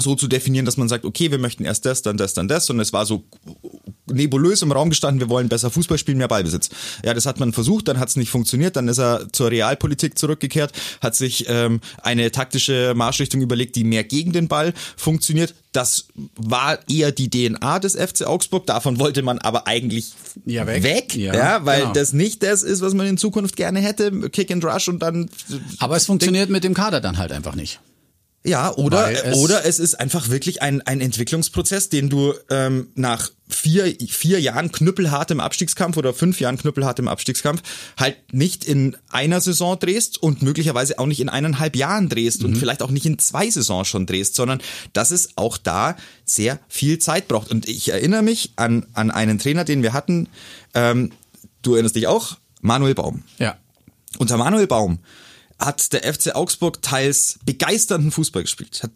so 0.00 0.14
zu 0.14 0.28
definieren, 0.28 0.66
dass 0.66 0.76
man 0.76 0.88
sagt, 0.88 1.04
okay, 1.04 1.30
wir 1.30 1.38
möchten 1.38 1.64
erst 1.64 1.86
das, 1.86 2.02
dann 2.02 2.16
das, 2.16 2.34
dann 2.34 2.48
das. 2.48 2.68
Und 2.70 2.80
es 2.80 2.92
war 2.92 3.06
so 3.06 3.24
nebulös 4.06 4.62
im 4.62 4.72
Raum 4.72 4.90
gestanden, 4.90 5.20
wir 5.20 5.28
wollen 5.28 5.48
besser 5.48 5.70
Fußball 5.70 5.98
spielen, 5.98 6.18
mehr 6.18 6.28
Ballbesitz. 6.28 6.70
Ja, 7.04 7.14
das 7.14 7.26
hat 7.26 7.38
man 7.40 7.52
versucht, 7.52 7.88
dann 7.88 7.98
hat 7.98 8.08
es 8.08 8.16
nicht 8.16 8.30
funktioniert, 8.30 8.76
dann 8.76 8.88
ist 8.88 8.98
er 8.98 9.28
zur 9.32 9.50
Realpolitik 9.50 10.18
zurückgekehrt, 10.18 10.72
hat 11.00 11.14
sich 11.14 11.46
ähm, 11.48 11.80
eine 12.02 12.30
taktische 12.32 12.92
Marschrichtung 12.96 13.40
überlegt, 13.40 13.76
die 13.76 13.84
mehr 13.84 14.04
gegen 14.04 14.32
den 14.32 14.48
Ball 14.48 14.72
funktioniert. 14.96 15.54
Das 15.72 16.06
war 16.34 16.78
eher 16.88 17.12
die 17.12 17.30
DNA 17.30 17.78
des 17.78 17.94
FC 17.94 18.22
Augsburg. 18.26 18.66
Davon 18.66 18.98
wollte 18.98 19.22
man 19.22 19.38
aber 19.38 19.68
eigentlich 19.68 20.12
Ja, 20.44 20.66
weg. 20.66 20.82
weg 20.82 21.14
Ja, 21.14 21.32
ja, 21.34 21.64
weil 21.64 21.82
genau. 21.82 21.92
das 21.92 22.12
nicht 22.12 22.42
das 22.42 22.64
ist, 22.64 22.80
was 22.80 22.94
man 22.94 23.06
in 23.06 23.16
Zukunft 23.18 23.54
gerne 23.54 23.78
hätte. 23.80 24.30
Kick 24.30 24.50
and 24.50 24.64
Rush 24.64 24.88
und 24.88 25.00
dann 25.00 25.30
Aber 25.78 25.94
es 25.96 26.06
funktioniert 26.06 26.50
mit 26.50 26.64
dem 26.64 26.74
Kader 26.74 27.00
dann 27.00 27.18
halt 27.18 27.30
einfach 27.30 27.54
nicht. 27.54 27.78
Ja, 28.42 28.74
oder, 28.74 29.24
es- 29.26 29.36
oder 29.36 29.64
es 29.66 29.78
ist 29.78 30.00
einfach 30.00 30.30
wirklich 30.30 30.62
ein, 30.62 30.80
ein 30.82 31.00
Entwicklungsprozess, 31.00 31.90
den 31.90 32.08
du 32.08 32.32
ähm, 32.48 32.88
nach 32.94 33.30
vier, 33.48 33.94
vier 34.08 34.40
Jahren 34.40 34.72
knüppelhartem 34.72 35.40
Abstiegskampf 35.40 35.96
oder 35.96 36.14
fünf 36.14 36.40
Jahren 36.40 36.56
knüppelhartem 36.56 37.06
Abstiegskampf 37.08 37.62
halt 37.98 38.16
nicht 38.32 38.64
in 38.64 38.96
einer 39.10 39.40
Saison 39.40 39.78
drehst 39.78 40.22
und 40.22 40.40
möglicherweise 40.42 40.98
auch 40.98 41.06
nicht 41.06 41.20
in 41.20 41.28
eineinhalb 41.28 41.76
Jahren 41.76 42.08
drehst 42.08 42.40
Mhm. 42.40 42.46
und 42.46 42.56
vielleicht 42.56 42.82
auch 42.82 42.90
nicht 42.90 43.04
in 43.06 43.18
zwei 43.18 43.50
Saisons 43.50 43.88
schon 43.88 44.06
drehst, 44.06 44.36
sondern 44.36 44.62
dass 44.94 45.10
es 45.10 45.30
auch 45.36 45.58
da 45.58 45.96
sehr 46.24 46.60
viel 46.68 46.98
Zeit 46.98 47.28
braucht. 47.28 47.50
Und 47.50 47.68
ich 47.68 47.90
erinnere 47.90 48.22
mich 48.22 48.52
an, 48.56 48.86
an 48.94 49.10
einen 49.10 49.38
Trainer, 49.38 49.64
den 49.64 49.82
wir 49.82 49.92
hatten, 49.92 50.28
ähm, 50.74 51.10
du 51.62 51.74
erinnerst 51.74 51.96
dich 51.96 52.06
auch, 52.06 52.38
Manuel 52.62 52.94
Baum. 52.94 53.24
Ja. 53.38 53.56
Unter 54.18 54.36
Manuel 54.36 54.66
Baum 54.66 55.00
hat 55.60 55.92
der 55.92 56.12
FC 56.12 56.34
Augsburg 56.34 56.82
teils 56.82 57.38
begeisternden 57.44 58.10
Fußball 58.10 58.42
gespielt, 58.42 58.82
hat 58.82 58.92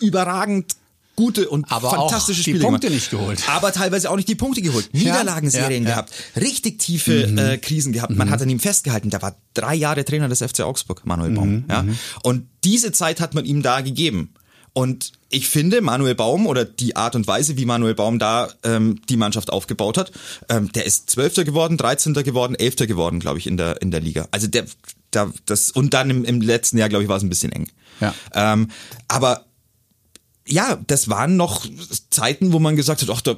überragend 0.00 0.76
gute 1.18 1.48
und 1.48 1.70
Aber 1.72 1.88
auch 1.88 2.10
fantastische 2.10 2.44
die 2.44 2.50
Spiele 2.50 2.64
Punkte 2.64 2.86
gemacht. 2.86 2.94
nicht 2.94 3.10
geholt. 3.10 3.48
Aber 3.48 3.72
teilweise 3.72 4.08
auch 4.08 4.16
nicht 4.16 4.28
die 4.28 4.36
Punkte 4.36 4.62
geholt. 4.62 4.88
Niederlagenserien 4.92 5.82
ja, 5.82 5.88
ja. 5.88 5.94
gehabt, 5.96 6.14
richtig 6.36 6.78
tiefe 6.78 7.24
äh, 7.24 7.58
Krisen 7.58 7.92
gehabt. 7.92 8.14
Man 8.14 8.30
hat 8.30 8.40
an 8.40 8.48
ihm 8.48 8.60
festgehalten. 8.60 9.10
Der 9.10 9.20
war 9.20 9.34
drei 9.52 9.74
Jahre 9.74 10.04
Trainer 10.04 10.28
des 10.28 10.38
FC 10.38 10.60
Augsburg, 10.60 11.04
Manuel 11.04 11.32
Baum. 11.32 11.64
ja. 11.68 11.84
Und 12.22 12.46
diese 12.62 12.92
Zeit 12.92 13.20
hat 13.20 13.34
man 13.34 13.44
ihm 13.44 13.62
da 13.62 13.80
gegeben. 13.80 14.32
Und 14.74 15.10
ich 15.28 15.48
finde, 15.48 15.80
Manuel 15.80 16.14
Baum 16.14 16.46
oder 16.46 16.64
die 16.64 16.94
Art 16.94 17.16
und 17.16 17.26
Weise, 17.26 17.56
wie 17.56 17.64
Manuel 17.64 17.96
Baum 17.96 18.20
da 18.20 18.48
ähm, 18.62 19.00
die 19.08 19.16
Mannschaft 19.16 19.50
aufgebaut 19.50 19.98
hat, 19.98 20.12
ähm, 20.48 20.70
der 20.70 20.86
ist 20.86 21.10
Zwölfter 21.10 21.42
geworden, 21.42 21.76
13. 21.76 22.14
geworden, 22.14 22.54
Elfter 22.54 22.86
geworden, 22.86 23.18
glaube 23.18 23.38
ich, 23.38 23.48
in 23.48 23.56
der, 23.56 23.82
in 23.82 23.90
der 23.90 24.00
Liga. 24.00 24.28
Also 24.30 24.46
der, 24.46 24.66
da, 25.10 25.32
das, 25.46 25.70
und 25.70 25.94
dann 25.94 26.10
im, 26.10 26.24
im 26.24 26.40
letzten 26.40 26.78
Jahr, 26.78 26.88
glaube 26.88 27.04
ich, 27.04 27.08
war 27.08 27.16
es 27.16 27.22
ein 27.22 27.28
bisschen 27.28 27.52
eng. 27.52 27.68
Ja. 28.00 28.14
Ähm, 28.32 28.68
aber 29.08 29.46
ja, 30.46 30.78
das 30.86 31.08
waren 31.08 31.36
noch 31.36 31.66
Zeiten, 32.10 32.52
wo 32.52 32.58
man 32.58 32.76
gesagt 32.76 33.02
hat, 33.02 33.10
ach, 33.10 33.20
da 33.20 33.36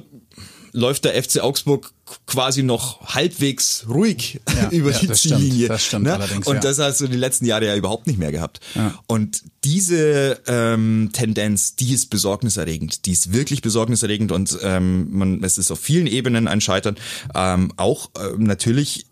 läuft 0.73 1.05
der 1.05 1.21
FC 1.21 1.39
Augsburg 1.39 1.93
quasi 2.25 2.63
noch 2.63 3.15
halbwegs 3.15 3.85
ruhig 3.87 4.39
Ja, 4.55 4.69
über 4.71 4.91
ja, 4.91 4.99
die 4.99 5.11
Ziellinie. 5.11 5.67
das 5.67 5.85
stimmt 5.85 6.05
ne? 6.05 6.13
allerdings, 6.13 6.47
Und 6.47 6.55
ja. 6.55 6.61
das 6.61 6.79
hast 6.79 7.01
du 7.01 7.07
die 7.07 7.17
letzten 7.17 7.45
Jahre 7.45 7.65
ja 7.65 7.75
überhaupt 7.75 8.07
nicht 8.07 8.19
mehr 8.19 8.31
gehabt. 8.31 8.59
Und 9.07 9.43
diese 9.63 10.39
ähm, 10.47 11.09
Tendenz, 11.13 11.75
die 11.75 11.93
ist 11.93 12.09
besorgniserregend. 12.09 13.05
Die 13.05 13.11
ist 13.11 13.33
wirklich 13.33 13.61
besorgniserregend 13.61 14.31
und 14.31 14.57
ähm, 14.61 15.07
man, 15.11 15.43
es 15.43 15.57
ist 15.57 15.71
auf 15.71 15.79
vielen 15.79 16.07
Ebenen 16.07 16.47
ein 16.47 16.61
Scheitern. 16.61 16.95
Ähm, 17.35 17.71
auch 17.77 18.09
ähm, 18.19 18.43
natürlich 18.43 19.05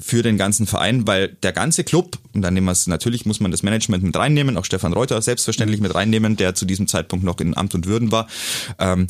für 0.00 0.22
den 0.22 0.38
ganzen 0.38 0.66
Verein, 0.66 1.06
weil 1.06 1.28
der 1.42 1.52
ganze 1.52 1.84
Club, 1.84 2.18
und 2.32 2.42
dann 2.42 2.54
nehmen 2.54 2.66
wir 2.66 2.72
es, 2.72 2.86
natürlich 2.86 3.26
muss 3.26 3.40
man 3.40 3.50
das 3.50 3.62
Management 3.62 4.04
mit 4.04 4.16
reinnehmen, 4.16 4.56
auch 4.56 4.64
Stefan 4.64 4.92
Reuter 4.92 5.20
selbstverständlich 5.20 5.80
mit 5.80 5.94
reinnehmen, 5.94 6.36
der 6.36 6.54
zu 6.54 6.64
diesem 6.64 6.86
Zeitpunkt 6.88 7.24
noch 7.24 7.40
in 7.40 7.56
Amt 7.56 7.74
und 7.74 7.86
Würden 7.86 8.12
war. 8.12 8.28
Ähm, 8.78 9.08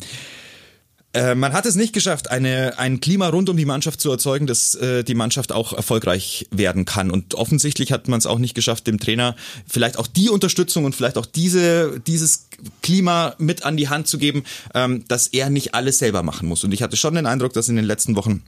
äh, 1.17 1.33
man 1.33 1.53
hat 1.53 1.65
es 1.65 1.73
nicht 1.73 1.93
geschafft, 1.93 2.29
eine, 2.29 2.77
ein 2.77 2.99
Klima 2.99 3.27
rund 3.29 3.49
um 3.49 3.57
die 3.57 3.65
Mannschaft 3.65 3.99
zu 3.99 4.11
erzeugen, 4.11 4.45
dass 4.45 4.75
äh, 4.75 5.03
die 5.03 5.15
Mannschaft 5.15 5.51
auch 5.51 5.73
erfolgreich 5.73 6.47
werden 6.51 6.85
kann. 6.85 7.09
Und 7.09 7.33
offensichtlich 7.33 7.91
hat 7.91 8.07
man 8.07 8.19
es 8.19 8.27
auch 8.27 8.37
nicht 8.37 8.53
geschafft, 8.53 8.85
dem 8.85 8.99
Trainer 8.99 9.35
vielleicht 9.67 9.97
auch 9.97 10.05
die 10.05 10.29
Unterstützung 10.29 10.85
und 10.85 10.95
vielleicht 10.95 11.17
auch 11.17 11.25
diese, 11.25 11.99
dieses 12.05 12.49
Klima 12.83 13.33
mit 13.39 13.65
an 13.65 13.77
die 13.77 13.89
Hand 13.89 14.07
zu 14.07 14.19
geben, 14.19 14.43
ähm, 14.75 15.05
dass 15.07 15.25
er 15.25 15.49
nicht 15.49 15.73
alles 15.73 15.97
selber 15.97 16.21
machen 16.21 16.47
muss. 16.47 16.63
Und 16.63 16.71
ich 16.71 16.83
hatte 16.83 16.97
schon 16.97 17.15
den 17.15 17.25
Eindruck, 17.25 17.53
dass 17.53 17.67
in 17.67 17.77
den 17.77 17.85
letzten 17.85 18.15
Wochen 18.15 18.43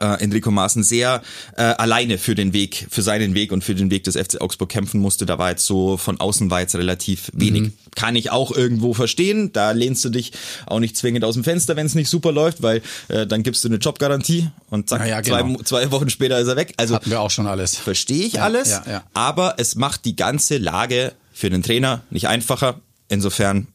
äh, 0.00 0.22
Enrico 0.22 0.50
Maaßen 0.50 0.82
sehr 0.82 1.22
äh, 1.56 1.62
alleine 1.62 2.18
für 2.18 2.34
den 2.34 2.52
Weg, 2.52 2.86
für 2.90 3.02
seinen 3.02 3.34
Weg 3.34 3.52
und 3.52 3.64
für 3.64 3.74
den 3.74 3.90
Weg 3.90 4.04
des 4.04 4.16
FC 4.16 4.40
Augsburg 4.40 4.68
kämpfen 4.68 5.00
musste. 5.00 5.26
Da 5.26 5.38
war 5.38 5.50
jetzt 5.50 5.66
so 5.66 5.96
von 5.96 6.20
außen 6.20 6.50
war 6.50 6.60
jetzt 6.60 6.74
relativ 6.74 7.30
wenig. 7.32 7.72
Kann 7.94 8.16
ich 8.16 8.30
auch 8.30 8.54
irgendwo 8.54 8.94
verstehen. 8.94 9.52
Da 9.52 9.70
lehnst 9.72 10.04
du 10.04 10.10
dich 10.10 10.32
auch 10.66 10.80
nicht 10.80 10.96
zwingend 10.96 11.24
aus 11.24 11.34
dem 11.34 11.44
Fenster, 11.44 11.76
wenn 11.76 11.86
es 11.86 11.94
nicht 11.94 12.08
super 12.10 12.32
läuft, 12.32 12.62
weil 12.62 12.82
äh, 13.08 13.26
dann 13.26 13.42
gibst 13.42 13.64
du 13.64 13.68
eine 13.68 13.76
Jobgarantie 13.78 14.50
und 14.70 14.88
zack, 14.88 15.06
ja, 15.06 15.22
zwei, 15.22 15.42
genau. 15.42 15.62
zwei 15.62 15.90
Wochen 15.90 16.10
später 16.10 16.38
ist 16.38 16.48
er 16.48 16.56
weg. 16.56 16.74
Also 16.76 16.94
Hatten 16.94 17.10
wir 17.10 17.20
auch 17.20 17.30
schon 17.30 17.46
alles. 17.46 17.76
verstehe 17.76 18.26
ich 18.26 18.34
Ja, 18.34 18.42
alles, 18.42 18.80
aber 19.14 19.54
es 19.58 19.74
macht 19.76 20.04
die 20.04 20.16
ganze 20.16 20.58
Lage 20.58 21.12
für 21.32 21.50
den 21.50 21.62
Trainer 21.62 22.02
nicht 22.10 22.28
einfacher. 22.28 22.80
Insofern, 23.08 23.68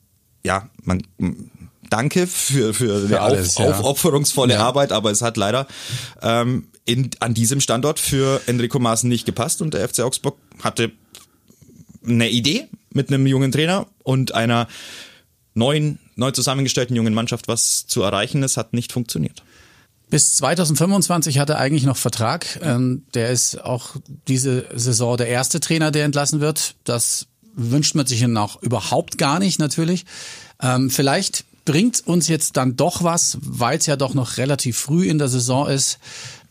ja, 0.44 0.70
man 0.84 1.04
danke 1.92 2.26
für, 2.26 2.74
für, 2.74 3.06
eine 3.06 3.22
alles, 3.22 3.58
auf, 3.58 3.64
ja. 3.64 3.72
aufopferungsvolle 3.72 4.54
Ja. 4.56 4.66
Arbeit, 4.66 4.92
aber 4.92 5.12
es 5.12 5.22
hat 5.22 5.38
leider 5.38 5.68
ähm, 6.22 6.68
in, 6.86 7.12
an 7.20 7.34
diesem 7.34 7.62
Standort 7.62 8.00
für 8.00 8.42
Enrico 8.48 8.80
Maaßen 8.80 9.08
nicht 9.08 9.26
gepasst 9.26 9.62
und 9.62 9.74
der 9.74 9.88
FC 9.88 10.00
Augsburg 10.00 10.38
hatte 10.64 10.92
eine 12.06 12.30
Idee 12.30 12.68
mit 12.92 13.10
einem 13.10 13.28
jungen 13.28 13.52
Trainer 13.52 13.88
und 14.04 14.34
einer 14.34 14.68
neuen, 15.54 16.00
neu 16.16 16.32
zusammengestellten 16.32 16.96
jungen 16.96 17.14
Mannschaft 17.14 17.48
was 17.48 17.86
zu 17.86 18.02
erreichen. 18.02 18.42
Es 18.42 18.58
hat 18.58 18.74
nicht 18.74 18.92
funktioniert. 18.92 19.44
Bis 20.10 20.34
2025 20.38 21.40
hat 21.40 21.50
er 21.50 21.58
eigentlich 21.58 21.84
noch 21.84 21.98
Vertrag. 21.98 22.60
Ähm, 22.62 23.06
der 23.14 23.30
ist 23.30 23.64
auch 23.64 23.96
diese 24.28 24.66
Saison 24.74 25.18
der 25.18 25.28
erste 25.28 25.60
Trainer, 25.60 25.92
der 25.92 26.06
entlassen 26.06 26.42
wird. 26.42 26.76
Das 26.84 27.28
wünscht 27.54 27.96
man 27.96 28.06
sich 28.06 28.22
ihn 28.22 28.36
auch 28.38 28.62
überhaupt 28.62 29.18
gar 29.18 29.40
nicht, 29.40 29.60
natürlich. 29.60 30.06
Ähm, 30.62 30.90
vielleicht 30.90 31.46
bringt 31.66 32.06
uns 32.08 32.28
jetzt 32.28 32.58
dann 32.58 32.76
doch 32.76 33.04
was, 33.04 33.38
weil 33.42 33.78
es 33.78 33.86
ja 33.86 33.96
doch 33.96 34.14
noch 34.14 34.38
relativ 34.38 34.78
früh 34.78 35.08
in 35.08 35.18
der 35.18 35.28
Saison 35.28 35.68
ist. 35.68 36.00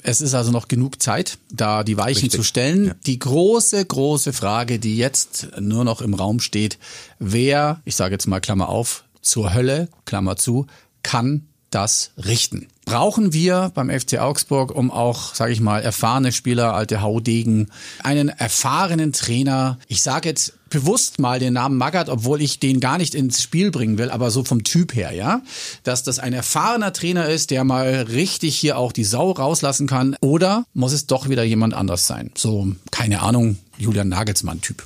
Es 0.02 0.20
ist 0.20 0.34
also 0.34 0.50
noch 0.50 0.68
genug 0.68 1.02
Zeit, 1.02 1.38
da 1.50 1.84
die 1.84 1.96
Weichen 1.96 2.22
Richtig. 2.22 2.40
zu 2.40 2.42
stellen. 2.42 2.86
Ja. 2.86 2.94
Die 3.06 3.18
große, 3.18 3.84
große 3.84 4.32
Frage, 4.32 4.78
die 4.78 4.96
jetzt 4.96 5.48
nur 5.60 5.84
noch 5.84 6.00
im 6.00 6.14
Raum 6.14 6.40
steht, 6.40 6.78
wer, 7.18 7.82
ich 7.84 7.96
sage 7.96 8.14
jetzt 8.14 8.26
mal 8.26 8.40
Klammer 8.40 8.68
auf, 8.68 9.04
zur 9.20 9.52
Hölle, 9.52 9.88
Klammer 10.06 10.36
zu, 10.36 10.66
kann 11.02 11.46
das 11.70 12.11
richten? 12.16 12.68
Brauchen 12.85 13.33
wir 13.33 13.70
beim 13.74 13.88
FC 13.88 14.18
Augsburg, 14.18 14.74
um 14.74 14.90
auch, 14.90 15.35
sage 15.35 15.52
ich 15.52 15.61
mal, 15.61 15.80
erfahrene 15.80 16.33
Spieler, 16.33 16.74
alte 16.74 17.00
Haudegen, 17.02 17.70
einen 18.02 18.28
erfahrenen 18.28 19.12
Trainer, 19.12 19.78
ich 19.87 20.02
sage 20.02 20.28
jetzt 20.28 20.54
bewusst 20.70 21.18
mal 21.18 21.38
den 21.38 21.52
Namen 21.52 21.76
Magath, 21.76 22.09
obwohl 22.09 22.40
ich 22.42 22.59
den 22.59 22.80
gar 22.80 22.98
nicht 22.98 23.14
ins 23.14 23.42
Spiel 23.42 23.70
bringen 23.70 23.98
will, 23.98 24.11
aber 24.11 24.30
so 24.30 24.44
vom 24.44 24.64
Typ 24.64 24.94
her, 24.94 25.12
ja, 25.12 25.42
dass 25.85 26.02
das 26.02 26.18
ein 26.18 26.33
erfahrener 26.33 26.92
Trainer 26.92 27.28
ist, 27.28 27.50
der 27.50 27.64
mal 27.64 28.02
richtig 28.09 28.56
hier 28.56 28.76
auch 28.76 28.92
die 28.92 29.04
Sau 29.04 29.30
rauslassen 29.30 29.87
kann, 29.87 30.16
oder 30.20 30.64
muss 30.74 30.92
es 30.92 31.06
doch 31.06 31.28
wieder 31.28 31.44
jemand 31.44 31.74
anders 31.74 32.06
sein? 32.06 32.33
So, 32.37 32.72
keine 32.90 33.22
Ahnung, 33.22 33.59
Julian 33.78 34.09
Nagelsmann-Typ. 34.09 34.83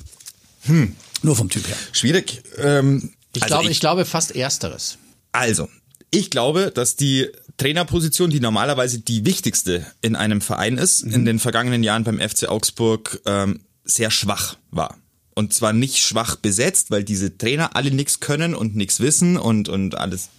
Nur 1.21 1.35
vom 1.35 1.49
Typ 1.49 1.67
her. 1.67 1.77
Schwierig. 1.91 2.41
Ähm, 2.57 3.13
Ich, 3.33 3.43
also 3.43 3.55
glaube, 3.55 3.69
ich, 3.69 3.79
glaube 3.79 4.05
fast 4.05 4.35
ersteres. 4.35 4.97
Also, 5.31 5.67
ich 6.15 6.29
glaube, 6.29 6.71
dass 6.73 6.95
die 6.95 7.27
Trainerposition, 7.57 8.29
die 8.29 8.39
normalerweise 8.39 8.99
die 8.99 9.25
wichtigste 9.25 9.85
in 10.01 10.15
einem 10.15 10.41
Verein 10.41 10.77
ist, 10.77 11.01
in 11.03 11.25
den 11.25 11.39
vergangenen 11.39 11.83
Jahren 11.83 12.03
beim 12.03 12.19
FC 12.19 12.47
Augsburg 12.49 13.21
ähm, 13.25 13.61
sehr 13.83 14.11
schwach 14.11 14.57
war. 14.71 14.97
Und 15.35 15.53
zwar 15.53 15.73
nicht 15.73 15.97
schwach 15.99 16.37
besetzt, 16.37 16.91
weil 16.91 17.03
diese 17.03 17.37
Trainer 17.37 17.75
alle 17.75 17.91
nichts 17.91 18.19
können 18.19 18.55
und 18.55 18.75
nichts 18.75 18.99
wissen 18.99 19.37
und, 19.37 19.69
und 19.69 19.95
alles, 19.95 20.29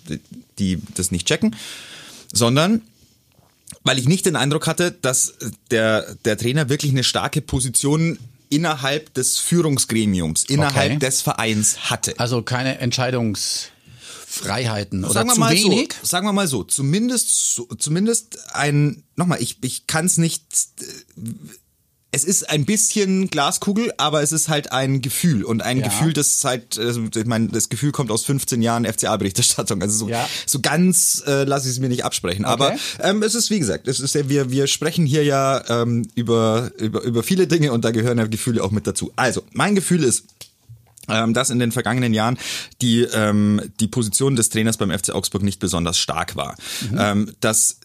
die 0.59 0.81
das 0.95 1.11
nicht 1.11 1.27
checken, 1.27 1.55
sondern 2.33 2.83
weil 3.85 3.99
ich 3.99 4.09
nicht 4.09 4.27
den 4.27 4.37
Eindruck 4.37 4.67
hatte, 4.67 4.91
dass 4.91 5.35
der, 5.71 6.17
der 6.25 6.37
Trainer 6.39 6.69
wirklich 6.69 6.93
eine 6.93 7.05
starke 7.05 7.41
Position 7.41 8.19
innerhalb 8.49 9.13
des 9.15 9.39
Führungsgremiums, 9.39 10.45
innerhalb 10.45 10.93
Okay. 10.93 10.99
des 10.99 11.21
Vereins 11.23 11.91
hatte. 11.91 12.15
Also 12.19 12.43
keine 12.43 12.79
Entscheidungsfreiheiten 14.41 15.05
oder 15.05 15.15
sagen 15.15 15.29
wir 15.29 15.35
zu 15.35 15.41
mal 15.41 15.53
wenig. 15.55 15.95
so, 16.01 16.07
sagen 16.07 16.27
wir 16.27 16.33
mal 16.33 16.49
so, 16.49 16.63
zumindest 16.65 17.55
so, 17.55 17.65
zumindest 17.79 18.39
ein 18.55 19.03
nochmal, 19.17 19.41
ich 19.43 19.59
ich 19.63 19.87
kann 19.87 20.07
es 20.07 20.19
nicht 20.19 20.45
es 22.13 22.25
ist 22.25 22.49
ein 22.49 22.65
bisschen 22.65 23.29
Glaskugel, 23.29 23.93
aber 23.99 24.23
es 24.23 24.33
ist 24.33 24.49
halt 24.49 24.73
ein 24.73 25.03
Gefühl 25.03 25.45
und 25.45 25.61
ein 25.61 25.79
Ja. 25.81 25.85
Gefühl, 25.89 26.15
das 26.15 26.43
halt, 26.45 26.79
also 26.79 27.03
ich 27.15 27.27
meine, 27.27 27.49
das 27.49 27.69
Gefühl 27.69 27.93
kommt 27.93 28.11
aus 28.11 28.25
15 28.25 28.63
Jahren 28.63 28.87
FCA-Berichterstattung. 28.87 29.83
Also 29.83 29.99
so, 29.99 30.09
Ja. 30.09 30.27
so 30.47 30.61
ganz 30.61 31.23
äh, 31.27 31.45
lasse 31.45 31.67
ich 31.69 31.73
es 31.75 31.79
mir 31.81 31.89
nicht 31.91 32.05
absprechen. 32.07 32.47
Aber 32.47 32.75
ähm, 33.01 33.23
es 33.23 33.35
ist 33.35 33.51
wie 33.51 33.59
gesagt, 33.59 33.87
es 33.87 34.01
ist 34.01 34.15
ja, 34.15 34.31
wir 34.31 34.51
wir 34.51 34.67
sprechen 34.67 35.05
hier 35.05 35.25
ja 35.25 35.63
ähm, 35.83 36.09
über 36.15 36.71
über 36.79 37.03
über 37.03 37.23
viele 37.23 37.47
Dinge 37.49 37.73
und 37.73 37.85
da 37.85 37.91
gehören 37.91 38.17
ja 38.17 38.27
Gefühle 38.27 38.65
auch 38.65 38.71
mit 38.71 38.87
dazu. 38.87 39.13
Also 39.17 39.43
mein 39.53 39.75
Gefühl 39.75 40.03
ist, 40.03 40.25
ähm, 41.09 41.35
dass 41.35 41.51
in 41.51 41.59
den 41.59 41.73
vergangenen 41.73 42.15
Jahren 42.15 42.39
die, 42.83 43.03
ähm, 43.03 43.61
die 43.81 43.89
Position 43.89 44.37
des 44.37 44.49
Trainers 44.49 44.77
beim 44.77 44.91
FC 44.91 45.11
Augsburg 45.11 45.43
nicht 45.43 45.61
besonders 45.61 45.99
stark 45.99 46.37
war. 46.37 46.57
Mhm. 46.91 46.99
Ähm, 46.99 47.33
dass 47.41 47.81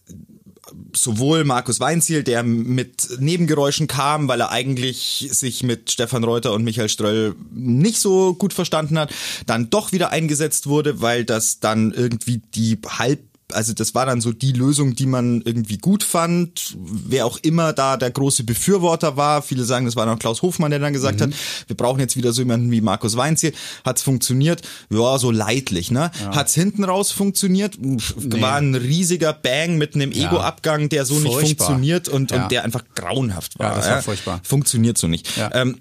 sowohl 0.95 1.43
Markus 1.43 1.79
Weinziel, 1.79 2.23
der 2.23 2.43
mit 2.43 3.19
Nebengeräuschen 3.19 3.88
kam, 3.88 4.27
weil 4.27 4.41
er 4.41 4.51
eigentlich 4.51 5.29
sich 5.31 5.63
mit 5.63 5.91
Stefan 5.91 6.23
Reuter 6.23 6.53
und 6.53 6.63
Michael 6.63 6.89
Ströll 6.89 7.36
nicht 7.51 7.99
so 7.99 8.34
gut 8.34 8.53
verstanden 8.53 8.97
hat, 8.97 9.13
dann 9.45 9.69
doch 9.69 9.91
wieder 9.91 10.12
eingesetzt 10.12 10.67
wurde, 10.67 11.01
weil 11.01 11.25
das 11.25 11.60
dann 11.60 11.91
irgendwie 11.91 12.41
die 12.53 12.79
halb 12.88 13.31
also 13.53 13.73
das 13.73 13.95
war 13.95 14.05
dann 14.05 14.21
so 14.21 14.31
die 14.31 14.51
Lösung, 14.51 14.95
die 14.95 15.05
man 15.05 15.41
irgendwie 15.41 15.77
gut 15.77 16.03
fand. 16.03 16.75
Wer 16.77 17.25
auch 17.25 17.37
immer 17.41 17.73
da 17.73 17.97
der 17.97 18.11
große 18.11 18.43
Befürworter 18.43 19.17
war, 19.17 19.41
viele 19.41 19.63
sagen, 19.63 19.85
das 19.85 19.95
war 19.95 20.05
noch 20.05 20.19
Klaus 20.19 20.41
Hofmann, 20.41 20.71
der 20.71 20.79
dann 20.79 20.93
gesagt 20.93 21.19
mhm. 21.19 21.25
hat, 21.25 21.33
wir 21.67 21.77
brauchen 21.77 21.99
jetzt 21.99 22.15
wieder 22.15 22.33
so 22.33 22.41
jemanden 22.41 22.71
wie 22.71 22.81
Markus 22.81 23.17
Weinziel. 23.17 23.53
Hat's 23.85 24.01
funktioniert? 24.01 24.61
Ja, 24.89 25.17
so 25.17 25.31
leidlich, 25.31 25.91
ne? 25.91 26.11
Ja. 26.21 26.35
Hat's 26.35 26.53
hinten 26.53 26.83
raus 26.83 27.11
funktioniert? 27.11 27.77
Nee. 27.79 27.99
War 28.41 28.57
ein 28.57 28.75
riesiger 28.75 29.33
Bang 29.33 29.77
mit 29.77 29.95
einem 29.95 30.11
ja. 30.11 30.27
Ego-Abgang, 30.27 30.89
der 30.89 31.05
so 31.05 31.15
furchtbar. 31.15 31.41
nicht 31.41 31.57
funktioniert 31.59 32.07
und, 32.07 32.31
ja. 32.31 32.43
und 32.43 32.51
der 32.51 32.63
einfach 32.63 32.83
grauenhaft 32.95 33.59
war. 33.59 33.71
Ja, 33.71 33.75
das 33.77 33.89
war 33.89 34.01
furchtbar. 34.01 34.39
Funktioniert 34.43 34.97
so 34.97 35.07
nicht. 35.07 35.27
Ähm, 35.53 35.79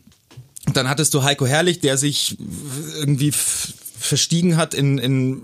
dann 0.73 0.89
hattest 0.89 1.15
du 1.15 1.23
Heiko 1.23 1.47
Herrlich, 1.47 1.81
der 1.81 1.97
sich 1.97 2.37
irgendwie 2.99 3.33
verstiegen 4.01 4.57
hat 4.57 4.73
in, 4.73 4.99
in 4.99 5.43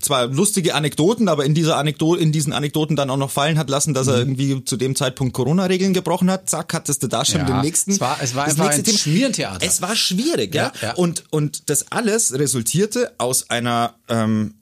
zwar 0.00 0.28
lustige 0.28 0.74
Anekdoten, 0.74 1.28
aber 1.28 1.44
in 1.44 1.52
dieser 1.52 1.76
Anekdote, 1.76 2.22
in 2.22 2.30
diesen 2.30 2.52
Anekdoten 2.52 2.94
dann 2.94 3.10
auch 3.10 3.16
noch 3.16 3.30
fallen 3.30 3.58
hat 3.58 3.68
lassen, 3.68 3.92
dass 3.92 4.06
er 4.06 4.14
mhm. 4.14 4.20
irgendwie 4.20 4.64
zu 4.64 4.76
dem 4.76 4.94
Zeitpunkt 4.94 5.34
Corona-Regeln 5.34 5.92
gebrochen 5.92 6.30
hat. 6.30 6.48
Zack, 6.48 6.72
hattest 6.74 7.02
du 7.02 7.08
da 7.08 7.24
schon 7.24 7.40
ja, 7.40 7.46
den 7.46 7.60
nächsten. 7.62 7.90
Es 7.90 8.00
war, 8.00 8.18
es 8.22 8.34
war 8.34 8.44
einfach 8.44 8.70
ein 8.70 8.84
Thema. 8.84 8.98
Schmierentheater. 8.98 9.66
Es 9.66 9.82
war 9.82 9.96
schwierig, 9.96 10.54
ja. 10.54 10.72
ja, 10.80 10.88
ja. 10.88 10.94
Und, 10.94 11.24
und 11.30 11.68
das 11.68 11.90
alles 11.90 12.38
resultierte 12.38 13.12
aus 13.18 13.50
einer 13.50 13.94
ähm, 14.08 14.54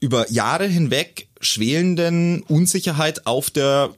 über 0.00 0.30
Jahre 0.30 0.66
hinweg 0.66 1.28
schwelenden 1.40 2.42
Unsicherheit 2.44 3.26
auf 3.26 3.50
der 3.50 3.90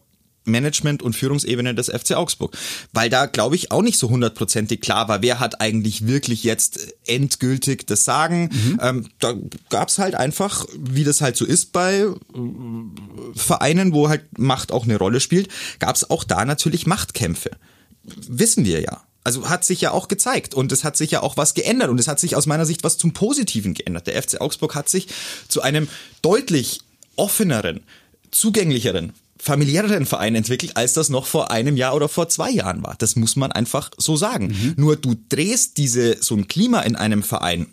Management- 0.45 1.03
und 1.03 1.15
Führungsebene 1.15 1.75
des 1.75 1.89
FC 1.89 2.13
Augsburg. 2.13 2.57
Weil 2.93 3.11
da, 3.11 3.27
glaube 3.27 3.57
ich, 3.57 3.71
auch 3.71 3.83
nicht 3.83 3.99
so 3.99 4.11
hundertprozentig 4.11 4.81
klar 4.81 5.09
war, 5.09 5.23
wer 5.23 5.41
hat 5.41 5.61
eigentlich 5.61 6.07
wirklich 6.07 6.45
jetzt 6.45 6.95
endgültig 7.07 7.87
das 7.87 8.05
Sagen. 8.05 8.51
Mhm. 8.53 8.81
Ähm, 8.83 9.09
da 9.19 9.35
gab's 9.71 9.99
halt 9.99 10.15
einfach, 10.15 10.67
wie 10.79 11.05
das 11.05 11.21
halt 11.21 11.37
so 11.37 11.45
ist 11.45 11.73
bei 11.73 12.01
äh, 12.03 12.15
Vereinen, 13.35 13.93
wo 13.93 14.09
halt 14.09 14.39
Macht 14.39 14.73
auch 14.73 14.85
eine 14.85 14.99
Rolle 14.99 15.21
spielt, 15.21 15.49
gab's 15.79 16.09
auch 16.11 16.25
da 16.25 16.45
natürlich 16.45 16.87
Machtkämpfe. 16.87 17.51
Wissen 18.03 18.65
wir 18.65 18.81
ja. 18.81 19.03
Also 19.27 19.49
hat 19.49 19.65
sich 19.65 19.81
ja 19.81 19.91
auch 19.93 20.09
gezeigt 20.09 20.55
und 20.55 20.71
es 20.71 20.85
hat 20.85 20.99
sich 20.99 21.11
ja 21.11 21.23
auch 21.23 21.39
was 21.39 21.55
geändert 21.55 21.89
und 21.89 21.99
es 21.99 22.09
hat 22.09 22.21
sich 22.21 22.37
aus 22.37 22.45
meiner 22.45 22.67
Sicht 22.67 22.85
was 22.85 22.99
zum 22.99 23.15
Positiven 23.15 23.73
geändert. 23.73 24.07
Der 24.07 24.23
FC 24.23 24.39
Augsburg 24.39 24.75
hat 24.75 24.91
sich 24.91 25.09
zu 25.49 25.63
einem 25.63 25.89
deutlich 26.21 26.81
offeneren, 27.17 27.81
zugänglicheren, 28.31 29.15
familiäreren 29.45 30.07
Verein 30.07 30.35
entwickelt, 30.35 30.77
als 30.77 30.95
das 30.95 31.11
noch 31.11 31.27
vor 31.27 31.51
einem 31.51 31.77
Jahr 31.77 31.95
oder 31.95 32.09
vor 32.09 32.31
zwei 32.31 32.51
Jahren 32.51 32.83
war. 32.83 32.95
Das 32.97 33.15
muss 33.15 33.37
man 33.37 33.53
einfach 33.53 33.91
so 33.99 34.17
sagen. 34.17 34.47
Mhm. 34.47 34.75
Nur 34.79 34.97
du 34.97 35.17
drehst 35.29 35.77
diese 35.77 36.17
so 36.23 36.35
ein 36.35 36.49
Klima 36.49 36.81
in 36.81 36.97
einem 36.97 37.23
Verein 37.23 37.67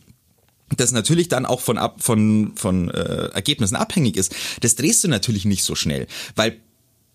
das 0.77 0.93
natürlich 0.93 1.27
dann 1.27 1.45
auch 1.45 1.59
von 1.59 1.77
ab 1.77 2.01
von 2.01 2.53
von 2.55 2.89
äh, 2.91 3.25
Ergebnissen 3.33 3.75
abhängig 3.75 4.15
ist. 4.15 4.33
Das 4.61 4.75
drehst 4.75 5.03
du 5.03 5.09
natürlich 5.09 5.43
nicht 5.43 5.65
so 5.65 5.75
schnell, 5.75 6.07
weil 6.37 6.61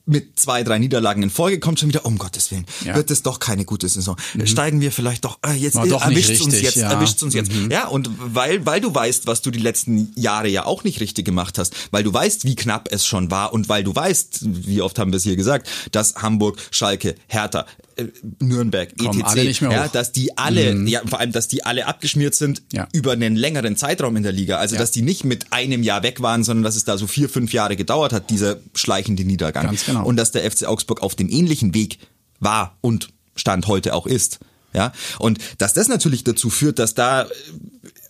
mit 0.07 0.39
zwei, 0.39 0.63
drei 0.63 0.79
Niederlagen 0.79 1.23
in 1.23 1.31
Folge 1.31 1.59
kommt 1.59 1.81
schon 1.81 1.89
wieder, 1.89 2.07
um 2.07 2.17
Gottes 2.17 2.51
Willen, 2.53 2.65
ja. 2.85 2.95
wird 2.95 3.11
es 3.11 3.23
doch 3.23 3.41
keine 3.41 3.65
gute 3.65 3.89
Saison. 3.89 4.17
Mhm. 4.35 4.47
Steigen 4.47 4.81
wir 4.81 4.93
vielleicht 4.93 5.25
doch, 5.25 5.39
äh, 5.47 5.53
jetzt 5.53 5.77
äh, 5.77 5.89
erwischt 5.89 6.41
uns 6.41 6.61
jetzt, 6.61 6.77
ja. 6.77 6.91
erwischt 6.91 7.23
uns 7.23 7.35
jetzt. 7.35 7.53
Mhm. 7.53 7.71
Ja, 7.71 7.89
und 7.89 8.09
weil, 8.19 8.65
weil 8.65 8.81
du 8.81 8.95
weißt, 8.95 9.27
was 9.27 9.43
du 9.43 9.51
die 9.51 9.59
letzten 9.59 10.13
Jahre 10.15 10.49
ja 10.49 10.65
auch 10.65 10.85
nicht 10.85 11.01
richtig 11.01 11.25
gemacht 11.25 11.59
hast, 11.59 11.75
weil 11.91 12.05
du 12.05 12.13
weißt, 12.13 12.45
wie 12.45 12.55
knapp 12.55 12.89
es 12.93 13.05
schon 13.05 13.31
war 13.31 13.53
und 13.53 13.69
weil 13.69 13.83
du 13.83 13.95
weißt, 13.95 14.41
wie 14.43 14.81
oft 14.81 14.99
haben 14.99 15.13
wir 15.13 15.17
es 15.17 15.25
hier 15.25 15.37
gesagt, 15.37 15.69
dass 15.91 16.15
Hamburg, 16.17 16.59
Schalke, 16.71 17.17
Hertha, 17.27 17.67
äh, 17.97 18.07
Nürnberg, 18.41 18.97
Kommen 18.99 19.21
etc. 19.21 19.61
Ja, 19.63 19.89
dass 19.89 20.13
die 20.13 20.37
alle, 20.37 20.75
mhm. 20.75 20.87
ja, 20.87 21.01
vor 21.07 21.19
allem, 21.19 21.33
dass 21.33 21.49
die 21.49 21.65
alle 21.65 21.87
abgeschmiert 21.87 22.35
sind 22.35 22.63
ja. 22.73 22.87
über 22.93 23.13
einen 23.13 23.37
längeren 23.37 23.77
Zeitraum 23.77 24.17
in 24.17 24.23
der 24.23 24.33
Liga. 24.33 24.59
Also, 24.59 24.75
ja. 24.75 24.81
dass 24.81 24.91
die 24.91 25.03
nicht 25.03 25.25
mit 25.25 25.53
einem 25.53 25.83
Jahr 25.83 26.03
weg 26.03 26.21
waren, 26.21 26.45
sondern 26.45 26.63
dass 26.63 26.77
es 26.77 26.85
da 26.85 26.99
so 26.99 27.07
vier, 27.07 27.29
fünf 27.29 27.53
Jahre 27.53 27.75
gedauert 27.75 28.13
hat, 28.13 28.29
dieser 28.31 28.59
schleichende 28.75 29.25
Niedergang. 29.25 29.67
Ganz 29.67 29.87
genau. 29.99 30.09
Und 30.09 30.17
dass 30.17 30.33
der 30.33 30.51
FC 30.51 30.65
Augsburg 30.65 31.03
auf 31.03 31.15
dem 31.15 31.29
ähnlichen 31.29 31.75
Weg 31.75 31.99
war 32.41 32.77
und 32.81 33.09
Stand 33.35 33.67
heute 33.67 33.95
auch 33.95 34.07
ist. 34.07 34.39
Ja, 34.73 34.93
und 35.19 35.39
dass 35.59 35.73
das 35.73 35.89
natürlich 35.89 36.25
dazu 36.25 36.51
führt, 36.51 36.79
dass 36.79 36.95
da 36.95 37.27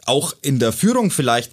auch 0.05 0.35
in 0.43 0.59
der 0.59 0.73
Führung 0.73 1.11
vielleicht 1.11 1.53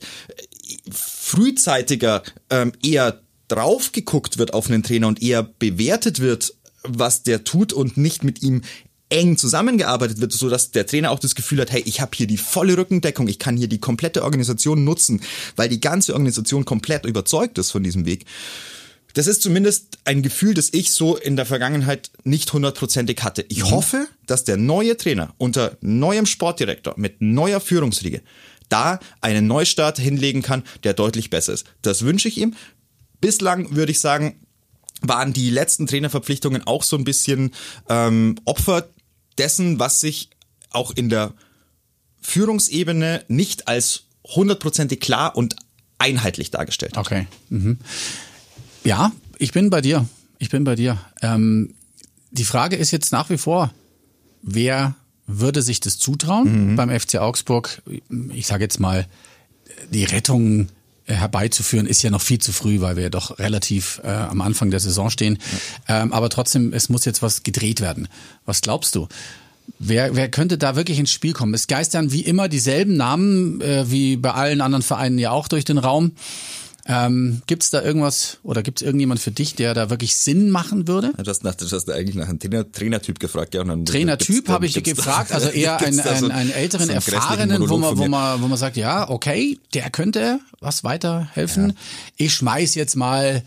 frühzeitiger 0.92 2.24
ähm, 2.50 2.72
eher 2.84 3.20
drauf 3.48 3.92
geguckt 3.92 4.38
wird 4.38 4.54
auf 4.54 4.70
einen 4.70 4.82
Trainer 4.82 5.08
und 5.08 5.22
eher 5.22 5.44
bewertet 5.44 6.20
wird 6.20 6.56
was 6.84 7.24
der 7.24 7.44
tut 7.44 7.74
und 7.74 7.98
nicht 7.98 8.24
mit 8.24 8.42
ihm 8.44 8.62
eng 9.10 9.38
zusammengearbeitet 9.38 10.20
wird, 10.20 10.32
so 10.32 10.50
dass 10.50 10.72
der 10.72 10.86
Trainer 10.86 11.12
auch 11.12 11.20
das 11.20 11.36
Gefühl 11.36 11.62
hat, 11.62 11.72
hey, 11.72 11.84
ich 11.86 12.02
habe 12.02 12.12
hier 12.16 12.28
die 12.28 12.38
volle 12.38 12.78
Rückendeckung, 12.78 13.28
ich 13.28 13.40
kann 13.40 13.58
hier 13.58 13.68
die 13.68 13.80
komplette 13.80 14.24
Organisation 14.24 14.84
nutzen, 14.84 15.22
weil 15.56 15.70
die 15.70 15.82
ganze 15.82 16.14
Organisation 16.14 16.66
komplett 16.66 17.06
überzeugt 17.06 17.58
ist 17.58 17.72
von 17.72 17.84
diesem 17.84 18.06
Weg. 18.06 18.26
Das 19.14 19.28
ist 19.28 19.42
zumindest 19.44 20.00
ein 20.06 20.24
Gefühl, 20.24 20.56
das 20.56 20.70
ich 20.74 20.92
so 20.92 21.16
in 21.16 21.36
der 21.36 21.46
Vergangenheit 21.46 22.12
nicht 22.24 22.52
hundertprozentig 22.52 23.22
hatte. 23.22 23.46
Ich 23.48 23.64
mhm. 23.64 23.72
hoffe, 23.72 24.08
dass 24.26 24.44
der 24.44 24.58
neue 24.58 24.98
Trainer 24.98 25.34
unter 25.38 25.78
neuem 25.82 26.26
Sportdirektor 26.26 26.96
mit 26.98 27.22
neuer 27.22 27.60
Führungsriege 27.60 28.22
da 28.70 29.00
einen 29.22 29.46
Neustart 29.46 30.00
hinlegen 30.00 30.42
kann, 30.42 30.64
der 30.84 30.94
deutlich 30.94 31.30
besser 31.30 31.54
ist. 31.54 31.66
Das 31.84 32.02
wünsche 32.04 32.28
ich 32.28 32.40
ihm. 32.40 32.56
Bislang 33.22 33.76
würde 33.76 33.92
ich 33.92 34.00
sagen, 34.00 34.40
waren 35.02 35.32
die 35.32 35.50
letzten 35.50 35.86
Trainerverpflichtungen 35.86 36.66
auch 36.66 36.82
so 36.82 36.98
ein 36.98 37.04
bisschen 37.04 37.54
ähm, 37.90 38.36
Opfer 38.46 38.88
dessen, 39.38 39.80
was 39.80 40.00
sich 40.00 40.30
auch 40.72 40.92
in 40.92 41.10
der 41.10 41.34
Führungsebene 42.22 43.24
nicht 43.28 43.68
als 43.68 44.06
hundertprozentig 44.24 45.02
klar 45.02 45.36
und 45.36 45.56
einheitlich 46.00 46.52
dargestellt 46.52 46.98
hat. 46.98 47.06
Okay. 47.06 47.28
Mhm. 47.50 47.80
Ja, 48.84 49.12
ich 49.38 49.52
bin 49.52 49.70
bei 49.70 49.82
dir. 49.82 50.08
Ich 50.40 50.50
bin 50.50 50.64
bei 50.64 50.76
dir. 50.76 50.98
Ähm, 51.22 51.74
die 52.32 52.44
Frage 52.44 52.76
ist 52.76 52.92
jetzt 52.92 53.12
nach 53.12 53.30
wie 53.30 53.38
vor, 53.38 53.72
wer 54.42 54.96
würde 55.26 55.62
sich 55.62 55.80
das 55.80 55.98
zutrauen 55.98 56.72
mhm. 56.72 56.76
beim 56.76 56.90
FC 56.90 57.16
Augsburg? 57.16 57.82
Ich 58.34 58.48
sage 58.48 58.64
jetzt 58.64 58.80
mal, 58.80 59.08
die 59.92 60.04
Rettung 60.04 60.68
äh, 61.06 61.14
herbeizuführen, 61.14 61.86
ist 61.86 62.02
ja 62.02 62.10
noch 62.10 62.22
viel 62.22 62.40
zu 62.40 62.52
früh, 62.52 62.82
weil 62.82 62.96
wir 62.96 63.04
ja 63.04 63.10
doch 63.10 63.40
relativ 63.40 64.02
äh, 64.04 64.08
am 64.08 64.42
Anfang 64.42 64.72
der 64.72 64.80
Saison 64.80 65.10
stehen. 65.10 65.38
Ja. 65.88 66.02
Ähm, 66.02 66.14
aber 66.14 66.30
trotzdem, 66.30 66.74
es 66.74 66.90
muss 66.90 67.06
jetzt 67.06 67.22
was 67.22 67.44
gedreht 67.44 67.82
werden. 67.82 68.08
Was 68.46 68.62
glaubst 68.62 68.96
du? 68.96 69.08
Wer, 69.80 70.16
wer 70.16 70.30
könnte 70.30 70.58
da 70.58 70.76
wirklich 70.76 71.00
ins 71.00 71.12
Spiel 71.12 71.34
kommen? 71.34 71.54
Es 71.54 71.68
geistern 71.68 72.12
wie 72.12 72.22
immer 72.22 72.50
dieselben 72.50 72.98
Namen, 72.98 73.62
äh, 73.62 73.90
wie 73.90 74.18
bei 74.18 74.32
allen 74.32 74.62
anderen 74.62 74.84
Vereinen 74.84 75.20
ja 75.20 75.32
auch 75.32 75.48
durch 75.48 75.66
den 75.66 75.78
Raum. 75.78 76.12
Ähm, 76.86 77.42
gibt 77.48 77.64
es 77.64 77.70
da 77.70 77.82
irgendwas 77.82 78.40
oder 78.44 78.62
gibt 78.62 78.82
es 78.82 78.86
irgendjemand 78.86 79.22
für 79.22 79.32
dich, 79.32 79.56
der 79.56 79.74
da 79.74 79.90
wirklich 79.90 80.18
Sinn 80.18 80.50
machen 80.50 80.86
würde? 80.88 81.14
Du 81.18 81.30
hast, 81.30 81.44
nach, 81.44 81.56
du 81.56 81.66
hast 81.66 81.90
eigentlich 81.90 82.16
nach 82.16 82.28
einem 82.28 82.40
Trainer, 82.40 82.70
Trainertyp 82.70 83.20
gefragt. 83.20 83.54
Ja, 83.54 83.64
Trainertyp 83.64 84.50
habe 84.50 84.66
ich 84.66 84.84
gefragt, 84.84 85.32
also 85.32 85.48
eher 85.54 85.80
einen, 85.80 86.00
einen, 86.02 86.32
einen 86.32 86.52
älteren, 86.52 86.88
so 86.88 86.92
einen 86.92 86.96
erfahrenen, 86.96 87.70
wo 87.70 87.78
man, 87.78 87.98
wo, 87.98 88.08
man, 88.08 88.42
wo 88.42 88.48
man 88.48 88.58
sagt, 88.58 88.76
ja, 88.76 89.10
okay, 89.10 89.58
der 89.74 89.90
könnte 89.92 90.40
was 90.60 90.84
weiterhelfen. 90.84 91.70
Ja. 91.70 91.76
Ich 92.18 92.34
schmeiß 92.34 92.76
jetzt 92.76 92.96
mal 92.96 93.44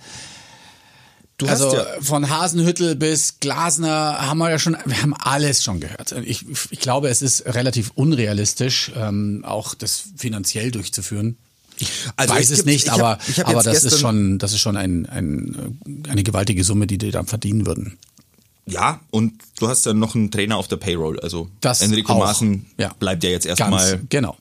Du 1.39 1.47
also 1.47 1.75
ja 1.75 1.85
von 2.01 2.31
Hasenhüttel 2.31 2.97
bis 2.97 3.41
Glasner 3.41 4.17
haben 4.21 4.39
wir 4.39 4.49
ja 4.49 4.59
schon, 4.59 4.75
wir 4.87 5.03
haben 5.03 5.13
alles 5.13 5.63
schon 5.63 5.81
gehört. 5.81 6.13
Ich, 6.25 6.47
ich 6.71 6.81
glaube, 6.81 7.11
es 7.11 7.21
ist 7.21 7.45
relativ 7.55 7.91
unrealistisch, 7.95 8.91
ähm, 8.97 9.45
auch 9.47 9.75
das 9.75 10.05
finanziell 10.17 10.71
durchzuführen. 10.71 11.37
Ich 11.79 11.91
also 12.17 12.35
weiß 12.35 12.51
es, 12.51 12.65
nicht, 12.65 12.89
aber, 12.89 13.11
hab, 13.11 13.39
hab 13.39 13.49
aber 13.49 13.63
das 13.63 13.85
ist 13.85 14.01
schon, 14.01 14.39
das 14.39 14.53
ist 14.53 14.61
schon 14.61 14.77
ein, 14.77 15.07
ein, 15.07 15.79
eine 16.09 16.23
gewaltige 16.23 16.65
Summe, 16.65 16.87
die 16.87 16.99
die 16.99 17.11
dann 17.11 17.27
verdienen 17.27 17.67
würden. 17.67 17.99
Ja, 18.67 19.01
und 19.11 19.35
du 19.61 19.69
hast 19.69 19.87
ja 19.87 19.93
noch 19.93 20.15
einen 20.15 20.31
Trainer 20.31 20.57
auf 20.57 20.67
der 20.67 20.77
Payroll. 20.77 21.21
Also 21.21 21.49
das 21.61 21.83
Enrico 21.83 22.15
auch. 22.15 22.19
Maaßen 22.19 22.67
ja. 22.79 22.93
bleibt 22.99 23.23
ja 23.23 23.31
jetzt 23.31 23.47
erstmal. 23.47 24.01
Genau. 24.09 24.37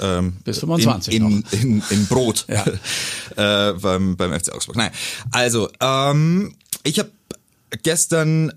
Ähm, 0.00 0.36
Bis 0.44 0.58
25 0.58 1.14
in, 1.14 1.44
in, 1.50 1.60
in, 1.60 1.82
in 1.90 2.06
Brot 2.06 2.46
ja. 2.48 2.64
äh, 3.70 3.72
beim, 3.74 4.16
beim 4.16 4.38
FC 4.38 4.52
Augsburg. 4.52 4.76
Nein, 4.76 4.90
also 5.30 5.68
ähm, 5.80 6.54
ich 6.84 6.98
habe 6.98 7.10
gestern 7.82 8.52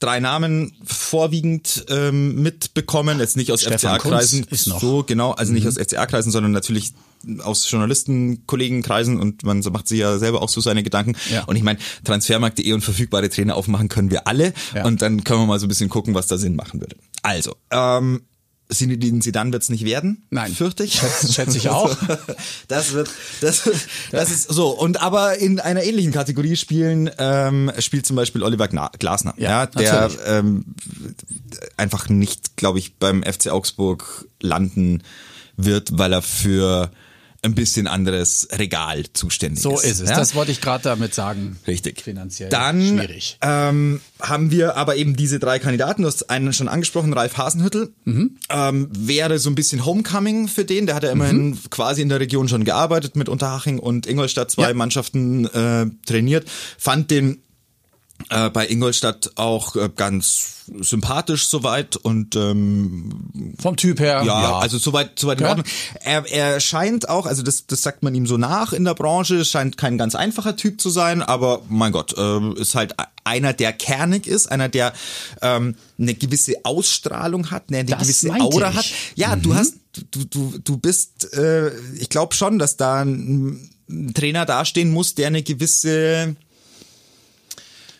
drei 0.00 0.18
Namen 0.20 0.72
vorwiegend 0.84 1.84
ähm, 1.88 2.42
mitbekommen, 2.42 3.20
jetzt 3.20 3.36
nicht 3.36 3.52
aus 3.52 3.62
FCA-Kreisen, 3.62 4.46
so 4.50 5.04
genau, 5.04 5.32
also 5.32 5.52
nicht 5.52 5.64
mhm. 5.64 5.68
aus 5.68 5.78
FCA-Kreisen, 5.78 6.32
sondern 6.32 6.52
natürlich 6.52 6.92
aus 7.42 7.70
Journalistenkollegenkreisen 7.70 9.20
und 9.20 9.44
man 9.44 9.60
macht 9.72 9.88
sich 9.88 10.00
ja 10.00 10.18
selber 10.18 10.42
auch 10.42 10.48
so 10.48 10.60
seine 10.60 10.82
Gedanken. 10.82 11.16
Ja. 11.30 11.44
Und 11.44 11.56
ich 11.56 11.62
meine, 11.62 11.78
transfermarkt.de 12.04 12.72
und 12.72 12.82
verfügbare 12.82 13.28
Trainer 13.28 13.56
aufmachen 13.56 13.88
können 13.88 14.10
wir 14.10 14.26
alle 14.26 14.52
ja. 14.74 14.84
und 14.84 15.02
dann 15.02 15.24
können 15.24 15.40
wir 15.40 15.46
mal 15.46 15.58
so 15.58 15.66
ein 15.66 15.68
bisschen 15.68 15.88
gucken, 15.88 16.14
was 16.14 16.26
da 16.26 16.38
Sinn 16.38 16.56
machen 16.56 16.80
würde. 16.80 16.96
Also, 17.22 17.56
ähm, 17.70 18.22
Sinidin 18.72 19.20
Sidan 19.20 19.52
wird 19.52 19.62
es 19.62 19.68
nicht 19.68 19.84
werden. 19.84 20.24
Nein. 20.30 20.52
Fürchte 20.52 20.84
ich. 20.84 20.94
Schätze, 20.94 21.32
schätze 21.32 21.58
ich 21.58 21.68
auch. 21.68 21.94
Das 22.68 22.92
wird, 22.92 23.10
das, 23.40 23.68
das 24.10 24.30
ist 24.30 24.48
so. 24.50 24.70
Und 24.70 25.00
aber 25.02 25.38
in 25.38 25.60
einer 25.60 25.82
ähnlichen 25.82 26.12
Kategorie 26.12 26.56
spielen, 26.56 27.10
ähm, 27.18 27.70
spielt 27.78 28.06
zum 28.06 28.16
Beispiel 28.16 28.42
Oliver 28.42 28.68
Glasner, 28.68 29.34
ja, 29.36 29.50
Ja, 29.50 29.66
der 29.66 29.92
natürlich. 29.92 30.18
ähm, 30.26 30.64
einfach 31.76 32.08
nicht, 32.08 32.56
glaube 32.56 32.78
ich, 32.78 32.96
beim 32.96 33.22
FC 33.22 33.48
Augsburg 33.48 34.26
landen 34.40 35.02
wird, 35.56 35.98
weil 35.98 36.12
er 36.12 36.22
für 36.22 36.90
ein 37.44 37.54
bisschen 37.56 37.88
anderes 37.88 38.46
Regal 38.52 39.04
zuständig 39.12 39.62
So 39.62 39.74
ist. 39.74 39.84
ist 39.84 40.00
es. 40.00 40.10
Ja? 40.10 40.16
Das 40.16 40.34
wollte 40.36 40.52
ich 40.52 40.60
gerade 40.60 40.84
damit 40.84 41.12
sagen. 41.12 41.58
Richtig. 41.66 42.00
Finanziell 42.00 42.48
Dann 42.48 42.80
schwierig. 42.86 43.36
Ähm, 43.42 44.00
haben 44.20 44.52
wir 44.52 44.76
aber 44.76 44.94
eben 44.96 45.16
diese 45.16 45.40
drei 45.40 45.58
Kandidaten. 45.58 46.02
Du 46.02 46.08
hast 46.08 46.30
einen 46.30 46.52
schon 46.52 46.68
angesprochen, 46.68 47.12
Ralf 47.12 47.36
Hasenhüttel. 47.36 47.92
Mhm. 48.04 48.36
Ähm, 48.48 48.88
wäre 48.96 49.40
so 49.40 49.50
ein 49.50 49.56
bisschen 49.56 49.84
Homecoming 49.84 50.46
für 50.46 50.64
den. 50.64 50.86
Der 50.86 50.94
hat 50.94 51.02
ja 51.02 51.10
immerhin 51.10 51.58
quasi 51.70 52.00
in 52.02 52.08
der 52.08 52.20
Region 52.20 52.48
schon 52.48 52.62
gearbeitet, 52.64 53.16
mit 53.16 53.28
Unterhaching 53.28 53.80
und 53.80 54.06
Ingolstadt 54.06 54.50
zwei 54.52 54.68
Ja. 54.68 54.74
Mannschaften 54.74 55.46
äh, 55.46 55.86
trainiert. 56.06 56.46
Fand 56.78 57.10
den 57.10 57.42
äh, 58.30 58.50
bei 58.50 58.66
Ingolstadt 58.68 59.32
auch 59.36 59.76
äh, 59.76 59.88
ganz 59.94 60.48
sympathisch 60.80 61.48
soweit 61.48 61.96
und 61.96 62.36
ähm, 62.36 63.54
Vom 63.60 63.76
Typ 63.76 63.98
her. 63.98 64.22
ja, 64.24 64.58
also 64.58 64.78
soweit, 64.78 65.18
soweit 65.18 65.38
in 65.40 65.44
Ja. 65.44 65.50
Ordnung. 65.50 65.66
Er, 66.02 66.24
er 66.30 66.60
scheint 66.60 67.08
auch, 67.08 67.26
also 67.26 67.42
das, 67.42 67.66
das 67.66 67.82
sagt 67.82 68.02
man 68.04 68.14
ihm 68.14 68.26
so 68.26 68.36
nach 68.38 68.72
in 68.72 68.84
der 68.84 68.94
Branche, 68.94 69.44
scheint 69.44 69.76
kein 69.76 69.98
ganz 69.98 70.14
einfacher 70.14 70.56
Typ 70.56 70.80
zu 70.80 70.88
sein, 70.90 71.20
aber 71.20 71.62
mein 71.68 71.90
Gott, 71.92 72.16
äh, 72.16 72.52
ist 72.60 72.74
halt 72.76 72.94
einer, 73.24 73.52
der 73.52 73.72
kernig 73.72 74.26
ist, 74.26 74.50
einer, 74.50 74.68
der 74.68 74.92
ähm, 75.42 75.74
eine 75.98 76.14
gewisse 76.14 76.54
Ausstrahlung 76.64 77.50
hat, 77.50 77.64
eine, 77.68 77.78
eine 77.78 77.90
Das 77.90 77.98
gewisse 78.00 78.32
Aura 78.32 78.70
ich. 78.70 78.76
hat. 78.76 78.86
Ja, 79.16 79.34
du 79.36 79.54
hast, 79.54 79.74
du, 80.12 80.24
du, 80.24 80.58
du 80.62 80.76
bist, 80.76 81.32
äh, 81.34 81.70
ich 81.98 82.08
glaube 82.08 82.34
schon, 82.34 82.58
dass 82.60 82.76
da 82.76 83.00
ein, 83.02 83.68
ein 83.90 84.14
Trainer 84.14 84.46
dastehen 84.46 84.92
muss, 84.92 85.14
der 85.16 85.26
eine 85.26 85.42
gewisse 85.42 86.36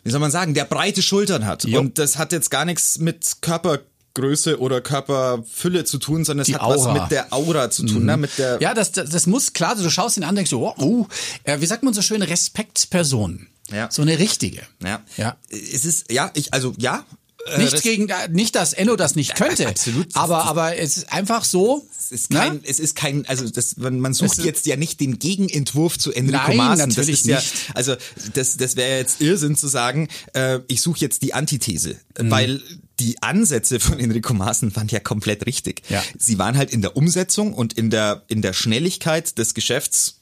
wie 0.04 0.10
soll 0.10 0.20
man 0.20 0.30
sagen, 0.30 0.54
der 0.54 0.64
breite 0.64 1.02
Schultern 1.02 1.46
hat. 1.46 1.64
Jo. 1.64 1.80
Und 1.80 1.98
das 1.98 2.18
hat 2.18 2.32
jetzt 2.32 2.50
gar 2.50 2.64
nichts 2.64 2.98
mit 2.98 3.36
Körpergröße 3.40 4.58
oder 4.60 4.80
Körperfülle 4.80 5.84
zu 5.84 5.98
tun, 5.98 6.24
sondern 6.24 6.42
es 6.42 6.48
Die 6.48 6.54
hat 6.54 6.62
was 6.62 6.82
Aura. 6.82 7.02
mit 7.02 7.10
der 7.10 7.32
Aura 7.32 7.70
zu 7.70 7.86
tun, 7.86 8.04
ne? 8.04 8.16
mit 8.16 8.36
der 8.38 8.60
Ja, 8.60 8.74
das, 8.74 8.92
das, 8.92 9.10
das 9.10 9.26
muss 9.26 9.52
klar, 9.52 9.76
du 9.76 9.88
schaust 9.90 10.16
ihn 10.16 10.24
an, 10.24 10.34
denkst 10.34 10.50
du, 10.50 10.66
oh, 10.66 10.74
oh 10.78 11.06
äh, 11.44 11.60
wie 11.60 11.66
sagt 11.66 11.82
man 11.82 11.94
so 11.94 12.02
schön, 12.02 12.22
Respektsperson. 12.22 13.46
Ja. 13.70 13.90
So 13.90 14.02
eine 14.02 14.18
richtige. 14.18 14.62
ja. 14.84 15.02
Ja. 15.16 15.36
Es 15.48 15.84
ist 15.84 16.10
ja, 16.12 16.30
ich 16.34 16.52
also 16.52 16.74
ja, 16.78 17.04
äh, 17.46 17.58
Nichts 17.58 17.74
Res- 17.74 17.82
gegen, 17.82 18.08
nicht, 18.30 18.54
dass 18.54 18.72
Enno 18.72 18.96
das 18.96 19.16
nicht 19.16 19.34
könnte. 19.34 19.66
absolut. 19.68 20.08
Aber, 20.14 20.44
aber 20.44 20.76
es 20.78 20.96
ist 20.96 21.12
einfach 21.12 21.44
so. 21.44 21.86
es 21.98 22.12
ist 22.12 22.30
ne? 22.30 22.38
kein, 22.38 22.60
es 22.64 22.78
ist 22.80 22.94
kein, 22.94 23.26
also 23.26 23.48
das, 23.48 23.76
man, 23.76 23.98
man 24.00 24.14
sucht 24.14 24.38
Es 24.38 24.44
jetzt 24.44 24.66
ja 24.66 24.76
nicht 24.76 25.00
den 25.00 25.18
Gegenentwurf 25.18 25.98
zu 25.98 26.12
Enrico 26.12 26.48
Nein, 26.48 26.56
Maaßen. 26.56 26.88
Das 26.88 26.96
natürlich 26.96 27.20
ist 27.20 27.26
ja, 27.26 27.36
nicht. 27.38 27.52
also 27.74 27.96
das, 28.34 28.56
das 28.56 28.76
wäre 28.76 28.98
jetzt 28.98 29.20
Irrsinn 29.20 29.56
zu 29.56 29.66
sagen, 29.68 30.08
äh, 30.34 30.60
ich 30.68 30.80
suche 30.80 31.00
jetzt 31.00 31.22
die 31.22 31.34
Antithese, 31.34 31.96
Mhm. 32.20 32.30
weil 32.30 32.62
die 33.00 33.20
Ansätze 33.22 33.80
von 33.80 33.98
Enrico 33.98 34.34
Maaßen 34.34 34.76
waren 34.76 34.86
ja 34.88 35.00
komplett 35.00 35.46
richtig. 35.46 35.82
Ja. 35.88 36.02
Sie 36.18 36.38
waren 36.38 36.56
halt 36.56 36.70
in 36.70 36.82
der 36.82 36.96
Umsetzung 36.96 37.54
und 37.54 37.72
in 37.72 37.90
der 37.90 38.22
in 38.28 38.42
der 38.42 38.52
Schnelligkeit 38.52 39.38
des 39.38 39.54
Geschäfts 39.54 40.20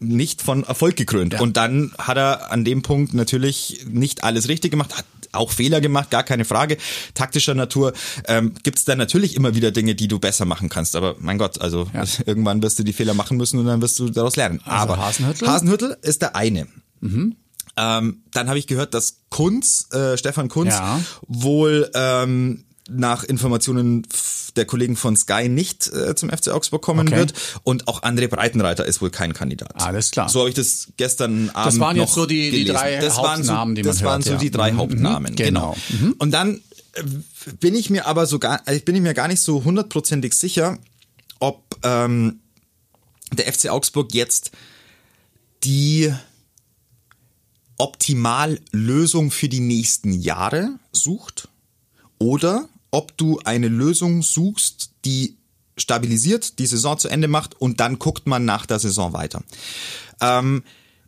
nicht 0.00 0.42
von 0.42 0.64
Erfolg 0.64 0.96
gekrönt. 0.96 1.34
Ja. 1.34 1.40
Und 1.40 1.56
dann 1.56 1.92
hat 1.96 2.16
er 2.18 2.50
an 2.52 2.64
dem 2.64 2.82
Punkt 2.82 3.14
natürlich 3.14 3.84
nicht 3.88 4.24
alles 4.24 4.48
richtig 4.48 4.70
gemacht, 4.72 4.96
hat 4.96 5.04
auch 5.32 5.50
Fehler 5.52 5.80
gemacht, 5.80 6.10
gar 6.10 6.22
keine 6.24 6.44
Frage. 6.44 6.76
Taktischer 7.14 7.54
Natur 7.54 7.92
ähm, 8.26 8.54
gibt 8.62 8.78
es 8.78 8.84
dann 8.84 8.98
natürlich 8.98 9.36
immer 9.36 9.54
wieder 9.54 9.70
Dinge, 9.70 9.94
die 9.94 10.08
du 10.08 10.18
besser 10.18 10.44
machen 10.44 10.68
kannst. 10.68 10.96
Aber 10.96 11.16
mein 11.18 11.38
Gott, 11.38 11.60
also 11.60 11.88
Ja. 11.94 12.04
irgendwann 12.26 12.62
wirst 12.62 12.78
du 12.78 12.82
die 12.82 12.92
Fehler 12.92 13.14
machen 13.14 13.36
müssen 13.36 13.58
und 13.58 13.66
dann 13.66 13.80
wirst 13.82 13.98
du 13.98 14.08
daraus 14.08 14.36
lernen. 14.36 14.60
Also 14.64 14.92
Aber 14.92 14.98
Hasenhüttl? 14.98 15.44
Mhm. 15.44 15.50
Hasenhüttl 15.50 15.96
ist 16.02 16.22
der 16.22 16.36
eine. 16.36 16.66
Ähm, 17.76 18.22
dann 18.32 18.48
habe 18.48 18.58
ich 18.58 18.66
gehört, 18.66 18.94
dass 18.94 19.18
Kunz, 19.28 19.88
äh, 19.92 20.16
Stefan 20.18 20.48
Kunz, 20.48 20.74
Ja. 20.74 21.00
wohl 21.26 21.90
ähm, 21.94 22.64
nach 22.90 23.22
Informationen 23.22 24.06
der 24.58 24.66
Kollegen 24.66 24.96
von 24.96 25.16
Sky 25.16 25.48
nicht 25.48 25.86
äh, 25.92 26.14
zum 26.14 26.28
FC 26.28 26.48
Augsburg 26.48 26.82
kommen 26.82 27.08
Okay. 27.08 27.16
wird. 27.16 27.32
Und 27.62 27.88
auch 27.88 28.02
André 28.02 28.28
Breitenreiter 28.28 28.84
ist 28.84 29.00
wohl 29.00 29.10
kein 29.10 29.32
Kandidat. 29.32 29.80
Alles 29.80 30.10
klar. 30.10 30.28
So 30.28 30.40
habe 30.40 30.50
ich 30.50 30.54
das 30.54 30.88
gestern 30.98 31.48
Abend 31.50 31.80
waren 31.80 31.96
noch 31.96 32.04
jetzt 32.04 32.14
so 32.14 32.26
die- 32.26 32.50
die 32.50 32.64
drei 32.66 32.96
das 32.98 33.16
waren 33.16 33.42
so, 33.42 33.50
Hauptnamen, 33.52 33.74
die 33.76 33.82
man 33.82 33.88
Das 33.92 34.02
waren 34.02 34.14
hört, 34.16 34.24
so 34.24 34.32
ja. 34.32 34.38
die 34.38 34.50
drei 34.50 34.72
Mhm, 34.72 34.76
Hauptnamen, 34.78 35.32
mhm, 35.32 35.36
genau. 35.36 35.76
genau. 35.88 36.14
Und 36.18 36.32
dann 36.32 36.60
äh, 36.94 37.02
bin 37.60 37.74
ich 37.74 37.88
mir 37.90 38.06
aber 38.06 38.26
so 38.26 38.38
gar, 38.38 38.60
äh, 38.66 38.78
bin 38.80 38.94
ich 38.96 39.00
mir 39.02 39.14
gar 39.14 39.28
nicht 39.28 39.40
so 39.40 39.64
hundertprozentig 39.64 40.34
sicher, 40.34 40.78
ob 41.40 41.62
ähm, 41.84 42.40
der 43.32 43.52
FC 43.52 43.68
Augsburg 43.70 44.12
jetzt 44.14 44.50
die 45.64 46.12
Optimallösung 47.76 49.30
für 49.30 49.48
die 49.48 49.60
nächsten 49.60 50.12
Jahre 50.12 50.70
sucht 50.92 51.48
oder 52.18 52.68
ob 52.90 53.16
du 53.16 53.40
eine 53.44 53.68
Lösung 53.68 54.22
suchst, 54.22 54.90
die 55.04 55.36
stabilisiert, 55.76 56.58
die 56.58 56.66
Saison 56.66 56.98
zu 56.98 57.08
Ende 57.08 57.28
macht 57.28 57.60
und 57.60 57.80
dann 57.80 57.98
guckt 57.98 58.26
man 58.26 58.44
nach 58.44 58.66
der 58.66 58.78
Saison 58.78 59.12
weiter. 59.12 59.42
Ähm, 60.20 60.62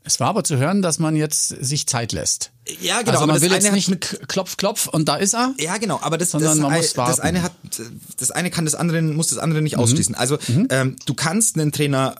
Es 0.04 0.18
war 0.20 0.28
aber 0.28 0.44
zu 0.44 0.56
hören, 0.56 0.80
dass 0.80 0.98
man 0.98 1.14
jetzt 1.16 1.48
sich 1.48 1.86
Zeit 1.86 2.12
lässt. 2.12 2.52
Ja, 2.80 3.00
genau, 3.00 3.10
Also 3.10 3.24
aber 3.24 3.26
man 3.26 3.34
das 3.36 3.42
will 3.42 3.52
jetzt 3.52 3.72
nicht 3.72 3.88
mit- 3.88 4.28
klopf, 4.28 4.56
klopf 4.56 4.86
und 4.86 5.08
da 5.08 5.16
ist 5.16 5.34
er. 5.34 5.54
Ja, 5.58 5.76
genau, 5.78 5.98
aber 6.02 6.16
das, 6.18 6.30
Sondern 6.30 6.52
das, 6.52 6.58
man 6.60 6.72
muss 6.72 6.92
das 6.94 7.20
eine 7.20 7.42
hat, 7.42 7.52
das 8.18 8.30
eine 8.30 8.50
kann 8.50 8.64
das 8.64 8.74
andere, 8.74 9.02
muss 9.02 9.28
das 9.28 9.38
andere 9.38 9.60
nicht 9.60 9.76
ausschließen. 9.76 10.14
Also 10.14 10.38
ähm, 10.70 10.96
du 11.04 11.14
kannst 11.14 11.56
einen 11.58 11.72
Trainer, 11.72 12.14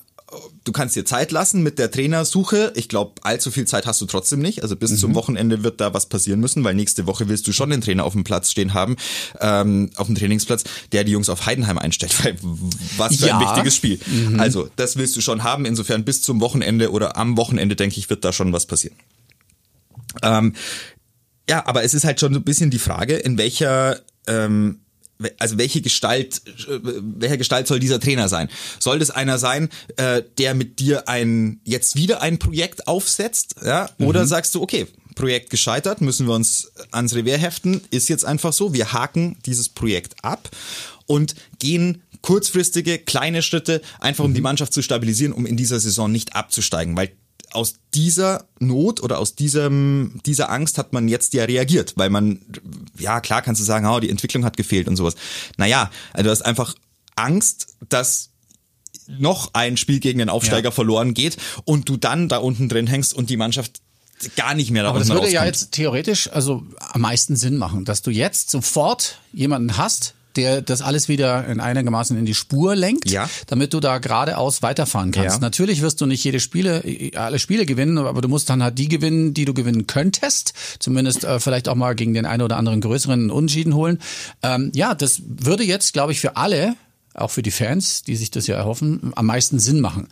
du 0.64 0.72
kannst 0.72 0.96
dir 0.96 1.04
Zeit 1.04 1.32
lassen 1.32 1.62
mit 1.62 1.78
der 1.78 1.90
Trainersuche. 1.90 2.72
Ich 2.76 2.88
glaube, 2.88 3.14
allzu 3.22 3.50
viel 3.50 3.66
Zeit 3.66 3.86
hast 3.86 4.00
du 4.00 4.06
trotzdem 4.06 4.40
nicht. 4.40 4.62
Also 4.62 4.76
bis 4.76 4.98
zum 4.98 5.14
Wochenende 5.14 5.62
wird 5.64 5.80
da 5.80 5.92
was 5.94 6.06
passieren 6.06 6.40
müssen, 6.40 6.62
weil 6.64 6.74
nächste 6.74 7.06
Woche 7.06 7.28
willst 7.28 7.46
du 7.46 7.52
schon 7.52 7.70
den 7.70 7.80
Trainer 7.80 8.04
auf 8.04 8.12
dem 8.12 8.24
Platz 8.24 8.50
stehen 8.50 8.74
haben, 8.74 8.96
ähm, 9.40 9.90
auf 9.96 10.06
dem 10.06 10.14
Trainingsplatz, 10.16 10.64
der 10.92 11.04
die 11.04 11.12
Jungs 11.12 11.28
auf 11.28 11.46
Heidenheim 11.46 11.78
einstellt. 11.78 12.14
Weil 12.24 12.36
was 12.96 13.16
für 13.16 13.32
ein 13.32 13.40
Ja. 13.40 13.48
wichtiges 13.50 13.74
Spiel. 13.76 13.98
Also 14.38 14.68
das 14.76 14.96
willst 14.96 15.16
du 15.16 15.20
schon 15.20 15.42
haben. 15.42 15.64
Insofern 15.64 16.04
bis 16.04 16.22
zum 16.22 16.40
Wochenende 16.40 16.90
oder 16.90 17.16
am 17.16 17.36
Wochenende 17.36 17.76
denke 17.76 17.98
ich 17.98 18.08
wird 18.10 18.24
da 18.24 18.32
schon 18.32 18.52
was 18.52 18.66
passieren. 18.66 18.96
Ähm, 20.22 20.54
ja, 21.48 21.66
aber 21.66 21.82
es 21.82 21.94
ist 21.94 22.04
halt 22.04 22.20
schon 22.20 22.32
so 22.32 22.40
ein 22.40 22.44
bisschen 22.44 22.70
die 22.70 22.78
Frage, 22.78 23.16
in 23.16 23.38
welcher, 23.38 24.00
ähm, 24.26 24.80
also 25.38 25.58
welche 25.58 25.80
Gestalt, 25.80 26.42
welcher 26.68 27.36
Gestalt 27.36 27.66
soll 27.66 27.78
dieser 27.78 28.00
Trainer 28.00 28.28
sein? 28.28 28.48
Soll 28.78 28.98
das 28.98 29.10
einer 29.10 29.38
sein, 29.38 29.68
äh, 29.96 30.22
der 30.38 30.54
mit 30.54 30.78
dir 30.78 31.08
ein 31.08 31.60
jetzt 31.64 31.96
wieder 31.96 32.22
ein 32.22 32.38
Projekt 32.38 32.86
aufsetzt, 32.88 33.56
ja? 33.64 33.90
Oder 33.98 34.26
sagst 34.26 34.54
du, 34.54 34.62
okay, 34.62 34.86
Projekt 35.14 35.50
gescheitert, 35.50 36.00
müssen 36.00 36.26
wir 36.26 36.34
uns 36.34 36.72
ans 36.92 37.14
Revier 37.14 37.38
heften, 37.38 37.82
ist 37.90 38.08
jetzt 38.08 38.24
einfach 38.24 38.52
so, 38.52 38.72
wir 38.72 38.92
haken 38.92 39.36
dieses 39.44 39.68
Projekt 39.68 40.14
ab 40.22 40.48
und 41.06 41.34
gehen 41.58 42.02
kurzfristige, 42.22 42.98
kleine 42.98 43.42
Schritte, 43.42 43.80
einfach 43.98 44.24
um 44.24 44.34
die 44.34 44.40
Mannschaft 44.40 44.72
zu 44.72 44.82
stabilisieren, 44.82 45.32
um 45.32 45.46
in 45.46 45.56
dieser 45.56 45.80
Saison 45.80 46.10
nicht 46.10 46.36
abzusteigen, 46.36 46.96
weil 46.96 47.10
aus 47.52 47.74
dieser 47.94 48.44
Not 48.58 49.02
oder 49.02 49.18
aus 49.18 49.34
diesem, 49.34 50.20
dieser 50.24 50.50
Angst 50.50 50.78
hat 50.78 50.92
man 50.92 51.08
jetzt 51.08 51.32
ja 51.34 51.44
reagiert, 51.44 51.94
weil 51.96 52.10
man, 52.10 52.40
ja 52.98 53.20
klar 53.20 53.42
kannst 53.42 53.60
du 53.60 53.64
sagen, 53.64 53.86
oh, 53.86 54.00
die 54.00 54.10
Entwicklung 54.10 54.44
hat 54.44 54.56
gefehlt 54.56 54.88
und 54.88 54.96
sowas. 54.96 55.14
Naja, 55.56 55.90
also 56.12 56.24
du 56.24 56.30
hast 56.30 56.42
einfach 56.42 56.74
Angst, 57.16 57.76
dass 57.88 58.30
noch 59.08 59.54
ein 59.54 59.76
Spiel 59.76 59.98
gegen 59.98 60.20
den 60.20 60.28
Aufsteiger 60.28 60.68
Ja. 60.68 60.70
verloren 60.70 61.14
geht 61.14 61.36
und 61.64 61.88
du 61.88 61.96
dann 61.96 62.28
da 62.28 62.36
unten 62.38 62.68
drin 62.68 62.86
hängst 62.86 63.12
und 63.12 63.28
die 63.30 63.36
Mannschaft 63.36 63.80
gar 64.36 64.54
nicht 64.54 64.70
mehr 64.70 64.82
da 64.84 64.90
Aber 64.90 64.98
das 65.00 65.08
würde 65.08 65.28
ja 65.30 65.40
rauskommt. 65.40 65.46
jetzt 65.56 65.72
theoretisch 65.72 66.30
also 66.30 66.62
am 66.92 67.00
meisten 67.00 67.34
Sinn 67.36 67.56
machen, 67.56 67.84
dass 67.84 68.02
du 68.02 68.10
jetzt 68.10 68.50
sofort 68.50 69.18
jemanden 69.32 69.76
hast, 69.76 70.14
der 70.36 70.62
das 70.62 70.82
alles 70.82 71.08
wieder 71.08 71.46
in 71.46 71.60
einigermaßen 71.60 72.16
in 72.18 72.24
die 72.26 72.34
Spur 72.34 72.76
lenkt, 72.76 73.10
Ja. 73.10 73.28
damit 73.48 73.74
du 73.74 73.80
da 73.80 73.98
geradeaus 73.98 74.62
weiterfahren 74.62 75.10
kannst. 75.12 75.36
Ja. 75.36 75.40
Natürlich 75.40 75.82
wirst 75.82 76.00
du 76.00 76.06
nicht 76.06 76.22
jede 76.24 76.40
Spiele, 76.40 76.82
alle 77.16 77.38
Spiele 77.38 77.66
gewinnen, 77.66 77.98
aber 77.98 78.20
du 78.20 78.28
musst 78.28 78.48
dann 78.50 78.62
halt 78.62 78.78
die 78.78 78.88
gewinnen, 78.88 79.34
die 79.34 79.44
du 79.44 79.54
gewinnen 79.54 79.86
könntest. 79.86 80.52
Zumindest 80.78 81.24
äh, 81.24 81.40
vielleicht 81.40 81.68
auch 81.68 81.74
mal 81.74 81.94
gegen 81.94 82.14
den 82.14 82.26
einen 82.26 82.42
oder 82.42 82.56
anderen 82.56 82.80
größeren 82.80 83.30
Unschieden 83.30 83.74
holen. 83.74 83.98
Ähm, 84.42 84.70
ja, 84.74 84.94
das 84.94 85.22
würde 85.26 85.64
jetzt, 85.64 85.92
glaube 85.92 86.12
ich, 86.12 86.20
für 86.20 86.36
alle 86.36 86.74
auch 87.14 87.30
für 87.30 87.42
die 87.42 87.50
Fans, 87.50 88.02
die 88.02 88.16
sich 88.16 88.30
das 88.30 88.46
ja 88.46 88.56
erhoffen, 88.56 89.12
am 89.16 89.26
meisten 89.26 89.58
Sinn 89.58 89.80
machen. 89.80 90.08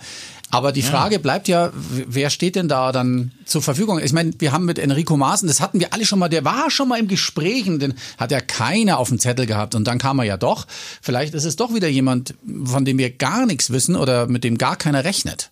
Aber 0.51 0.73
die 0.73 0.83
Frage 0.83 1.19
bleibt 1.19 1.47
ja, 1.47 1.71
wer 1.75 2.31
steht 2.31 2.57
denn 2.57 2.69
da 2.69 2.91
dann 2.91 3.33
zur 3.45 3.61
Verfügung? 3.63 3.99
Ich 3.99 4.13
meine, 4.15 4.33
wir 4.39 4.51
haben 4.51 4.65
mit 4.65 4.79
Enrico 4.79 5.17
Maaßen, 5.17 5.47
das 5.47 5.61
hatten 5.61 5.79
wir 5.79 5.93
alle 5.93 6.07
schon 6.07 6.19
mal, 6.19 6.29
der 6.31 6.45
war 6.45 6.71
schon 6.71 6.89
mal 6.89 6.99
im 6.99 7.07
Gespräch 7.07 7.69
und 7.69 7.81
den 7.81 7.95
hat 8.17 8.31
ja 8.31 8.41
keiner 8.41 8.99
auf 8.99 9.09
dem 9.09 9.19
Zettel 9.19 9.45
gehabt 9.47 9.75
und 9.75 9.85
dann 9.85 9.99
kam 9.99 10.19
er 10.19 10.25
ja 10.25 10.37
doch. 10.39 10.67
Vielleicht 11.03 11.35
ist 11.35 11.45
es 11.45 11.57
doch 11.57 11.75
wieder 11.75 11.89
jemand, 11.89 12.35
von 12.65 12.85
dem 12.87 12.97
wir 12.99 13.11
gar 13.11 13.45
nichts 13.47 13.71
wissen 13.71 13.95
oder 13.95 14.27
mit 14.27 14.43
dem 14.43 14.57
gar 14.59 14.77
keiner 14.77 15.05
rechnet. 15.05 15.51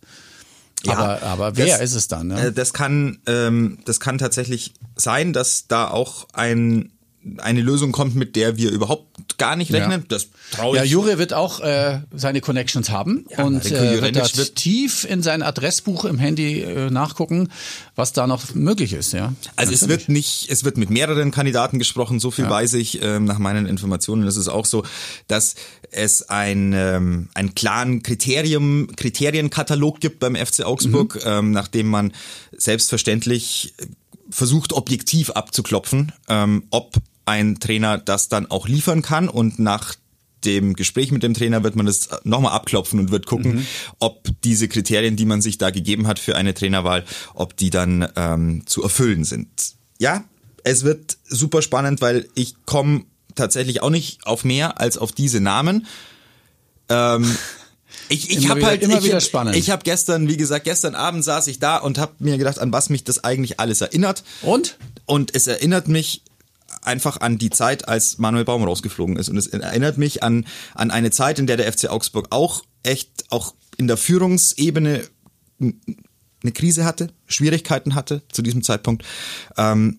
aber, 0.86 1.22
aber 1.22 1.56
wer 1.56 1.66
das- 1.66 1.80
ist 1.82 1.94
es 1.94 2.08
dann? 2.08 2.30
Äh, 2.30 2.34
Ne? 2.44 2.52
Das 2.52 2.72
kann, 2.72 3.18
ähm, 3.26 3.78
das 3.84 4.00
kann 4.00 4.16
tatsächlich 4.18 4.72
sein, 4.96 5.32
dass 5.34 5.66
da 5.68 5.88
auch 5.90 6.26
ein, 6.32 6.90
eine 7.38 7.60
Lösung 7.60 7.92
kommt, 7.92 8.14
mit 8.14 8.36
der 8.36 8.56
wir 8.56 8.70
überhaupt 8.70 9.36
gar 9.38 9.56
nicht 9.56 9.72
rechnen. 9.72 10.00
Ja. 10.02 10.06
Das 10.08 10.28
traue 10.52 10.76
Ja, 10.76 10.84
ich. 10.84 10.90
Jure 10.90 11.18
wird 11.18 11.32
auch 11.32 11.60
äh, 11.60 12.00
seine 12.14 12.40
Connections 12.40 12.90
haben 12.90 13.26
Ja, 13.30 13.44
und 13.44 13.64
äh, 13.66 14.00
wird 14.02 14.16
da 14.16 14.36
wird- 14.36 14.54
tief 14.56 15.04
in 15.08 15.22
sein 15.22 15.42
Adressbuch 15.42 16.04
im 16.04 16.18
Handy 16.18 16.60
äh, 16.60 16.90
nachgucken, 16.90 17.48
was 17.94 18.12
da 18.12 18.26
noch 18.26 18.54
möglich 18.54 18.92
ist. 18.92 19.12
Ja. 19.12 19.34
Also 19.56 19.72
es 19.72 19.88
wird 19.88 20.08
nicht, 20.08 20.48
es 20.50 20.64
wird 20.64 20.76
mit 20.76 20.90
mehreren 20.90 21.30
Kandidaten 21.30 21.78
gesprochen, 21.78 22.20
so 22.20 22.30
viel 22.30 22.48
weiß 22.48 22.74
ich 22.74 23.02
ähm, 23.02 23.24
nach 23.24 23.38
meinen 23.38 23.66
Informationen. 23.66 24.26
ist 24.26 24.36
Es 24.36 24.48
auch 24.48 24.64
so, 24.64 24.84
dass 25.26 25.54
es 25.90 26.28
ein, 26.28 26.72
ähm, 26.74 27.28
einen 27.34 27.54
klaren 27.54 28.02
Kriterium, 28.02 28.88
Kriterienkatalog 28.96 30.00
gibt 30.00 30.20
beim 30.20 30.36
FC 30.36 30.64
Augsburg, 30.64 31.20
ähm, 31.24 31.50
nachdem 31.50 31.88
man 31.88 32.12
selbstverständlich 32.56 33.74
versucht, 34.30 34.72
objektiv 34.72 35.30
abzuklopfen, 35.30 36.12
ähm, 36.28 36.64
ob 36.70 36.94
ein 37.26 37.60
Trainer 37.60 37.98
das 37.98 38.28
dann 38.28 38.50
auch 38.50 38.66
liefern 38.66 39.02
kann 39.02 39.28
und 39.28 39.58
nach 39.58 39.94
dem 40.44 40.74
Gespräch 40.74 41.10
mit 41.10 41.22
dem 41.22 41.34
Trainer 41.34 41.64
wird 41.64 41.76
man 41.76 41.86
das 41.86 42.08
nochmal 42.24 42.52
abklopfen 42.52 43.00
und 43.00 43.10
wird 43.10 43.26
gucken, 43.26 43.66
ob 43.98 44.28
diese 44.44 44.68
Kriterien, 44.68 45.16
die 45.16 45.26
man 45.26 45.42
sich 45.42 45.58
da 45.58 45.70
gegeben 45.70 46.06
hat 46.06 46.18
für 46.18 46.36
eine 46.36 46.54
Trainerwahl, 46.54 47.04
ob 47.34 47.56
die 47.56 47.70
dann 47.70 48.08
ähm, 48.16 48.62
zu 48.66 48.82
erfüllen 48.82 49.24
sind. 49.24 49.48
Ja, 49.98 50.24
es 50.62 50.84
wird 50.84 51.18
super 51.24 51.62
spannend, 51.62 52.00
weil 52.00 52.28
ich 52.34 52.54
komme 52.64 53.04
tatsächlich 53.34 53.82
auch 53.82 53.90
nicht 53.90 54.26
auf 54.26 54.44
mehr 54.44 54.80
als 54.80 54.98
auf 54.98 55.12
diese 55.12 55.40
Namen. 55.40 55.86
Ähm, 56.88 57.36
ich 58.08 58.30
ich 58.30 58.48
habe 58.48 58.64
halt 58.64 58.82
immer 58.82 58.98
ich, 58.98 59.04
wieder 59.04 59.20
spannend. 59.20 59.56
Ich 59.56 59.70
habe 59.70 59.82
gestern, 59.84 60.28
wie 60.28 60.36
gesagt, 60.36 60.64
gestern 60.64 60.94
Abend 60.94 61.24
saß 61.24 61.48
ich 61.48 61.58
da 61.58 61.78
und 61.78 61.98
habe 61.98 62.12
mir 62.18 62.38
gedacht, 62.38 62.58
an 62.58 62.72
was 62.72 62.88
mich 62.88 63.04
das 63.04 63.24
eigentlich 63.24 63.58
alles 63.58 63.80
erinnert. 63.80 64.22
Und? 64.42 64.78
Und 65.06 65.34
es 65.34 65.46
erinnert 65.46 65.88
mich 65.88 66.22
einfach 66.86 67.20
an 67.20 67.38
die 67.38 67.50
Zeit, 67.50 67.88
als 67.88 68.18
Manuel 68.18 68.44
Baum 68.44 68.64
rausgeflogen 68.64 69.16
ist. 69.16 69.28
Und 69.28 69.36
es 69.36 69.46
erinnert 69.48 69.98
mich 69.98 70.22
an, 70.22 70.46
an 70.74 70.90
eine 70.90 71.10
Zeit, 71.10 71.38
in 71.38 71.46
der 71.46 71.56
der 71.56 71.72
FC 71.72 71.88
Augsburg 71.88 72.28
auch 72.30 72.62
echt, 72.82 73.24
auch 73.30 73.54
in 73.76 73.86
der 73.86 73.96
Führungsebene 73.96 75.02
eine 75.60 76.52
Krise 76.52 76.84
hatte, 76.84 77.08
Schwierigkeiten 77.26 77.94
hatte 77.94 78.22
zu 78.30 78.42
diesem 78.42 78.62
Zeitpunkt. 78.62 79.04
Ähm, 79.56 79.98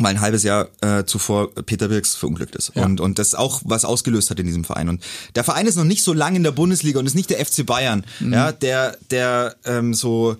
weil 0.00 0.14
ein 0.14 0.20
halbes 0.20 0.44
Jahr 0.44 0.68
äh, 0.80 1.04
zuvor 1.06 1.52
Peter 1.52 1.88
Birks 1.88 2.14
verunglückt 2.14 2.54
ist 2.54 2.70
Ja. 2.76 2.84
und 2.84 3.00
und 3.00 3.18
das 3.18 3.34
auch 3.34 3.62
was 3.64 3.84
ausgelöst 3.84 4.30
hat 4.30 4.38
in 4.38 4.46
diesem 4.46 4.62
Verein 4.62 4.88
und 4.88 5.02
der 5.34 5.42
Verein 5.42 5.66
ist 5.66 5.74
noch 5.74 5.82
nicht 5.82 6.04
so 6.04 6.12
lange 6.12 6.36
in 6.36 6.44
der 6.44 6.52
Bundesliga 6.52 7.00
und 7.00 7.06
ist 7.06 7.16
nicht 7.16 7.30
der 7.30 7.44
FC 7.44 7.66
Bayern, 7.66 8.06
ja, 8.20 8.52
der 8.52 8.96
der 9.10 9.56
ähm, 9.64 9.94
so 9.94 10.36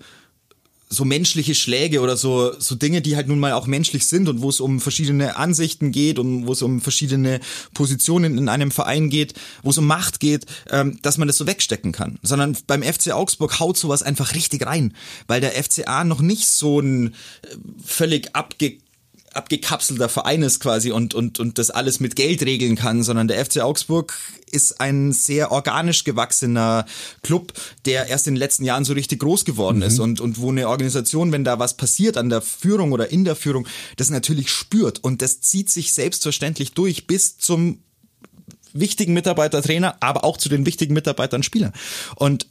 so 0.89 1.05
menschliche 1.05 1.53
Schläge 1.53 2.01
oder 2.01 2.17
so 2.17 2.59
so 2.59 2.75
Dinge, 2.75 3.01
die 3.01 3.15
halt 3.15 3.27
nun 3.27 3.39
mal 3.39 3.53
auch 3.53 3.67
menschlich 3.67 4.07
sind 4.07 4.27
und 4.27 4.41
wo 4.41 4.49
es 4.49 4.59
um 4.59 4.79
verschiedene 4.79 5.37
Ansichten 5.37 5.91
geht 5.91 6.17
und 6.17 6.47
wo 6.47 6.53
es 6.53 6.63
um 6.63 6.81
verschiedene 6.81 7.39
Positionen 7.75 8.37
in 8.37 8.49
einem 8.49 8.71
Verein 8.71 9.09
geht, 9.09 9.33
wo 9.61 9.69
es 9.69 9.77
um 9.77 9.85
Macht 9.85 10.19
geht, 10.19 10.45
ähm, 10.71 10.99
dass 11.03 11.17
man 11.19 11.27
das 11.27 11.37
so 11.37 11.45
wegstecken 11.45 11.91
kann. 11.91 12.17
Sondern 12.23 12.57
beim 12.65 12.81
FC 12.81 13.11
Augsburg 13.11 13.59
haut 13.59 13.77
sowas 13.77 14.01
einfach 14.01 14.33
richtig 14.33 14.65
rein, 14.65 14.95
weil 15.27 15.41
der 15.41 15.51
FCA 15.63 16.03
noch 16.03 16.21
nicht 16.21 16.47
so 16.47 16.79
ein 16.79 17.09
äh, 17.09 17.11
völlig 17.85 18.35
abge 18.35 18.77
abgekapselter 19.33 20.09
Verein 20.09 20.41
ist 20.41 20.59
quasi 20.59 20.91
und, 20.91 21.13
und, 21.13 21.39
und 21.39 21.57
das 21.57 21.69
alles 21.69 21.99
mit 21.99 22.15
Geld 22.15 22.41
regeln 22.43 22.75
kann, 22.75 23.03
sondern 23.03 23.27
der 23.27 23.43
FC 23.43 23.59
Augsburg 23.59 24.17
ist 24.51 24.81
ein 24.81 25.11
sehr 25.11 25.51
organisch 25.51 26.03
gewachsener 26.03 26.85
Club, 27.21 27.53
der 27.85 28.07
erst 28.07 28.27
in 28.27 28.35
den 28.35 28.39
letzten 28.39 28.65
Jahren 28.65 28.85
so 28.85 28.93
richtig 28.93 29.19
groß 29.19 29.45
geworden 29.45 29.81
ist 29.81 29.99
und, 29.99 30.19
und 30.19 30.39
wo 30.39 30.49
eine 30.49 30.67
Organisation, 30.67 31.31
wenn 31.31 31.43
da 31.43 31.59
was 31.59 31.77
passiert 31.77 32.17
an 32.17 32.29
der 32.29 32.41
Führung 32.41 32.91
oder 32.91 33.11
in 33.11 33.25
der 33.25 33.35
Führung, 33.35 33.67
das 33.97 34.09
natürlich 34.09 34.51
spürt 34.51 35.03
und 35.03 35.21
das 35.21 35.41
zieht 35.41 35.69
sich 35.69 35.93
selbstverständlich 35.93 36.73
durch 36.73 37.05
bis 37.05 37.37
zum 37.37 37.83
wichtigen 38.73 39.13
Mitarbeiter 39.13 39.61
Trainer, 39.61 39.97
aber 39.99 40.23
auch 40.23 40.37
zu 40.37 40.49
den 40.49 40.65
wichtigen 40.65 40.93
Mitarbeitern 40.93 41.43
Spieler. 41.43 41.71
Und 42.15 42.47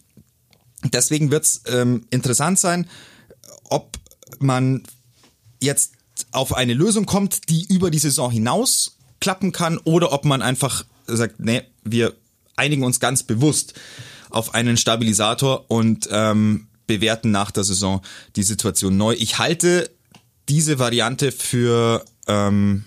deswegen 0.84 1.30
wird's 1.30 1.62
ähm, 1.66 2.06
interessant 2.10 2.58
sein, 2.58 2.88
ob 3.64 3.98
man 4.38 4.82
jetzt 5.60 5.92
auf 6.32 6.54
eine 6.54 6.74
Lösung 6.74 7.06
kommt, 7.06 7.48
die 7.48 7.64
über 7.68 7.90
die 7.90 7.98
Saison 7.98 8.30
hinaus 8.30 8.96
klappen 9.20 9.52
kann 9.52 9.78
oder 9.78 10.12
ob 10.12 10.24
man 10.24 10.42
einfach 10.42 10.84
sagt, 11.06 11.40
nee, 11.40 11.62
wir 11.84 12.14
einigen 12.56 12.84
uns 12.84 13.00
ganz 13.00 13.22
bewusst 13.22 13.74
auf 14.30 14.54
einen 14.54 14.76
Stabilisator 14.76 15.64
und 15.70 16.08
ähm, 16.10 16.66
bewerten 16.86 17.30
nach 17.30 17.50
der 17.50 17.64
Saison 17.64 18.02
die 18.36 18.42
Situation 18.42 18.96
neu. 18.96 19.14
Ich 19.18 19.38
halte 19.38 19.90
diese 20.48 20.78
Variante 20.78 21.32
für 21.32 22.04
ähm, 22.26 22.84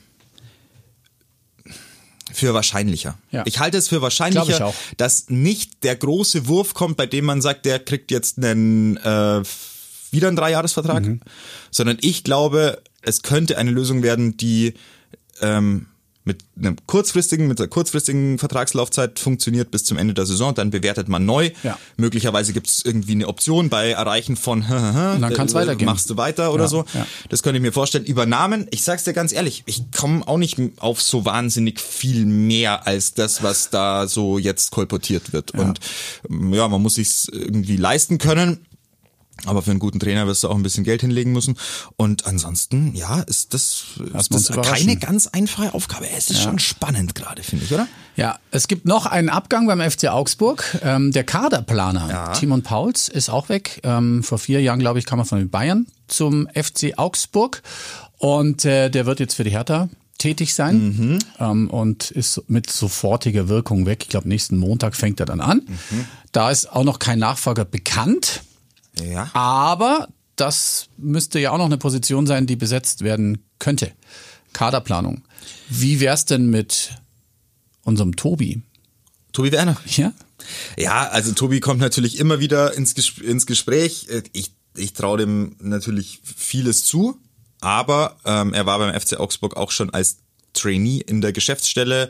für 2.33 2.53
wahrscheinlicher. 2.53 3.17
Ja. 3.31 3.43
Ich 3.45 3.59
halte 3.59 3.77
es 3.77 3.89
für 3.89 4.01
wahrscheinlicher, 4.01 4.73
dass 4.97 5.29
nicht 5.29 5.83
der 5.83 5.95
große 5.97 6.47
Wurf 6.47 6.73
kommt, 6.73 6.95
bei 6.97 7.05
dem 7.05 7.25
man 7.25 7.41
sagt, 7.41 7.65
der 7.65 7.79
kriegt 7.79 8.09
jetzt 8.09 8.37
einen 8.37 8.97
äh, 8.97 9.43
wieder 10.11 10.27
einen 10.27 10.37
Dreijahresvertrag, 10.37 11.03
Mhm. 11.05 11.21
sondern 11.71 11.97
ich 12.01 12.23
glaube, 12.23 12.81
es 13.01 13.21
könnte 13.21 13.57
eine 13.57 13.71
Lösung 13.71 14.03
werden, 14.03 14.37
die 14.37 14.73
ähm, 15.41 15.87
mit 16.23 16.43
einem 16.55 16.75
kurzfristigen, 16.85 17.47
mit 17.47 17.59
einer 17.59 17.67
kurzfristigen 17.67 18.37
Vertragslaufzeit 18.37 19.17
funktioniert 19.17 19.71
bis 19.71 19.85
zum 19.85 19.97
Ende 19.97 20.13
der 20.13 20.27
Saison. 20.27 20.53
Dann 20.53 20.69
bewertet 20.69 21.09
man 21.09 21.25
neu. 21.25 21.49
Ja. 21.63 21.79
Möglicherweise 21.97 22.53
gibt 22.53 22.67
es 22.67 22.85
irgendwie 22.85 23.13
eine 23.13 23.27
Option 23.27 23.69
bei 23.69 23.89
Erreichen 23.89 24.35
von 24.35 24.59
Und 24.61 25.21
dann 25.21 25.33
kann's 25.33 25.53
äh, 25.53 25.55
weitergehen. 25.55 25.87
Machst 25.87 26.11
du 26.11 26.17
weiter 26.17 26.53
oder 26.53 26.65
Ja, 26.65 26.69
so. 26.69 26.85
ja. 26.93 27.07
Das 27.29 27.41
könnte 27.41 27.57
ich 27.57 27.63
mir 27.63 27.71
vorstellen. 27.73 28.05
Über 28.05 28.27
Namen, 28.27 28.67
ich 28.69 28.83
sag's 28.83 29.03
dir 29.03 29.13
ganz 29.13 29.33
ehrlich, 29.33 29.63
ich 29.65 29.89
komme 29.91 30.27
auch 30.27 30.37
nicht 30.37 30.59
auf 30.77 31.01
so 31.01 31.25
wahnsinnig 31.25 31.79
viel 31.79 32.27
mehr 32.27 32.85
als 32.85 33.15
das, 33.15 33.41
was 33.41 33.71
da 33.71 34.07
so 34.07 34.37
jetzt 34.37 34.69
kolportiert 34.69 35.33
wird. 35.33 35.51
Und 35.55 35.79
ja, 36.29 36.67
man 36.67 36.83
muss 36.83 36.95
sich's 36.95 37.29
irgendwie 37.33 37.77
leisten 37.77 38.19
können. 38.19 38.59
Aber 39.45 39.61
für 39.61 39.71
einen 39.71 39.79
guten 39.79 39.99
Trainer 39.99 40.27
wirst 40.27 40.43
du 40.43 40.49
auch 40.49 40.55
ein 40.55 40.63
bisschen 40.63 40.83
Geld 40.83 41.01
hinlegen 41.01 41.31
müssen. 41.31 41.57
Und 41.97 42.25
ansonsten, 42.25 42.93
ja, 42.95 43.21
ist 43.21 43.53
das, 43.53 43.83
ist 44.17 44.33
das 44.33 44.51
keine 44.51 44.97
ganz 44.97 45.27
einfache 45.27 45.73
Aufgabe. 45.73 46.07
Es 46.09 46.29
ist 46.29 46.41
schon 46.41 46.59
spannend 46.59 47.15
gerade, 47.15 47.43
finde 47.43 47.65
ich, 47.65 47.73
oder? 47.73 47.87
Ja, 48.15 48.39
es 48.51 48.67
gibt 48.67 48.85
noch 48.85 49.05
einen 49.05 49.29
Abgang 49.29 49.67
beim 49.67 49.79
FC 49.81 50.07
Augsburg. 50.09 50.79
Ähm, 50.83 51.11
der 51.11 51.23
Kaderplaner 51.23 52.09
Ja. 52.09 52.27
Timon 52.33 52.61
Pauls 52.61 53.07
ist 53.07 53.29
auch 53.29 53.49
weg. 53.49 53.79
Ähm, 53.83 54.21
vor 54.23 54.37
vier 54.37 54.61
Jahren, 54.61 54.79
glaube 54.79 54.99
ich, 54.99 55.05
kam 55.05 55.19
er 55.19 55.25
von 55.25 55.39
den 55.39 55.49
Bayern 55.49 55.87
zum 56.07 56.47
FC 56.53 56.93
Augsburg. 56.97 57.61
Und 58.17 58.65
äh, 58.65 58.89
der 58.89 59.05
wird 59.05 59.19
jetzt 59.19 59.33
für 59.35 59.43
die 59.43 59.51
Hertha 59.51 59.89
tätig 60.19 60.53
sein 60.53 61.19
ähm, 61.39 61.67
und 61.71 62.11
ist 62.11 62.43
mit 62.47 62.69
sofortiger 62.69 63.49
Wirkung 63.49 63.87
weg. 63.87 64.01
Ich 64.03 64.09
glaube, 64.09 64.27
nächsten 64.27 64.55
Montag 64.57 64.95
fängt 64.95 65.19
er 65.19 65.25
dann 65.25 65.41
an. 65.41 65.63
Da 66.31 66.51
ist 66.51 66.71
auch 66.71 66.83
noch 66.83 66.99
kein 66.99 67.17
Nachfolger 67.17 67.65
bekannt. 67.65 68.43
Ja. 69.03 69.29
Aber 69.33 70.09
das 70.35 70.87
müsste 70.97 71.39
ja 71.39 71.51
auch 71.51 71.57
noch 71.57 71.65
eine 71.65 71.77
Position 71.77 72.25
sein, 72.27 72.47
die 72.47 72.55
besetzt 72.55 73.03
werden 73.03 73.43
könnte. 73.59 73.91
Kaderplanung. 74.53 75.23
Wie 75.69 75.99
wär's 75.99 76.25
denn 76.25 76.49
mit 76.49 76.91
unserem 77.83 78.15
Tobi? 78.15 78.61
Tobi 79.33 79.51
Werner. 79.51 79.77
Ja? 79.85 80.13
Ja, 80.77 81.07
also 81.09 81.31
Tobi 81.33 81.59
kommt 81.59 81.79
natürlich 81.79 82.19
immer 82.19 82.39
wieder 82.39 82.73
ins, 82.73 82.95
Ges 82.95 83.17
ins 83.19 83.45
Gespräch. 83.45 84.07
Äh, 84.09 84.23
Ich, 84.33 84.51
ich 84.75 84.93
traue 84.93 85.19
dem 85.19 85.55
natürlich 85.59 86.19
vieles 86.23 86.85
zu, 86.85 87.19
aber 87.59 88.17
ähm, 88.25 88.53
er 88.53 88.65
war 88.65 88.79
beim 88.79 88.99
FC 88.99 89.19
Augsburg 89.19 89.55
auch 89.55 89.71
schon 89.71 89.91
als 89.91 90.17
Trainee 90.53 90.97
in 91.05 91.21
der 91.21 91.31
Geschäftsstelle 91.31 92.09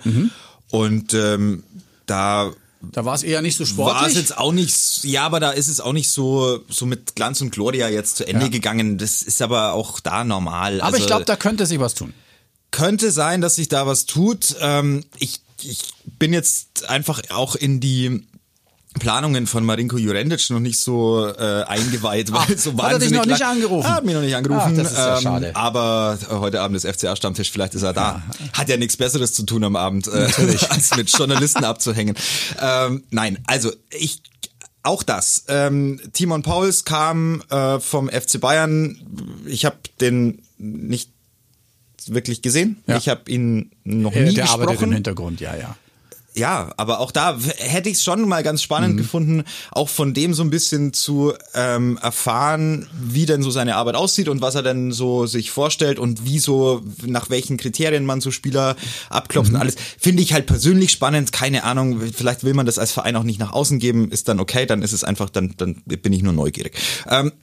und 0.70 1.14
ähm, 1.14 1.64
da 2.06 2.52
Da 2.82 3.06
war 3.06 3.14
es 3.16 3.24
eher 3.24 3.42
nicht 3.42 3.56
so 3.58 3.64
war 3.78 3.88
es 3.88 3.98
sportlich. 3.98 4.18
jetzt 4.18 4.38
auch 4.38 4.52
nicht, 4.52 5.04
ja, 5.04 5.24
aber 5.26 5.40
da 5.40 5.52
ist 5.52 5.68
es 5.68 5.80
auch 5.80 5.94
nicht 5.94 6.10
so, 6.10 6.60
so 6.68 6.86
mit 6.86 7.16
Glanz 7.16 7.40
und 7.42 7.52
Gloria 7.52 7.90
jetzt 7.90 8.18
zu 8.18 8.28
Ende 8.28 8.46
Ja. 8.46 8.52
gegangen. 8.52 8.98
Das 8.98 9.22
ist 9.22 9.42
aber 9.42 9.74
auch 9.74 10.00
da 10.00 10.24
normal. 10.24 10.82
Aber 10.82 10.86
also, 10.88 10.98
ich 10.98 11.06
glaube, 11.08 11.26
da 11.26 11.36
könnte 11.36 11.66
sich 11.66 11.80
was 11.80 11.94
tun. 11.94 12.14
könnte 12.72 13.12
sein, 13.12 13.42
dass 13.42 13.56
sich 13.56 13.68
da 13.68 13.86
was 13.86 14.06
tut. 14.08 14.56
Ähm, 14.62 15.04
ich, 15.20 15.42
ich 15.62 15.80
bin 16.20 16.34
jetzt 16.34 16.90
einfach 16.90 17.22
auch 17.30 17.56
in 17.56 17.80
die 17.80 18.26
Planungen 19.00 19.48
von 19.48 19.64
Marinko 19.64 19.98
Jurendic 19.98 20.50
noch 20.50 20.60
nicht 20.60 20.78
so 20.80 21.26
äh, 21.28 21.64
eingeweiht, 21.64 22.32
weil 22.34 22.42
Ach, 22.42 22.50
so 22.58 22.74
hat 22.74 22.92
er 22.94 23.00
dich 23.00 23.12
wahnsinnig 23.12 23.14
noch 23.20 23.26
nicht 23.26 23.40
lang- 23.40 23.52
angerufen? 23.52 23.88
Er 23.88 23.96
hat 23.96 24.06
mich 24.06 24.14
noch 24.16 24.22
nicht 24.22 24.36
angerufen. 24.36 24.74
Ach, 24.74 24.78
das 24.84 24.92
ist 24.92 24.98
ja 24.98 25.22
schade. 25.22 25.56
Aber 25.56 26.18
äh, 26.30 26.34
heute 26.36 26.62
Abend 26.62 26.76
ist 26.76 26.86
FCA-Stammtisch, 26.86 27.52
vielleicht 27.52 27.74
ist 27.74 27.84
er 27.84 27.94
da. 27.94 28.22
Hat 28.54 28.68
ja 28.70 28.76
nichts 28.78 28.98
Besseres 28.98 29.34
zu 29.34 29.44
tun 29.44 29.64
am 29.64 29.76
Abend, 29.78 30.08
äh, 30.08 30.12
als 30.70 30.96
mit 30.98 31.10
Journalisten 31.10 31.64
abzuhängen. 31.64 32.16
Ähm, 32.62 33.04
nein, 33.12 33.40
also 33.48 33.72
ich 33.92 34.22
auch 34.84 35.04
das. 35.04 35.46
Ähm, 35.48 36.02
Timon 36.12 36.42
Pauls 36.42 36.84
kam 36.86 37.44
äh, 37.50 37.80
vom 37.80 38.10
FC 38.10 38.40
Bayern. 38.42 39.00
Ich 39.46 39.64
habe 39.64 39.78
den 40.02 40.42
nicht 40.58 41.12
wirklich 42.08 42.42
gesehen. 42.42 42.84
Ja. 42.88 42.98
Ich 42.98 43.08
habe 43.08 43.30
ihn 43.32 43.72
noch 43.84 44.12
Äh, 44.14 44.26
nie 44.26 44.34
der 44.34 44.46
arbeitet 44.50 44.60
im 44.62 44.68
gesprochen. 44.78 44.94
Hintergrund, 44.94 45.40
ja, 45.40 45.56
ja. 45.56 45.76
Ja, 46.34 46.72
aber 46.78 47.00
auch 47.00 47.12
da 47.12 47.38
hätte 47.58 47.90
ich 47.90 47.98
es 47.98 48.04
schon 48.04 48.28
mal 48.28 48.42
ganz 48.42 48.62
spannend 48.62 48.94
mhm. 48.94 48.98
gefunden, 48.98 49.44
auch 49.72 49.90
von 49.90 50.14
dem 50.14 50.34
so 50.34 50.44
ein 50.44 50.50
bisschen 50.50 50.94
zu 50.94 51.34
ähm, 51.54 52.00
erfahren, 52.02 52.88
wie 52.94 53.26
denn 53.26 53.44
so 53.44 53.52
seine 53.52 53.76
Arbeit 53.76 53.96
aussieht 53.96 54.30
und 54.30 54.42
was 54.42 54.56
er 54.56 54.64
denn 54.64 54.94
so 54.94 55.26
sich 55.26 55.52
vorstellt 55.52 56.00
und 56.00 56.26
wie 56.26 56.40
so, 56.40 56.82
nach 57.06 57.30
welchen 57.30 57.58
Kriterien 57.58 58.06
man 58.06 58.22
so 58.22 58.32
Spieler 58.32 58.78
abklopft 59.10 59.50
mhm. 59.50 59.56
und 59.56 59.62
alles. 59.62 59.76
Finde 60.00 60.24
ich 60.24 60.34
halt 60.34 60.46
persönlich 60.46 60.92
spannend, 60.92 61.34
keine 61.34 61.64
Ahnung, 61.66 62.02
vielleicht 62.14 62.44
will 62.44 62.54
man 62.54 62.66
das 62.66 62.80
als 62.80 62.92
Verein 62.92 63.16
auch 63.18 63.24
nicht 63.24 63.40
nach 63.40 63.52
außen 63.52 63.80
geben, 63.80 64.10
ist 64.10 64.30
dann 64.30 64.40
okay, 64.40 64.66
dann 64.66 64.84
ist 64.84 64.94
es 64.94 65.04
einfach, 65.04 65.30
dann, 65.30 65.54
dann 65.58 65.82
bin 65.86 66.14
ich 66.14 66.24
nur 66.24 66.34
neugierig. 66.34 66.78
Ähm, 67.10 67.34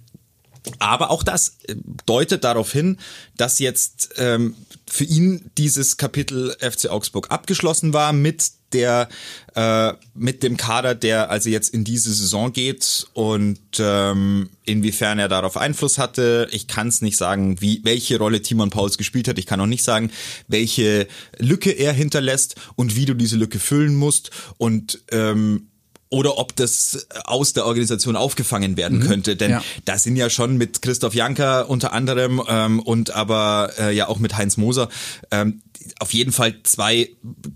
aber 0.79 1.11
auch 1.11 1.23
das 1.23 1.59
äh, 1.65 1.75
deutet 2.07 2.45
darauf 2.45 2.73
hin, 2.73 2.99
dass 3.37 3.59
jetzt 3.59 4.11
ähm, 4.17 4.55
für 4.87 5.05
ihn 5.05 5.51
dieses 5.59 5.97
Kapitel 5.97 6.57
FC 6.61 6.89
Augsburg 6.91 7.31
abgeschlossen 7.31 7.93
war 7.93 8.13
mit 8.13 8.53
der 8.73 9.09
äh, 9.55 9.95
mit 10.15 10.43
dem 10.43 10.57
Kader, 10.57 10.95
der 10.95 11.31
also 11.31 11.49
jetzt 11.49 11.73
in 11.73 11.85
diese 11.85 12.13
Saison 12.13 12.53
geht 12.53 13.07
und 13.15 13.59
ähm, 13.79 14.51
inwiefern 14.65 15.19
er 15.19 15.29
darauf 15.29 15.57
Einfluss 15.57 15.99
hatte. 15.99 16.49
Ich 16.51 16.67
kann 16.69 16.89
es 16.89 17.01
nicht 17.01 17.17
sagen, 17.17 17.61
wie 17.61 17.81
welche 17.85 18.19
Rolle 18.19 18.43
Timon 18.43 18.71
Pauls 18.71 18.99
gespielt 18.99 19.29
hat. 19.29 19.39
Ich 19.39 19.47
kann 19.47 19.61
auch 19.61 19.67
nicht 19.67 19.85
sagen, 19.85 20.11
welche 20.49 21.09
Lücke 21.39 21.71
er 21.71 21.93
hinterlässt 21.93 22.57
und 22.77 22.95
wie 22.97 23.07
du 23.07 23.15
diese 23.15 23.37
Lücke 23.37 23.59
füllen 23.59 23.95
musst 23.95 24.31
und 24.59 25.01
ähm, 25.11 25.69
oder 26.11 26.39
ob 26.39 26.57
das 26.57 27.07
aus 27.25 27.53
der 27.53 27.67
Organisation 27.67 28.17
aufgefangen 28.17 28.77
werden 28.77 28.99
mhm. 28.99 29.07
könnte. 29.07 29.37
Denn 29.37 29.51
ja. 29.53 29.63
da 29.85 29.99
sind 29.99 30.17
ja 30.17 30.31
schon 30.31 30.57
mit 30.57 30.83
Christoph 30.83 31.15
Janker 31.15 31.69
unter 31.69 31.93
anderem 31.93 32.43
ähm, 32.49 32.81
und 32.81 33.11
aber 33.11 33.73
äh, 33.79 33.95
ja 33.95 34.09
auch 34.09 34.19
mit 34.19 34.37
Heinz 34.37 34.57
Moser 34.57 34.89
ähm, 35.31 35.61
auf 36.01 36.13
jeden 36.13 36.33
Fall 36.33 36.55
zwei 36.63 37.11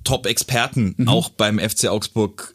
Top-Experten 0.04 0.94
mhm. 0.96 1.08
auch 1.08 1.28
beim 1.28 1.58
FC 1.58 1.86
Augsburg 1.86 2.54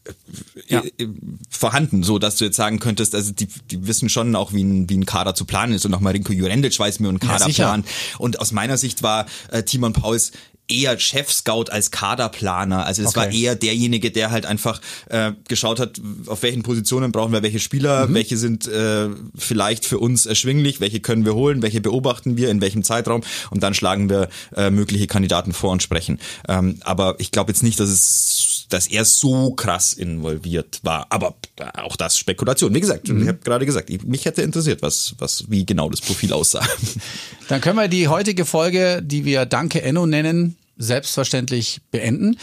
äh, 0.67 0.73
ja. 0.73 0.83
Äh, 0.83 1.07
vorhanden, 1.49 2.03
so 2.03 2.19
dass 2.19 2.37
du 2.37 2.45
jetzt 2.45 2.55
sagen 2.55 2.79
könntest, 2.79 3.15
also 3.15 3.31
die, 3.31 3.47
die 3.71 3.87
wissen 3.87 4.09
schon 4.09 4.35
auch, 4.35 4.53
wie 4.53 4.63
ein, 4.63 4.89
wie 4.89 4.97
ein 4.97 5.05
Kader 5.05 5.35
zu 5.35 5.45
planen 5.45 5.73
ist 5.73 5.85
und 5.85 5.93
auch 5.93 5.99
Marinko 5.99 6.33
Jurendic 6.33 6.77
weiß 6.77 6.99
mir 6.99 7.09
einen 7.09 7.19
Kaderplan. 7.19 7.83
Ja, 7.83 8.19
und 8.19 8.39
aus 8.39 8.51
meiner 8.51 8.77
Sicht 8.77 9.03
war 9.03 9.25
äh, 9.51 9.63
Timon 9.63 9.93
Pauls 9.93 10.31
eher 10.67 10.99
Chef-Scout 10.99 11.65
als 11.69 11.91
Kaderplaner. 11.91 12.85
Also 12.85 13.01
es 13.01 13.09
okay. 13.09 13.17
war 13.17 13.31
eher 13.31 13.55
derjenige, 13.55 14.11
der 14.11 14.31
halt 14.31 14.45
einfach 14.45 14.81
äh, 15.09 15.31
geschaut 15.47 15.79
hat, 15.79 16.01
auf 16.25 16.43
welchen 16.43 16.63
Positionen 16.63 17.11
brauchen 17.11 17.31
wir 17.31 17.43
welche 17.43 17.59
Spieler, 17.59 18.07
mhm. 18.07 18.13
welche 18.13 18.37
sind 18.37 18.67
äh, 18.67 19.09
vielleicht 19.35 19.85
für 19.85 19.99
uns 19.99 20.25
erschwinglich, 20.25 20.79
welche 20.79 20.99
können 20.99 21.25
wir 21.25 21.35
holen, 21.35 21.61
welche 21.61 21.81
beobachten 21.81 22.37
wir, 22.37 22.49
in 22.49 22.61
welchem 22.61 22.83
Zeitraum 22.83 23.21
und 23.49 23.63
dann 23.63 23.73
schlagen 23.73 24.09
wir 24.09 24.29
äh, 24.55 24.69
mögliche 24.69 25.07
Kandidaten 25.07 25.53
vor 25.53 25.71
und 25.71 25.81
sprechen. 25.83 26.19
Ähm, 26.47 26.77
aber 26.81 27.15
ich 27.19 27.31
glaube 27.31 27.51
jetzt 27.51 27.63
nicht, 27.63 27.79
dass 27.79 27.89
es 27.89 28.36
dass 28.69 28.87
er 28.87 29.05
so 29.05 29.51
krass 29.51 29.93
involviert 29.93 30.79
war. 30.83 31.07
Aber 31.09 31.35
auch 31.75 31.95
das 31.95 32.17
Spekulation. 32.17 32.73
Wie 32.73 32.79
gesagt, 32.79 33.07
mhm. 33.07 33.21
ich 33.21 33.27
habe 33.27 33.39
gerade 33.39 33.65
gesagt, 33.65 33.89
mich 34.05 34.25
hätte 34.25 34.41
interessiert, 34.41 34.81
was, 34.81 35.15
was, 35.19 35.45
wie 35.49 35.65
genau 35.65 35.89
das 35.89 36.01
Profil 36.01 36.33
aussah. 36.33 36.65
Dann 37.47 37.61
können 37.61 37.77
wir 37.77 37.87
die 37.87 38.07
heutige 38.07 38.45
Folge, 38.45 39.01
die 39.03 39.25
wir 39.25 39.45
Danke 39.45 39.81
Enno 39.81 40.05
nennen, 40.05 40.57
selbstverständlich 40.77 41.81
beenden 41.91 42.37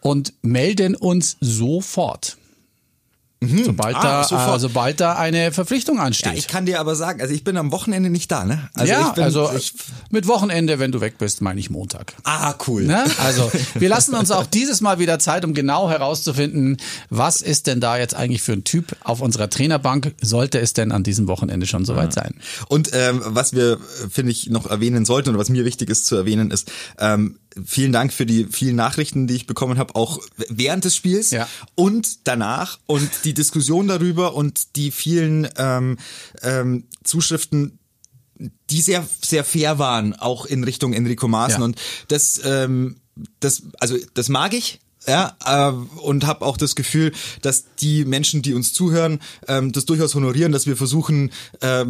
und 0.00 0.32
melden 0.42 0.94
uns 0.94 1.36
sofort. 1.40 2.36
Mhm. 3.42 3.64
Sobald, 3.64 3.96
ah, 3.96 4.26
da, 4.28 4.54
äh, 4.54 4.58
sobald 4.58 5.00
da 5.00 5.14
eine 5.14 5.50
Verpflichtung 5.50 5.98
ansteht. 5.98 6.32
Ja, 6.32 6.38
ich 6.38 6.46
kann 6.46 6.66
dir 6.66 6.78
aber 6.78 6.94
sagen, 6.94 7.22
also 7.22 7.32
ich 7.32 7.42
bin 7.42 7.56
am 7.56 7.72
Wochenende 7.72 8.10
nicht 8.10 8.30
da, 8.30 8.44
ne? 8.44 8.68
Also 8.74 8.92
ja, 8.92 9.08
ich 9.08 9.14
bin, 9.14 9.24
also 9.24 9.50
ich, 9.56 9.72
mit 10.10 10.26
Wochenende, 10.26 10.78
wenn 10.78 10.92
du 10.92 11.00
weg 11.00 11.16
bist, 11.16 11.40
meine 11.40 11.58
ich 11.58 11.70
Montag. 11.70 12.12
Ah, 12.24 12.54
cool. 12.66 12.82
Ne? 12.84 13.04
Also 13.20 13.50
wir 13.74 13.88
lassen 13.88 14.14
uns 14.14 14.30
auch 14.30 14.46
dieses 14.46 14.80
Mal 14.80 14.98
wieder 14.98 15.18
Zeit, 15.18 15.44
um 15.44 15.54
genau 15.54 15.88
herauszufinden, 15.88 16.78
was 17.10 17.40
ist 17.42 17.66
denn 17.66 17.80
da 17.80 17.96
jetzt 17.96 18.14
eigentlich 18.14 18.42
für 18.42 18.52
ein 18.52 18.64
Typ 18.64 18.96
auf 19.04 19.20
unserer 19.20 19.48
Trainerbank? 19.48 20.14
Sollte 20.20 20.58
es 20.58 20.72
denn 20.72 20.90
an 20.90 21.02
diesem 21.02 21.28
Wochenende 21.28 21.66
schon 21.66 21.84
soweit 21.84 22.14
ja. 22.16 22.22
sein? 22.22 22.34
Und 22.68 22.90
ähm, 22.92 23.22
was 23.24 23.54
wir, 23.54 23.78
finde 24.10 24.32
ich, 24.32 24.50
noch 24.50 24.66
erwähnen 24.66 25.04
sollten 25.04 25.30
und 25.30 25.38
was 25.38 25.48
mir 25.48 25.64
wichtig 25.64 25.90
ist 25.90 26.06
zu 26.06 26.16
erwähnen, 26.16 26.50
ist, 26.50 26.70
ähm, 26.98 27.36
vielen 27.64 27.92
Dank 27.92 28.12
für 28.12 28.26
die 28.26 28.46
vielen 28.50 28.76
Nachrichten, 28.76 29.26
die 29.26 29.34
ich 29.34 29.46
bekommen 29.46 29.78
habe, 29.78 29.94
auch 29.94 30.20
während 30.48 30.84
des 30.84 30.96
Spiels 30.96 31.30
ja. 31.30 31.48
und 31.74 32.26
danach 32.26 32.78
und 32.86 33.08
die 33.24 33.34
Diskussion 33.34 33.88
darüber 33.88 34.34
und 34.34 34.76
die 34.76 34.90
vielen 34.90 35.48
ähm, 35.56 35.98
ähm, 36.42 36.84
Zuschriften, 37.04 37.78
die 38.70 38.80
sehr 38.80 39.06
sehr 39.22 39.44
fair 39.44 39.78
waren, 39.78 40.14
auch 40.14 40.46
in 40.46 40.64
Richtung 40.64 40.92
Enrico 40.92 41.28
Maaßen 41.28 41.60
ja. 41.60 41.64
und 41.64 41.80
das 42.08 42.40
ähm, 42.44 43.00
das 43.40 43.62
also 43.80 43.96
das 44.14 44.28
mag 44.28 44.54
ich 44.54 44.80
ja, 45.06 45.36
äh, 45.44 45.72
und 46.00 46.26
habe 46.26 46.44
auch 46.44 46.56
das 46.56 46.74
Gefühl, 46.74 47.12
dass 47.40 47.64
die 47.76 48.04
Menschen, 48.04 48.42
die 48.42 48.52
uns 48.52 48.72
zuhören, 48.72 49.20
ähm, 49.48 49.72
das 49.72 49.86
durchaus 49.86 50.14
honorieren, 50.14 50.52
dass 50.52 50.66
wir 50.66 50.76
versuchen, 50.76 51.30
äh, 51.60 51.86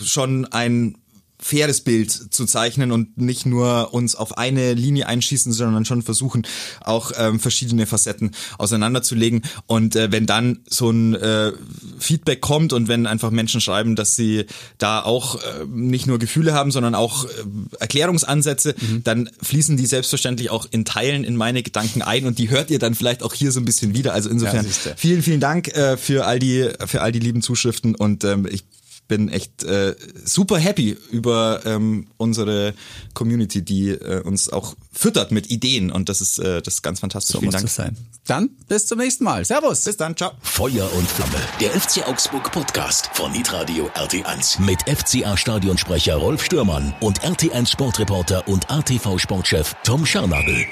schon 0.00 0.46
ein 0.46 0.96
faires 1.44 1.82
Bild 1.82 2.10
zu 2.10 2.46
zeichnen 2.46 2.90
und 2.90 3.18
nicht 3.18 3.44
nur 3.44 3.92
uns 3.92 4.14
auf 4.14 4.38
eine 4.38 4.72
Linie 4.72 5.06
einschießen, 5.08 5.52
sondern 5.52 5.84
schon 5.84 6.00
versuchen, 6.00 6.46
auch 6.80 7.12
ähm, 7.18 7.38
verschiedene 7.38 7.84
Facetten 7.84 8.30
auseinanderzulegen. 8.56 9.42
Und 9.66 9.94
äh, 9.94 10.10
wenn 10.10 10.24
dann 10.24 10.60
so 10.70 10.88
ein 10.88 11.14
äh, 11.14 11.52
Feedback 11.98 12.40
kommt 12.40 12.72
und 12.72 12.88
wenn 12.88 13.06
einfach 13.06 13.30
Menschen 13.30 13.60
schreiben, 13.60 13.94
dass 13.94 14.16
sie 14.16 14.46
da 14.78 15.02
auch 15.02 15.34
äh, 15.36 15.66
nicht 15.68 16.06
nur 16.06 16.18
Gefühle 16.18 16.54
haben, 16.54 16.70
sondern 16.70 16.94
auch 16.94 17.26
äh, 17.26 17.28
Erklärungsansätze, 17.78 18.74
mhm. 18.80 19.04
dann 19.04 19.28
fließen 19.42 19.76
die 19.76 19.84
selbstverständlich 19.84 20.48
auch 20.48 20.66
in 20.70 20.86
Teilen 20.86 21.24
in 21.24 21.36
meine 21.36 21.62
Gedanken 21.62 22.00
ein 22.00 22.24
und 22.24 22.38
die 22.38 22.48
hört 22.48 22.70
ihr 22.70 22.78
dann 22.78 22.94
vielleicht 22.94 23.22
auch 23.22 23.34
hier 23.34 23.52
so 23.52 23.60
ein 23.60 23.66
bisschen 23.66 23.94
wieder. 23.94 24.14
Also 24.14 24.30
insofern 24.30 24.64
ja, 24.64 24.92
vielen, 24.96 25.22
vielen 25.22 25.40
Dank 25.40 25.68
äh, 25.76 25.98
für 25.98 26.24
all 26.24 26.38
die 26.38 26.70
für 26.86 27.02
all 27.02 27.12
die 27.12 27.20
lieben 27.20 27.42
Zuschriften 27.42 27.94
und 27.94 28.24
ähm, 28.24 28.48
ich 28.50 28.64
bin 29.08 29.28
echt 29.28 29.64
äh, 29.64 29.94
super 30.24 30.58
happy 30.58 30.96
über 31.10 31.60
ähm, 31.64 32.08
unsere 32.16 32.74
Community, 33.12 33.62
die 33.62 33.90
äh, 33.90 34.22
uns 34.22 34.48
auch 34.52 34.74
füttert 34.92 35.30
mit 35.32 35.50
Ideen 35.50 35.90
und 35.90 36.08
das 36.08 36.20
ist 36.20 36.38
äh, 36.38 36.62
das 36.62 36.74
ist 36.74 36.82
ganz 36.82 37.00
fantastisch. 37.00 37.34
So 37.34 37.40
Vielen 37.40 37.52
Dank. 37.52 37.68
sein. 37.68 37.96
Dann 38.26 38.50
bis 38.68 38.86
zum 38.86 38.98
nächsten 38.98 39.24
Mal. 39.24 39.44
Servus. 39.44 39.84
Bis 39.84 39.96
dann. 39.96 40.16
Ciao. 40.16 40.32
Feuer 40.40 40.90
und 40.94 41.08
Flamme. 41.08 41.32
Der 41.60 41.70
FC 41.70 42.06
Augsburg 42.08 42.50
Podcast 42.52 43.10
von 43.12 43.32
Nitradio 43.32 43.90
RT1 43.94 44.62
mit 44.62 44.80
FCA 44.88 45.36
Stadionsprecher 45.36 46.16
Rolf 46.16 46.44
Stürmann 46.44 46.94
und 47.00 47.20
RT1 47.20 47.70
Sportreporter 47.70 48.48
und 48.48 48.70
ATV 48.70 49.18
Sportchef 49.18 49.74
Tom 49.84 50.06
Scharnagel. 50.06 50.66